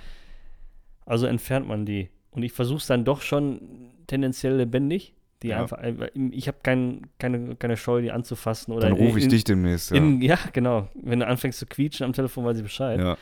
Also 1.04 1.26
entfernt 1.26 1.66
man 1.66 1.84
die. 1.84 2.08
Und 2.30 2.42
ich 2.42 2.52
versuche 2.52 2.78
es 2.78 2.86
dann 2.86 3.04
doch 3.04 3.20
schon 3.20 3.90
tendenziell 4.06 4.56
lebendig. 4.56 5.14
Die 5.42 5.48
Ja. 5.48 5.60
einfach, 5.60 5.78
äh, 5.78 6.10
ich 6.30 6.48
habe 6.48 6.58
kein, 6.62 7.08
keine, 7.18 7.56
keine 7.56 7.76
Scheu, 7.76 8.00
die 8.02 8.10
anzufassen 8.12 8.72
oder 8.72 8.88
Dann 8.88 8.96
rufe 8.98 9.18
ich 9.18 9.24
in, 9.24 9.30
dich 9.30 9.44
demnächst, 9.44 9.90
ja. 9.90 9.96
In, 9.96 10.20
ja, 10.22 10.38
genau. 10.52 10.88
Wenn 10.94 11.20
du 11.20 11.26
anfängst 11.26 11.58
zu 11.58 11.66
quietschen 11.66 12.04
am 12.04 12.12
Telefon, 12.12 12.44
weiß 12.44 12.56
ich 12.56 12.62
Bescheid. 12.62 13.00
ja. 13.00 13.16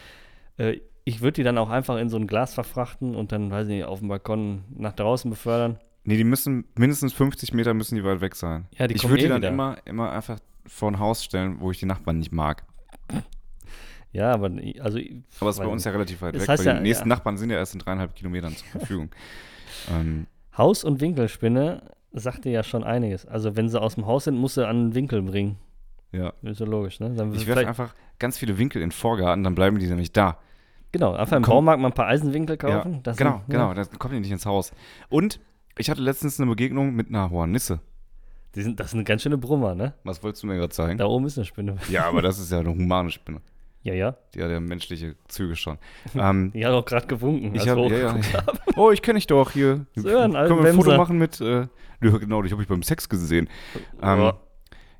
Äh, 0.58 0.80
ich 1.04 1.22
würde 1.22 1.32
die 1.36 1.42
dann 1.42 1.56
auch 1.58 1.70
einfach 1.70 1.96
in 1.96 2.08
so 2.10 2.18
ein 2.18 2.26
Glas 2.26 2.52
verfrachten 2.54 3.16
und 3.16 3.32
dann, 3.32 3.50
weiß 3.50 3.66
ich 3.68 3.74
nicht, 3.76 3.84
auf 3.84 4.00
dem 4.00 4.08
Balkon 4.08 4.64
nach 4.76 4.92
draußen 4.92 5.30
befördern. 5.30 5.78
Nee, 6.04 6.18
die 6.18 6.24
müssen 6.24 6.66
mindestens 6.76 7.12
50 7.14 7.54
Meter 7.54 7.72
müssen 7.74 7.94
die 7.96 8.04
weit 8.04 8.20
weg 8.20 8.36
sein. 8.36 8.66
Ja, 8.76 8.86
die 8.86 8.94
ich 8.94 9.02
würde 9.08 9.20
eh 9.20 9.22
die 9.24 9.28
dann 9.28 9.38
wieder. 9.38 9.48
immer, 9.48 9.76
immer 9.86 10.12
einfach 10.12 10.38
vor 10.66 10.90
ein 10.90 10.98
Haus 10.98 11.24
stellen, 11.24 11.56
wo 11.60 11.70
ich 11.70 11.78
die 11.78 11.86
Nachbarn 11.86 12.18
nicht 12.18 12.32
mag. 12.32 12.64
Ja, 14.12 14.32
aber 14.32 14.50
also 14.80 14.98
Aber 15.40 15.50
es 15.50 15.56
ist 15.56 15.62
bei 15.62 15.66
uns 15.66 15.84
ja 15.84 15.92
relativ 15.92 16.20
weit 16.20 16.34
Das 16.34 16.42
weg, 16.42 16.48
heißt 16.48 16.64
weil 16.64 16.74
ja, 16.74 16.78
die 16.78 16.82
nächsten 16.82 17.08
ja. 17.08 17.14
Nachbarn 17.14 17.36
sind 17.38 17.50
ja 17.50 17.56
erst 17.56 17.74
in 17.74 17.80
dreieinhalb 17.80 18.14
Kilometern 18.14 18.54
zur 18.56 18.66
Verfügung. 18.68 19.10
ähm, 19.90 20.26
Haus- 20.56 20.84
und 20.84 21.00
Winkelspinne 21.00 21.82
sagte 22.12 22.50
ja 22.50 22.62
schon 22.62 22.82
einiges. 22.84 23.26
Also 23.26 23.56
wenn 23.56 23.68
sie 23.68 23.80
aus 23.80 23.94
dem 23.94 24.06
Haus 24.06 24.24
sind, 24.24 24.36
muss 24.36 24.54
sie 24.54 24.66
an 24.66 24.88
den 24.90 24.94
Winkel 24.94 25.22
bringen. 25.22 25.56
ja. 26.12 26.32
Ist 26.42 26.60
ja 26.60 26.66
logisch, 26.66 27.00
ne? 27.00 27.10
Dann 27.14 27.32
Ich 27.34 27.46
werfe 27.46 27.66
einfach 27.66 27.94
ganz 28.18 28.36
viele 28.38 28.58
Winkel 28.58 28.82
in 28.82 28.88
den 28.88 28.92
Vorgarten, 28.92 29.44
dann 29.44 29.54
bleiben 29.54 29.78
die 29.78 29.86
nämlich 29.86 30.12
da. 30.12 30.38
Genau, 30.92 31.12
einfach 31.14 31.36
im 31.36 31.42
Komm. 31.44 31.52
Baumarkt 31.54 31.80
mal 31.80 31.88
ein 31.88 31.94
paar 31.94 32.08
Eisenwinkel 32.08 32.56
kaufen. 32.56 32.94
ja, 32.94 33.00
das 33.04 33.16
genau, 33.16 33.38
sind, 33.38 33.50
genau, 33.50 33.68
Ne? 33.68 33.74
dann 33.76 33.98
kommen 33.98 34.14
die 34.14 34.20
nicht 34.20 34.32
ins 34.32 34.44
Haus. 34.44 34.72
Und 35.08 35.38
ich 35.78 35.88
hatte 35.88 36.02
letztens 36.02 36.40
eine 36.40 36.50
Begegnung 36.50 36.94
mit 36.96 37.08
einer 37.10 37.30
Hornisse. 37.30 37.78
Die 38.56 38.62
sind, 38.62 38.80
das 38.80 38.90
sind 38.90 39.04
ganz 39.04 39.22
schöne 39.22 39.38
Brummer, 39.38 39.76
ne? 39.76 39.94
Was 40.02 40.20
wolltest 40.24 40.42
du 40.42 40.48
mir 40.48 40.56
gerade 40.56 40.70
zeigen? 40.70 40.98
Da 40.98 41.06
oben 41.06 41.26
ist 41.26 41.38
eine 41.38 41.44
Spinne. 41.44 41.76
Ja, 41.88 42.06
aber 42.08 42.22
das 42.22 42.40
ist 42.40 42.50
ja 42.50 42.58
eine 42.58 42.70
humane 42.70 43.10
Spinne. 43.10 43.40
Ja, 43.82 43.94
ja. 43.94 44.16
Ja 44.34 44.60
menschliche 44.60 45.16
Züge 45.28 45.56
schon. 45.56 45.78
ähm, 46.14 46.52
Die 46.54 46.64
hat 46.64 46.72
auch 46.72 46.84
gerade 46.84 47.06
gewunken. 47.06 47.54
ich 47.54 47.64
wir 47.64 47.98
ja, 47.98 48.16
ja. 48.16 48.44
Oh, 48.76 48.90
ich 48.90 49.00
kenne 49.02 49.18
dich 49.18 49.26
doch 49.26 49.50
hier. 49.52 49.86
So, 49.96 50.02
Können 50.08 50.32
wir 50.34 50.40
ein 50.40 50.48
Foto 50.48 50.90
Albemser. 50.90 50.96
machen 50.98 51.18
mit, 51.18 51.40
äh, 51.40 51.66
genau, 52.00 52.42
dich 52.42 52.52
habe 52.52 52.62
ich 52.62 52.68
beim 52.68 52.82
Sex 52.82 53.08
gesehen. 53.08 53.48
Ähm, 54.02 54.18
Ja. 54.20 54.38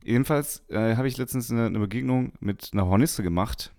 Jedenfalls 0.02 0.62
äh, 0.70 0.96
habe 0.96 1.08
ich 1.08 1.18
letztens 1.18 1.50
eine, 1.50 1.66
eine 1.66 1.78
Begegnung 1.78 2.32
mit 2.40 2.70
einer 2.72 2.86
Hornisse 2.86 3.22
gemacht. 3.22 3.70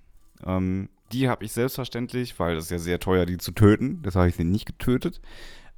Ähm, 0.46 0.90
die 1.12 1.28
habe 1.28 1.44
ich 1.44 1.52
selbstverständlich, 1.52 2.40
weil 2.40 2.58
es 2.58 2.66
ist 2.66 2.72
ja 2.72 2.78
sehr 2.78 3.00
teuer, 3.00 3.26
die 3.26 3.38
zu 3.38 3.52
töten. 3.52 4.02
Das 4.04 4.16
habe 4.16 4.30
ich 4.30 4.36
sie 4.36 4.44
nicht 4.44 4.68
getötet. 4.68 5.20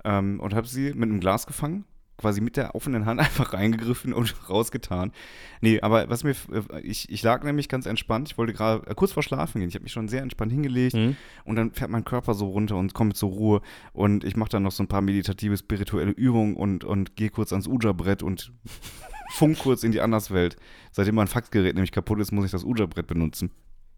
Ähm, 0.03 0.41
und 0.41 0.53
habe 0.53 0.67
sie 0.67 0.93
mit 0.93 1.03
einem 1.09 1.21
Glas 1.21 1.47
gefangen. 1.47 1.86
Quasi 2.24 2.39
mit 2.39 2.55
der 2.55 2.74
offenen 2.74 3.05
Hand 3.05 3.19
einfach 3.19 3.51
reingegriffen 3.51 4.13
und 4.13 4.34
rausgetan. 4.49 5.11
Nee, 5.59 5.82
aber 5.82 6.09
was 6.09 6.24
mir, 6.24 6.36
äh, 6.71 6.80
ich, 6.82 7.09
ich 7.11 7.21
lag 7.21 7.43
nämlich 7.43 7.67
ganz 7.67 7.86
entspannt. 7.86 8.32
Ich 8.32 8.38
wollte 8.38 8.53
gerade 8.53 8.88
äh, 8.88 8.95
kurz 8.95 9.11
vor 9.11 9.24
Schlafen 9.24 9.59
gehen. 9.59 9.67
Ich 9.67 9.76
habe 9.76 9.84
mich 9.84 9.91
schon 9.91 10.07
sehr 10.07 10.21
entspannt 10.21 10.53
hingelegt. 10.53 10.93
Hm? 10.93 11.17
Und 11.43 11.57
dann 11.57 11.71
fährt 11.71 11.91
mein 11.91 12.05
Körper 12.05 12.34
so 12.34 12.47
runter 12.47 12.78
und 12.78 12.93
kommt 12.93 13.17
zur 13.17 13.30
Ruhe. 13.30 13.61
Und 13.91 14.24
ich 14.24 14.38
mache 14.38 14.51
dann 14.51 14.63
noch 14.63 14.71
so 14.71 14.84
ein 14.84 14.88
paar 14.88 15.01
meditative, 15.01 15.57
spirituelle 15.57 16.11
Übungen 16.11 16.55
und, 16.55 16.86
und 16.86 17.17
gehe 17.17 17.30
kurz 17.30 17.51
ans 17.51 17.67
Uja-Brett 17.67 18.24
und 18.24 18.53
funk 19.32 19.59
kurz 19.59 19.84
in 19.84 19.91
die 19.91 19.99
Anderswelt. 19.99 20.55
Seitdem 20.93 21.15
mein 21.15 21.28
Faxgerät 21.28 21.76
nämlich 21.76 21.91
kaputt 21.91 22.21
ist, 22.21 22.32
muss 22.32 22.45
ich 22.45 22.51
das 22.51 22.63
Uja-Brett 22.63 23.07
benutzen. 23.07 23.51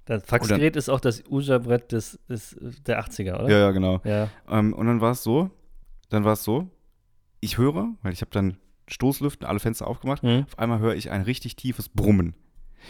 Das 0.05 0.23
Faxgerät 0.23 0.75
ist 0.75 0.89
auch 0.89 0.99
das 0.99 1.23
Uja-Brett 1.29 1.91
des, 1.91 2.19
des, 2.29 2.55
der 2.85 3.03
80er, 3.03 3.39
oder? 3.39 3.49
Ja, 3.49 3.59
ja, 3.59 3.71
genau. 3.71 4.01
Ja. 4.03 4.29
Ähm, 4.49 4.73
und 4.73 4.87
dann 4.87 5.01
war 5.01 5.11
es 5.11 5.23
so, 5.23 5.49
dann 6.09 6.23
war 6.23 6.33
es 6.33 6.43
so, 6.43 6.69
ich 7.45 7.57
höre, 7.57 7.89
weil 8.01 8.13
ich 8.13 8.21
habe 8.21 8.31
dann 8.31 8.57
Stoßlüften, 8.87 9.47
alle 9.47 9.59
Fenster 9.59 9.87
aufgemacht. 9.87 10.23
Mhm. 10.23 10.45
Auf 10.47 10.59
einmal 10.59 10.79
höre 10.79 10.95
ich 10.95 11.09
ein 11.11 11.21
richtig 11.21 11.55
tiefes 11.55 11.89
Brummen. 11.89 12.35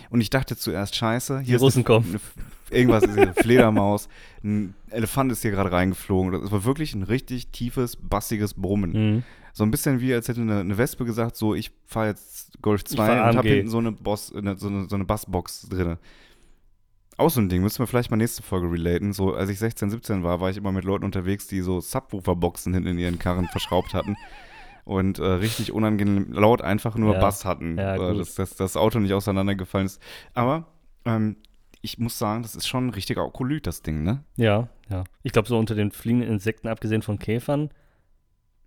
Und 0.10 0.20
ich 0.20 0.30
dachte 0.30 0.58
zuerst, 0.58 0.95
scheiße, 0.95 1.39
Die 1.39 1.45
hier 1.45 1.56
ist 1.56 1.62
Russen 1.62 1.80
eine, 1.80 1.84
kommen. 1.86 2.10
eine, 2.10 2.78
irgendwas 2.78 3.03
ist 3.03 3.14
hier, 3.14 3.24
eine 3.24 3.34
Fledermaus, 3.34 4.10
ein 4.43 4.74
Elefant 4.89 5.32
ist 5.32 5.41
hier 5.41 5.51
gerade 5.51 5.72
reingeflogen. 5.72 6.41
Das 6.41 6.51
war 6.51 6.66
wirklich 6.66 6.93
ein 6.95 7.03
richtig 7.03 7.47
tiefes, 7.51 7.95
bassiges 7.95 8.53
Brummen. 8.56 8.91
Mhm. 8.91 9.24
So 9.53 9.64
ein 9.64 9.72
bisschen 9.72 10.01
wie, 10.01 10.14
als 10.14 10.28
hätte 10.28 10.41
eine, 10.41 10.60
eine 10.60 10.78
Wespe 10.78 11.06
gesagt, 11.06 11.38
so, 11.38 11.56
ich 11.56 11.72
fahre 11.86 12.08
jetzt 12.08 12.62
Golf 12.62 12.84
2 12.84 12.97
fahr 12.97 13.30
und 13.30 13.38
habe 13.38 13.47
hinten 13.47 13.70
so 13.70 13.78
eine, 13.78 13.93
Boss, 13.93 14.36
eine, 14.36 14.58
so 14.58 14.68
eine, 14.68 14.89
so 14.89 14.95
eine 14.95 15.06
Bassbox 15.06 15.70
drin. 15.70 15.97
Auch 17.18 17.30
so 17.30 17.39
ein 17.39 17.47
Ding, 17.47 17.62
müssen 17.62 17.80
wir 17.80 17.88
vielleicht 17.88 18.12
mal 18.12 18.18
nächste 18.18 18.43
Folge 18.43 18.70
relaten. 18.70 19.14
So, 19.14 19.34
als 19.34 19.49
ich 19.49 19.58
16, 19.60 19.89
17 19.89 20.24
war, 20.24 20.41
war 20.41 20.49
ich 20.49 20.58
immer 20.58 20.74
mit 20.74 20.84
Leuten 20.84 21.06
unterwegs, 21.06 21.47
die 21.47 21.62
so 21.62 21.80
Subwoofer-Boxen 21.80 22.74
hinten 22.74 22.89
in 22.89 22.99
ihren 22.99 23.18
Karren 23.18 23.47
verschraubt 23.47 23.93
hatten. 23.93 24.18
Und 24.86 25.17
äh, 25.19 25.23
richtig 25.25 25.71
unangenehm 25.73 26.31
laut 26.31 26.61
einfach 26.61 26.95
nur 26.95 27.15
Ja. 27.15 27.19
Bass 27.19 27.43
hatten, 27.43 27.77
Ja, 27.77 27.95
äh, 27.95 28.17
dass, 28.17 28.36
dass 28.36 28.55
das 28.55 28.77
Auto 28.77 28.99
nicht 28.99 29.13
auseinandergefallen 29.13 29.88
ist. 29.88 29.99
Aber 30.36 30.67
ähm, 31.05 31.38
ich 31.81 31.97
muss 31.97 32.17
sagen, 32.17 32.43
das 32.43 32.55
ist 32.55 32.67
schon 32.67 32.88
ein 32.88 32.89
richtiger 32.91 33.25
Okolyt, 33.25 33.65
das 33.67 33.81
Ding, 33.81 34.03
ne? 34.03 34.23
Ja, 34.38 34.69
ja. 34.89 35.03
Ich 35.23 35.31
glaube, 35.31 35.47
so 35.47 35.57
unter 35.57 35.75
den 35.75 35.91
fliegenden 35.91 36.29
Insekten, 36.29 36.67
abgesehen 36.67 37.01
von 37.01 37.19
Käfern, 37.19 37.69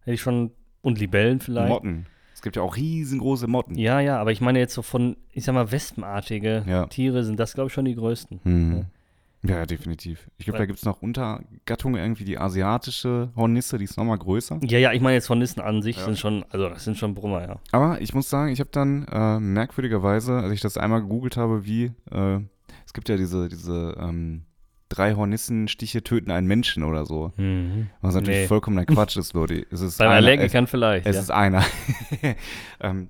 hätte 0.01 0.15
ich 0.15 0.21
schon. 0.21 0.51
Und 0.81 0.99
Libellen 1.01 1.41
vielleicht. 1.41 1.69
Motten. 1.69 2.07
Es 2.33 2.41
gibt 2.43 2.55
ja 2.55 2.63
auch 2.63 2.77
riesengroße 2.77 3.49
Motten. 3.49 3.77
Ja, 3.77 3.99
ja, 3.99 4.21
aber 4.21 4.31
ich 4.31 4.41
meine 4.41 4.61
jetzt 4.61 4.75
so 4.75 4.83
von, 4.83 5.17
ich 5.33 5.45
sag 5.45 5.55
mal, 5.55 5.73
wespenartige 5.73 6.65
Ja. 6.69 6.87
Tiere 6.87 7.25
sind 7.25 7.41
das, 7.41 7.55
glaube 7.55 7.67
ich, 7.67 7.75
schon 7.75 7.85
die 7.85 7.97
größten. 7.97 8.41
Mhm. 8.45 8.87
Ja, 9.45 9.65
definitiv. 9.67 10.29
Ich 10.37 10.47
glaube, 10.47 10.59
da 10.59 10.67
gibt 10.67 10.79
es 10.81 10.85
noch 10.85 11.01
Untergattungen, 11.01 12.01
irgendwie 12.01 12.25
die 12.25 12.39
asiatische 12.39 13.31
Hornisse, 13.37 13.79
die 13.79 13.85
ist 13.85 13.97
nochmal 13.97 14.19
größer. 14.19 14.59
Ja, 14.65 14.79
ja, 14.79 14.93
ich 14.93 15.01
meine 15.01 15.15
jetzt 15.15 15.29
Hornissen 15.29 15.61
an 15.61 15.81
sich 15.81 15.97
Ja. 15.97 16.05
sind 16.05 16.19
schon, 16.19 16.45
also 16.51 16.69
das 16.69 16.85
sind 16.85 16.97
schon 16.99 17.15
Brummer, 17.15 17.43
ja. 17.47 17.57
Aber 17.71 18.01
ich 18.01 18.15
muss 18.15 18.29
sagen, 18.29 18.51
ich 18.51 18.59
habe 18.61 18.71
dann 18.73 19.07
äh, 19.11 19.39
merkwürdigerweise, 19.39 20.35
als 20.39 20.53
ich 20.53 20.61
das 20.61 20.77
einmal 20.77 21.03
gegoogelt 21.03 21.37
habe, 21.37 21.65
wie, 21.65 21.93
äh, 22.11 22.41
es 22.85 22.93
gibt 22.93 23.09
ja 23.09 23.17
diese, 23.17 23.49
diese 23.49 23.97
ähm, 24.01 24.43
drei 24.89 25.15
Hornissenstiche 25.15 26.03
töten 26.03 26.31
einen 26.33 26.47
Menschen 26.49 26.83
oder 26.83 27.07
so. 27.07 27.33
Mhm. 27.37 27.91
Was 28.01 28.15
natürlich 28.15 28.41
Nee. 28.41 28.47
vollkommener 28.47 28.87
Quatsch 28.87 29.17
ist, 29.19 29.35
Leute. 29.35 29.67
Es 29.71 29.83
ist 29.83 29.99
Beim 29.99 30.09
Allergikern 30.11 30.67
vielleicht, 30.67 31.07
Es 31.07 31.15
ja. 31.17 31.23
ist 31.23 31.31
einer. 31.31 31.63
ähm, 32.81 33.09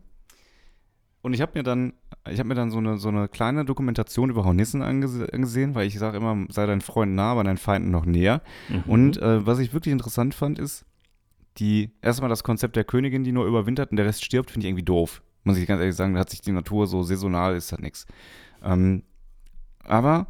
und 1.23 1.33
ich 1.35 1.41
habe 1.41 1.53
mir 1.55 1.63
dann, 1.63 1.93
ich 2.31 2.39
habe 2.39 2.49
mir 2.49 2.55
dann 2.55 2.71
so 2.71 2.79
eine, 2.79 2.99
so 2.99 3.09
eine 3.09 3.29
kleine 3.29 3.65
Dokumentation 3.65 4.31
über 4.31 4.45
Hornissen 4.45 4.83
angese 4.83 5.33
angesehen, 5.33 5.75
weil 5.75 5.87
ich 5.87 5.99
sage 5.99 6.17
immer, 6.17 6.47
sei 6.51 6.67
deinen 6.67 6.81
Freunden 6.81 7.15
nah, 7.17 7.33
aber 7.33 7.45
deinen 7.45 7.59
Feinden 7.59 7.91
noch 7.91 8.05
näher. 8.07 8.43
Mhm. 8.69 8.83
Und 8.87 9.17
äh, 9.23 9.45
was 9.47 9.59
ich 9.59 9.73
wirklich 9.73 9.93
interessant 9.93 10.35
fand, 10.35 10.59
ist, 10.59 10.85
die, 11.59 11.91
erstmal 12.03 12.31
das 12.31 12.45
Konzept 12.45 12.77
der 12.77 12.85
Königin, 12.85 13.25
die 13.25 13.33
nur 13.33 13.47
überwintert 13.47 13.91
und 13.91 13.97
der 13.97 14.07
Rest 14.07 14.25
stirbt, 14.25 14.51
finde 14.51 14.67
ich 14.67 14.71
irgendwie 14.71 14.85
doof. 14.85 15.23
Muss 15.45 15.57
ich 15.59 15.67
ganz 15.67 15.81
ehrlich 15.81 15.97
sagen, 15.97 16.15
da 16.15 16.21
hat 16.21 16.31
sich 16.31 16.41
die 16.41 16.53
Natur 16.53 16.87
so 16.87 17.03
saisonal, 17.03 17.57
ist 17.57 17.73
halt 17.73 17.83
nichts. 17.83 18.07
Ähm, 18.63 19.03
aber 19.85 20.27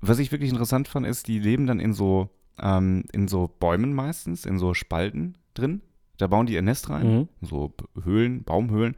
was 0.00 0.18
ich 0.18 0.32
wirklich 0.32 0.50
interessant 0.50 0.88
fand, 0.88 1.06
ist, 1.06 1.28
die 1.28 1.38
leben 1.38 1.66
dann 1.66 1.78
in 1.78 1.92
so, 1.92 2.30
ähm, 2.60 3.04
in 3.12 3.28
so 3.28 3.48
Bäumen 3.60 3.92
meistens, 3.94 4.46
in 4.46 4.58
so 4.58 4.74
Spalten 4.74 5.36
drin. 5.54 5.82
Da 6.16 6.26
bauen 6.26 6.46
die 6.46 6.54
ihr 6.54 6.62
Nest 6.62 6.90
rein, 6.90 7.06
Mhm. 7.20 7.28
so 7.40 7.72
Höhlen, 8.02 8.42
Baumhöhlen. 8.42 8.96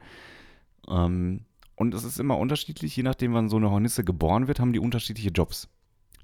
Ähm, 0.88 1.44
und 1.76 1.94
es 1.94 2.04
ist 2.04 2.20
immer 2.20 2.38
unterschiedlich, 2.38 2.96
je 2.96 3.02
nachdem, 3.02 3.34
wann 3.34 3.48
so 3.48 3.56
eine 3.56 3.70
Hornisse 3.70 4.04
geboren 4.04 4.48
wird, 4.48 4.60
haben 4.60 4.72
die 4.72 4.78
unterschiedliche 4.78 5.30
Jobs. 5.30 5.68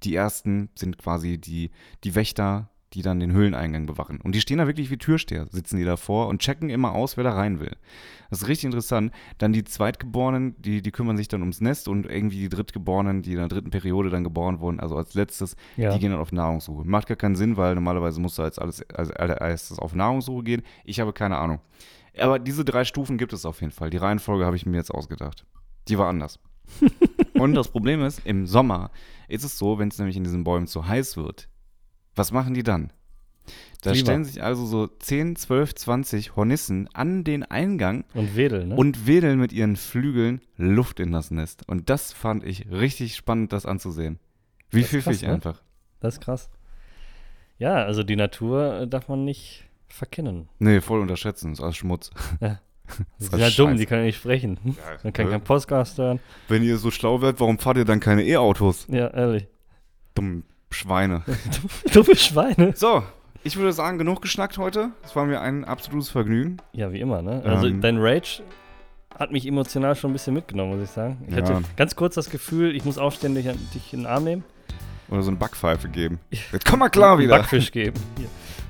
Die 0.05 0.15
ersten 0.15 0.69
sind 0.75 0.99
quasi 0.99 1.39
die, 1.39 1.71
die 2.05 2.15
Wächter, 2.15 2.71
die 2.95 3.03
dann 3.03 3.21
den 3.21 3.33
Höhleneingang 3.33 3.87
bewachen. 3.87 4.21
Und 4.21 4.35
die 4.35 4.41
stehen 4.41 4.59
da 4.59 4.67
wirklich 4.67 4.91
wie 4.91 4.97
Türsteher, 4.97 5.47
sitzen 5.51 5.77
die 5.77 5.85
davor 5.85 6.29
und 6.29 6.41
checken 6.41 6.71
immer 6.71 6.93
aus, 6.95 7.17
wer 7.17 7.25
da 7.25 7.33
rein 7.33 7.61
will. 7.61 7.77
Das 8.31 8.43
ist 8.43 8.49
richtig 8.49 8.67
interessant. 8.67 9.13
Dann 9.37 9.53
die 9.53 9.65
Zweitgeborenen, 9.65 10.55
die, 10.59 10.81
die 10.81 10.91
kümmern 10.91 11.17
sich 11.17 11.29
dann 11.29 11.41
ums 11.41 11.61
Nest 11.61 11.89
und 11.89 12.07
irgendwie 12.07 12.39
die 12.39 12.49
Drittgeborenen, 12.49 13.23
die 13.23 13.33
in 13.33 13.39
der 13.39 13.49
dritten 13.49 13.71
Periode 13.71 14.11
dann 14.11 14.25
geboren 14.25 14.61
wurden, 14.61 14.81
also 14.81 14.97
als 14.97 15.15
letztes, 15.15 15.57
ja. 15.77 15.93
die 15.93 15.99
gehen 15.99 16.13
dann 16.13 16.21
auf 16.21 16.33
Nahrungssuche. 16.33 16.87
Macht 16.87 17.09
gar 17.09 17.17
keinen 17.17 17.37
Sinn, 17.37 17.57
weil 17.57 17.75
normalerweise 17.75 18.21
musst 18.21 18.39
du 18.39 18.43
als 18.43 18.59
alles 18.59 18.83
als 18.91 19.11
allererstes 19.11 19.79
auf 19.79 19.95
Nahrungssuche 19.95 20.45
gehen. 20.45 20.63
Ich 20.85 21.01
habe 21.01 21.13
keine 21.13 21.37
Ahnung. 21.37 21.61
Aber 22.21 22.39
diese 22.39 22.65
drei 22.65 22.85
Stufen 22.85 23.19
gibt 23.19 23.33
es 23.33 23.45
auf 23.45 23.61
jeden 23.61 23.73
Fall. 23.73 23.91
Die 23.91 23.97
Reihenfolge 23.97 24.45
habe 24.45 24.57
ich 24.57 24.67
mir 24.67 24.77
jetzt 24.77 24.91
ausgedacht. 24.91 25.45
Die 25.89 25.99
war 25.99 26.09
anders. 26.09 26.39
Und 27.35 27.55
das 27.55 27.69
Problem 27.69 28.03
ist, 28.03 28.21
im 28.25 28.47
Sommer 28.47 28.91
ist 29.29 29.45
es 29.45 29.59
so, 29.59 29.79
wenn 29.79 29.89
es 29.89 29.99
nämlich 29.99 30.17
in 30.17 30.25
diesen 30.25 30.45
Bäumen 30.45 30.67
zu 30.67 30.87
heiß 30.87 31.17
wird, 31.17 31.49
was 32.15 32.33
machen 32.33 32.55
die 32.55 32.63
dann? 32.63 32.93
Da 33.83 33.93
Klima. 33.93 34.05
stellen 34.05 34.25
sich 34.25 34.43
also 34.43 34.67
so 34.67 34.87
10, 34.89 35.37
12, 35.37 35.75
20 35.75 36.37
Hornissen 36.37 36.89
an 36.93 37.25
den 37.25 37.45
Eingang 37.45 38.05
Und 38.13 38.37
Wedel, 38.37 38.67
ne? 38.67 38.77
und 38.77 39.07
wedeln 39.07 39.39
mit 39.39 39.53
ihren 39.53 39.77
Flügeln 39.77 40.41
Luft 40.57 41.01
in 41.01 41.13
das 41.13 41.31
Nest. 41.31 41.63
Und 41.69 41.89
das 41.89 42.13
fand 42.13 42.45
ich 42.45 42.71
richtig 42.71 43.15
spannend, 43.15 43.53
das 43.53 43.67
anzusehen. 43.67 44.19
Wie 44.71 44.83
pfiffig 44.83 45.23
ne? 45.23 45.33
einfach. 45.33 45.63
Das 46.01 46.15
ist 46.15 46.21
krass. 46.21 46.51
Ja, 47.59 47.77
also 47.85 48.03
die 48.03 48.17
Natur 48.17 48.87
darf 48.87 49.09
man 49.09 49.25
nicht 49.25 49.65
verkennen. 49.89 50.49
Nee, 50.59 50.81
voll 50.81 51.01
unterschätzen, 51.01 51.53
ist 51.53 51.61
alles 51.61 51.77
Schmutz. 51.77 52.11
Die 52.41 53.25
ist 53.25 53.31
sind 53.33 53.39
ja 53.39 53.47
Scheiße. 53.47 53.57
dumm, 53.59 53.77
die 53.77 53.85
können 53.85 54.01
ja 54.01 54.07
nicht 54.07 54.17
sprechen. 54.17 54.59
Man 55.03 55.13
kann 55.13 55.27
äh, 55.27 55.31
kein 55.33 55.43
Podcast 55.43 55.99
hören. 55.99 56.21
Wenn 56.49 56.63
ihr 56.63 56.79
so 56.79 56.91
schlau 56.91 57.21
werdet, 57.21 57.39
warum 57.39 57.59
fahrt 57.59 57.77
ihr 57.77 57.85
dann 57.85 58.01
keine 58.01 58.25
E-Autos? 58.25 58.87
Ja, 58.89 59.09
ehrlich. 59.09 59.47
Dumm 60.15 60.45
Schweine. 60.71 61.23
Dumme 61.93 62.17
Schweine. 62.17 62.73
So, 62.75 63.03
ich 63.45 63.57
würde 63.59 63.75
sagen, 63.75 63.99
genug 63.99 64.23
geschnackt 64.23 64.57
heute. 64.57 64.91
Es 65.05 65.15
war 65.15 65.27
mir 65.27 65.41
ein 65.43 65.65
absolutes 65.67 66.09
Vergnügen. 66.09 66.57
Ja, 66.73 66.91
wie 66.91 67.01
immer, 67.01 67.21
ne? 67.21 67.43
Also 67.45 67.67
Ähm. 67.67 67.83
dein 67.83 67.99
Rage 67.99 68.43
hat 69.19 69.33
mich 69.33 69.47
emotional 69.47 69.95
schon 69.95 70.11
ein 70.11 70.15
bisschen 70.15 70.33
mitgenommen, 70.33 70.79
muss 70.79 70.89
ich 70.89 70.95
sagen. 70.95 71.19
Ich 71.29 71.35
Ja. 71.37 71.43
hatte 71.43 71.63
ganz 71.77 71.95
kurz 71.95 72.15
das 72.15 72.31
Gefühl, 72.31 72.75
ich 72.75 72.87
muss 72.87 72.97
aufstehen, 72.97 73.35
dich, 73.35 73.47
dich 73.75 73.93
in 73.93 74.01
den 74.01 74.07
Arm 74.07 74.25
nehmen. 74.25 74.45
Oder 75.11 75.21
so 75.23 75.29
eine 75.31 75.37
Backpfeife 75.39 75.89
geben. 75.91 76.21
Jetzt 76.31 76.65
komm 76.65 76.79
mal 76.79 76.89
klar 76.89 77.19
wieder. 77.19 77.37
Backfisch 77.39 77.71
geben. 77.71 78.01
Hier. 78.17 78.29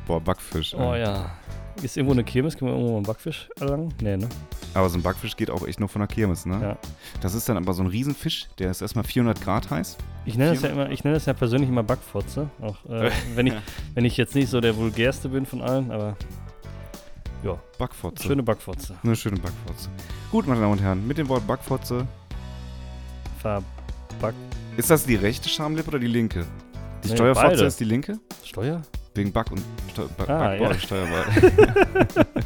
Boah, 0.09 0.21
Backfisch. 0.21 0.75
Oh 0.75 0.93
ey. 0.95 1.03
ja. 1.03 1.31
Ist 1.83 1.97
irgendwo 1.97 2.13
eine 2.15 2.25
Kirmes? 2.25 2.57
Können 2.57 2.71
wir 2.73 2.75
irgendwo 2.75 2.91
mal 2.95 2.97
einen 2.97 3.07
Backfisch 3.07 3.49
erlangen? 3.61 3.95
Nee, 4.03 4.17
ne? 4.17 4.29
Aber 4.75 4.89
so 4.89 4.99
ein 4.99 5.03
Backfisch 5.03 5.37
geht 5.37 5.49
auch 5.49 5.65
echt 5.65 5.79
nur 5.79 5.89
von 5.89 6.01
der 6.01 6.09
Kirmes, 6.09 6.45
ne? 6.45 6.59
Ja. 6.61 6.77
Das 7.21 7.35
ist 7.35 7.49
dann 7.49 7.57
aber 7.57 7.73
so 7.73 7.83
ein 7.85 7.87
Riesenfisch, 7.87 8.49
der 8.59 8.73
ist 8.73 8.83
erstmal 8.83 9.05
400 9.05 9.41
Grad 9.41 9.71
heiß. 9.71 9.97
Ich 10.25 10.37
nenne 10.37 10.55
das 10.55 10.63
ja 10.63 10.71
immer, 10.71 10.91
ich 10.91 11.05
nenne 11.05 11.15
das 11.15 11.27
ja 11.27 11.35
persönlich 11.35 11.69
immer 11.71 11.85
Backfotze. 11.85 12.51
Auch 12.61 12.85
äh, 12.91 13.11
wenn, 13.37 13.47
ich, 13.47 13.55
wenn 13.95 14.05
ich 14.05 14.17
jetzt 14.17 14.35
nicht 14.35 14.49
so 14.51 14.61
der 14.61 14.77
vulgärste 14.77 15.29
bin 15.29 15.47
von 15.47 15.63
allen, 15.63 15.93
aber 15.93 16.17
ja, 17.45 17.57
Backfotze. 17.79 18.25
schöne 18.25 18.43
Backfotze. 18.43 18.97
Eine 19.05 19.15
schöne 19.15 19.37
Backfotze. 19.39 19.89
Gut, 20.33 20.49
meine 20.49 20.61
Damen 20.61 20.73
und 20.73 20.81
Herren, 20.83 21.07
mit 21.07 21.19
dem 21.19 21.29
Wort 21.29 21.47
Backfotze, 21.47 22.05
Verback. 23.41 24.35
ist 24.77 24.91
das 24.91 25.05
die 25.07 25.15
rechte 25.15 25.49
Schamlippe 25.49 25.89
oder 25.91 25.99
die 26.01 26.09
linke? 26.09 26.45
Die 27.05 27.09
Nee, 27.11 27.15
Steuerfotze 27.15 27.49
beide. 27.51 27.65
ist 27.67 27.79
die 27.79 27.85
linke? 27.85 28.19
Steuer? 28.45 28.83
Wegen 29.19 29.33
Back 29.33 29.51
und 29.51 29.61
Steu 29.91 30.05
ba 30.17 30.25
Ah, 30.29 30.49
Backbord, 30.51 30.75
ja. 30.75 30.79
Steuerbord. 30.81 31.27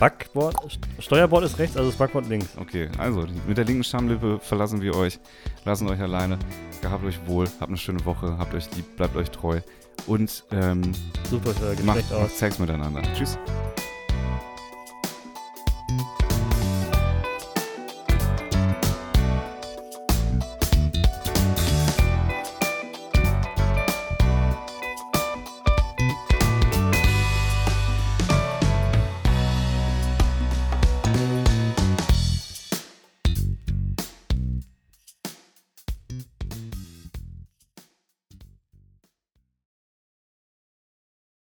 Backbord? 0.00 0.54
St- 0.64 0.78
Steuerbord 1.02 1.44
ist 1.44 1.58
rechts, 1.58 1.76
also 1.76 1.90
das 1.90 1.98
Backbord 1.98 2.26
links. 2.28 2.48
Okay, 2.58 2.88
also 2.98 3.26
mit 3.46 3.56
der 3.56 3.64
linken 3.64 3.84
Schamlippe 3.84 4.40
verlassen 4.40 4.80
wir 4.82 4.96
euch, 4.96 5.20
lassen 5.64 5.88
euch 5.88 6.00
alleine. 6.00 6.38
Gehabt 6.82 7.04
euch 7.04 7.18
wohl, 7.26 7.46
habt 7.60 7.68
eine 7.68 7.76
schöne 7.76 8.04
Woche, 8.04 8.36
habt 8.38 8.52
euch 8.54 8.74
lieb, 8.74 8.96
bleibt 8.96 9.14
euch 9.14 9.30
treu 9.30 9.60
und 10.08 10.44
ähm, 10.50 10.90
euer 11.30 11.74
macht, 11.84 12.10
macht. 12.10 12.30
Sex 12.36 12.58
miteinander. 12.58 13.02
Tschüss. 13.14 13.38